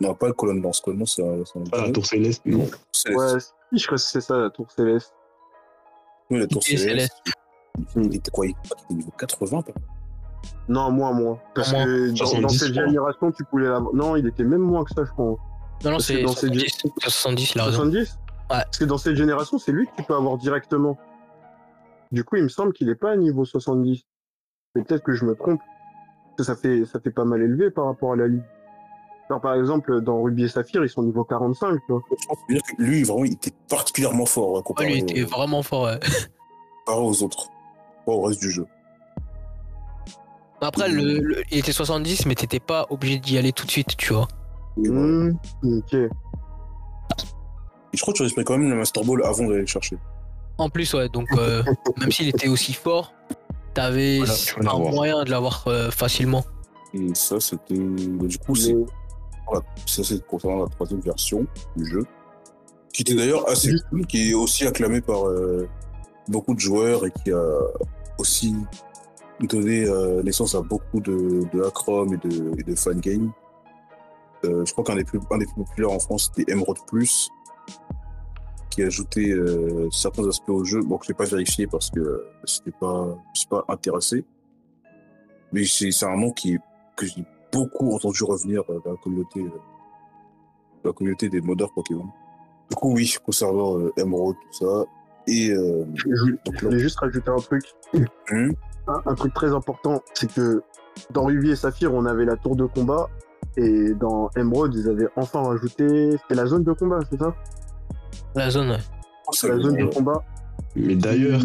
[0.00, 0.80] Non, pas le colonne lance.
[0.80, 1.22] Colonne c'est
[1.70, 2.68] Pas la tour céleste, non.
[2.92, 3.34] Céleste.
[3.34, 5.14] Ouais, si, je crois que c'est ça, la tour céleste.
[6.30, 7.14] Oui, la tour Et céleste.
[7.94, 9.74] Il était quoi Il était niveau 80 par
[10.68, 11.38] Non, moins, moins.
[11.54, 11.84] Parce Moins.
[11.84, 13.94] que dans, 70, dans cette génération, tu pouvais l'avoir.
[13.94, 15.36] Non, il était même moins que ça, je crois.
[15.84, 16.78] Non, non, c'est dans ces 70.
[16.82, 17.76] C'est 70, il a raison.
[17.78, 18.18] 70
[18.48, 20.98] Parce que dans cette génération, c'est lui que tu peux avoir directement.
[22.12, 24.02] Du coup, il me semble qu'il est pas à niveau 70.
[24.74, 25.60] Mais peut-être que je me trompe.
[26.38, 28.42] Ça fait, ça fait pas mal élevé par rapport à la ligue.
[29.28, 32.02] Alors, par exemple, dans Ruby et Saphir, ils sont niveau 45, tu vois.
[32.10, 35.62] Je pense que lui, vraiment, il était particulièrement fort Ouais, comparé, lui, il était vraiment
[35.62, 35.84] fort.
[35.84, 35.98] ouais.
[36.86, 37.48] comparé aux autres.
[38.04, 38.66] Pas au reste du jeu.
[40.60, 43.96] Après, le, le- il était 70, mais t'étais pas obligé d'y aller tout de suite,
[43.96, 44.28] tu vois.
[44.76, 45.30] Hmm,
[45.64, 45.94] ok.
[45.94, 46.08] Et
[47.94, 49.98] je crois que tu respectes quand même le Master Ball avant d'aller le chercher.
[50.58, 51.62] En plus, ouais, donc euh,
[51.98, 53.12] même s'il était aussi fort,
[53.76, 54.18] t'avais
[54.56, 56.44] Voilà, un moyen de l'avoir euh, facilement.
[56.94, 57.76] Et ça, c'était.
[57.76, 58.74] Du coup, c'est
[59.46, 61.46] voilà, ça, c'est concernant la troisième version
[61.76, 62.04] du jeu.
[62.92, 65.68] qui était d'ailleurs assez cool, qui est aussi acclamé par euh,
[66.28, 67.44] beaucoup de joueurs et qui a
[68.18, 68.54] aussi
[69.40, 73.30] donné euh, naissance à beaucoup de, de Acrom et de, et de fangames.
[74.42, 77.30] Je crois qu'un des, plus, un des plus populaires en France, c'était Emerald Plus,
[78.76, 80.82] qui a ajouté euh, certains aspects au jeu.
[80.82, 84.24] Bon, que je n'ai pas vérifié parce que euh, c'était pas, je suis pas intéressé.
[85.52, 86.58] Mais c'est c'est un nom qui,
[86.94, 89.48] que j'ai beaucoup entendu revenir euh, dans la communauté, euh,
[90.84, 92.04] dans la communauté des modeurs Pokémon.
[92.68, 94.84] Du coup, oui, concernant Emerald, tout ça.
[95.26, 95.48] Et
[95.94, 96.08] Je,
[96.52, 97.62] je voulais juste rajouter un truc.
[98.30, 98.52] hum,
[98.88, 100.62] Un, un truc très important, c'est que
[101.10, 103.08] dans Ruby et Saphir, on avait la tour de combat.
[103.56, 106.12] Et dans Emerald, ils avaient enfin rajouté.
[106.18, 107.34] C'était la zone de combat, c'est ça?
[108.36, 108.76] La zone, ouais.
[109.32, 110.22] ça, La zone de combat.
[110.76, 111.40] Mais d'ailleurs,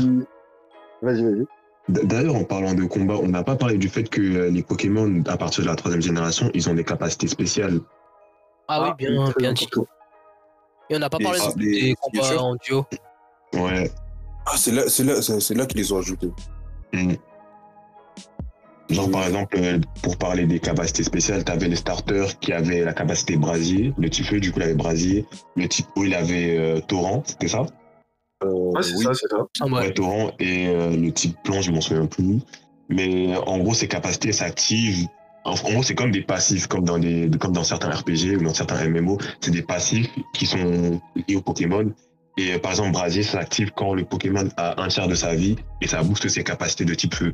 [1.01, 1.45] Vas-y, vas-y.
[1.87, 5.23] d'ailleurs, en parlant de combat, on n'a pas parlé du fait que euh, les Pokémon,
[5.27, 7.79] à partir de la troisième génération, ils ont des capacités spéciales.
[8.67, 9.67] Ah, oui, bien, très bien dit.
[10.89, 12.85] Et on n'a pas parlé ah, des bien combats en duo.
[13.53, 13.89] Ouais.
[14.45, 16.31] Ah, c'est là, c'est là, c'est c'est là qu'ils les ont ajoutés.
[18.91, 22.83] Genre, par exemple, euh, pour parler des capacités spéciales, tu avais le starter qui avait
[22.83, 23.93] la capacité brasier.
[23.97, 25.25] Le type feu, du coup, il avait brasier.
[25.55, 27.65] Le type eau, il avait euh, torrent, c'était ça?
[28.43, 29.03] Euh, Ouais, c'est oui.
[29.03, 29.45] ça, c'est ça.
[29.61, 29.71] Ah, ouais.
[29.71, 30.31] Ouais, torrent.
[30.39, 32.39] Et euh, le type plonge, je m'en souviens plus.
[32.89, 35.07] Mais en gros, ces capacités s'activent.
[35.43, 38.53] En, gros, c'est comme des passifs, comme dans, des, comme dans certains RPG ou dans
[38.53, 39.17] certains MMO.
[39.39, 41.91] C'est des passifs qui sont liés au Pokémon.
[42.37, 45.87] Et par exemple, brasier s'active quand le Pokémon a un tiers de sa vie et
[45.87, 47.33] ça booste ses capacités de type feu.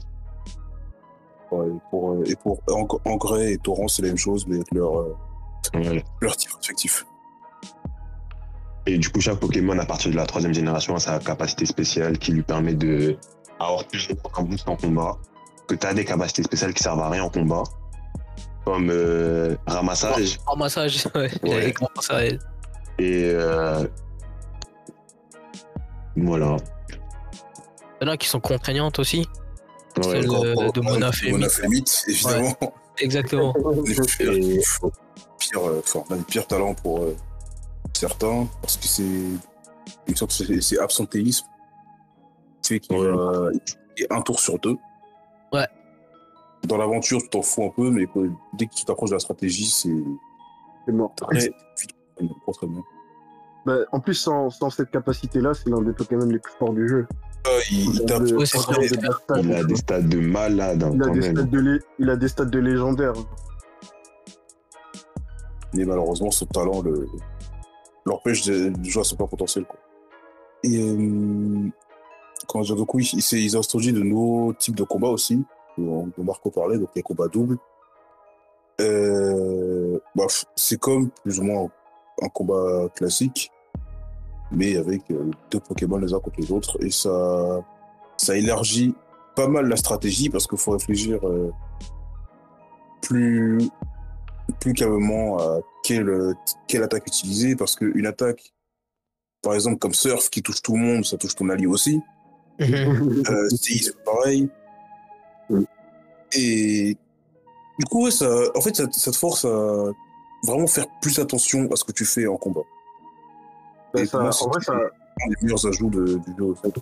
[1.52, 5.00] Ouais, et pour, euh, et pour et Torrent, c'est la même chose, mais avec leur,
[5.00, 5.16] euh,
[5.74, 6.04] Ouais.
[6.22, 7.06] leur tir respectif.
[8.86, 12.18] Et du coup, chaque Pokémon, à partir de la troisième génération, a sa capacité spéciale
[12.18, 13.18] qui lui permet de
[13.60, 14.08] avoir plus
[14.38, 15.18] un boost en combat.
[15.68, 17.64] Que tu as des capacités spéciales qui servent à rien en combat.
[18.64, 21.32] Comme euh, ramassage Ramassage, ouais.
[21.44, 21.74] Ouais.
[23.00, 23.24] Et.
[23.26, 23.86] euh,
[26.16, 26.58] voilà.
[28.02, 29.28] Il y en a qui sont contraignantes aussi.
[29.98, 30.04] Ouais.
[30.04, 32.54] Celle de, de Mona Flemite, évidemment.
[33.00, 33.54] Exactement.
[33.86, 33.96] Les
[35.40, 37.16] pire, euh, enfin, pire talent pour euh,
[37.94, 39.04] certains, parce que c'est.
[40.62, 41.46] C'est- absentéisme.
[42.70, 42.82] Il
[43.98, 44.78] y a un tour sur deux.
[45.54, 45.68] Ouais.
[46.64, 49.20] Dans l'aventure, tu t'en fous un peu, mais quoi, dès que tu t'approches de la
[49.20, 49.90] stratégie, c'est
[50.86, 51.14] C'est mort.
[53.66, 56.88] Bah, en plus, sans, sans cette capacité-là, c'est l'un des Pokémon les plus forts du
[56.88, 57.08] jeu.
[57.72, 58.20] Il, a
[59.64, 61.50] des stats de malade hein, il a quand des stats même.
[61.50, 63.14] de lé- il a des stats de légendaire.
[65.74, 67.08] mais malheureusement son talent le
[68.06, 69.80] l'empêche de, de jouer à son plein potentiel quoi.
[70.64, 71.68] Et euh,
[72.48, 75.44] comment dire donc oui, ils, ils ont introduit de nouveaux types de combats aussi
[75.78, 77.58] dont, dont Marco parlait donc les combats doubles.
[78.80, 81.68] Euh, bref, c'est comme plus ou moins
[82.22, 83.52] un combat classique
[84.52, 87.66] mais avec euh, deux Pokémon les uns contre les autres et ça
[88.18, 88.96] ça élargit
[89.36, 91.52] pas mal la stratégie parce qu'il faut réfléchir euh,
[93.02, 93.70] plus
[94.60, 96.36] plus calmement à quelle,
[96.68, 98.54] quelle attaque utiliser, parce qu'une attaque,
[99.42, 102.02] par exemple comme Surf, qui touche tout le monde, ça touche ton allié aussi.
[102.60, 104.50] Euh, c'est pareil.
[106.34, 106.98] Et
[107.78, 109.92] du coup, ouais, ça, en fait, ça, ça te force à
[110.44, 112.64] vraiment faire plus attention à ce que tu fais en combat.
[113.94, 116.52] Bah, ça- moi, en vrai, c'est ça, un des meilleurs ajouts de- du jeu.
[116.52, 116.74] en fait.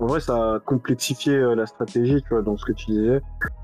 [0.00, 3.20] En vrai, ça a complexifié euh, la stratégie, tu vois, dans ce que tu disais.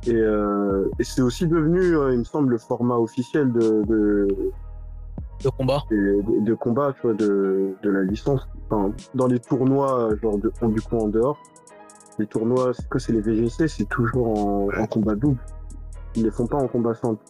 [0.07, 4.29] Et, euh, et c'est aussi devenu, euh, il me semble, le format officiel de, de,
[5.43, 5.83] De combat.
[5.91, 8.47] de, de combat, tu vois, de, de la licence.
[8.69, 11.39] Enfin, dans les tournois, genre, de, du coup, en dehors,
[12.19, 15.39] les tournois, c'est que c'est les VGC, c'est toujours en, en combat double.
[16.17, 17.23] Ils les font pas en combat simple.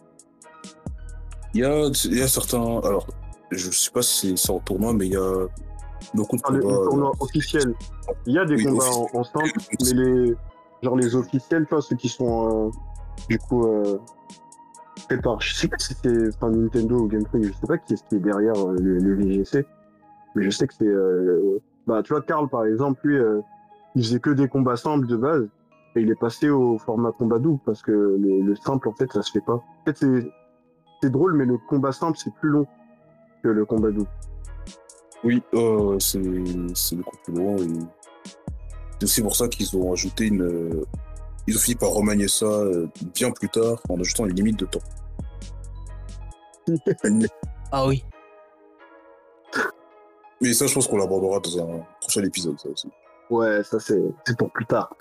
[1.55, 2.80] Il y a, il y a certains.
[2.80, 3.06] Alors,
[3.51, 5.47] je sais pas si c'est en tournoi, mais il y a
[6.14, 6.85] beaucoup de Enfin, les, les combats.
[6.90, 7.74] tournois officiels,
[8.27, 9.52] il y a des Oui, combats en, simple,
[9.85, 10.35] mais les,
[10.82, 12.70] genre les officiels, vois, ceux qui sont, euh,
[13.28, 13.98] du coup, euh,
[15.09, 17.78] faits par, je sais pas si c'est enfin, Nintendo ou Game Freak, je sais pas
[17.78, 19.64] qui est-ce qui est derrière euh, les VGC,
[20.35, 23.40] mais je sais que c'est, euh, bah, tu vois, Karl, par exemple, lui, euh,
[23.94, 25.48] il faisait que des combats simples de base,
[25.94, 29.10] et il est passé au format combat double, parce que le, le simple, en fait,
[29.12, 29.55] ça se fait pas.
[29.55, 30.31] En fait, c'est,
[31.02, 32.66] c'est drôle, mais le combat simple, c'est plus long
[33.47, 34.09] que le combat double.
[35.23, 37.56] Oui, euh, c'est beaucoup plus long.
[37.56, 37.68] Et
[38.98, 40.43] c'est aussi pour ça qu'ils ont ajouté une.
[40.43, 40.85] euh,
[41.47, 44.66] Ils ont fini par remanier ça euh, bien plus tard en ajoutant une limite de
[44.66, 44.81] temps.
[47.73, 48.05] Ah oui.
[50.40, 52.89] Mais ça, je pense qu'on l'abordera dans un prochain épisode, ça aussi.
[53.28, 54.01] Ouais, ça, c'est
[54.39, 54.94] pour plus tard.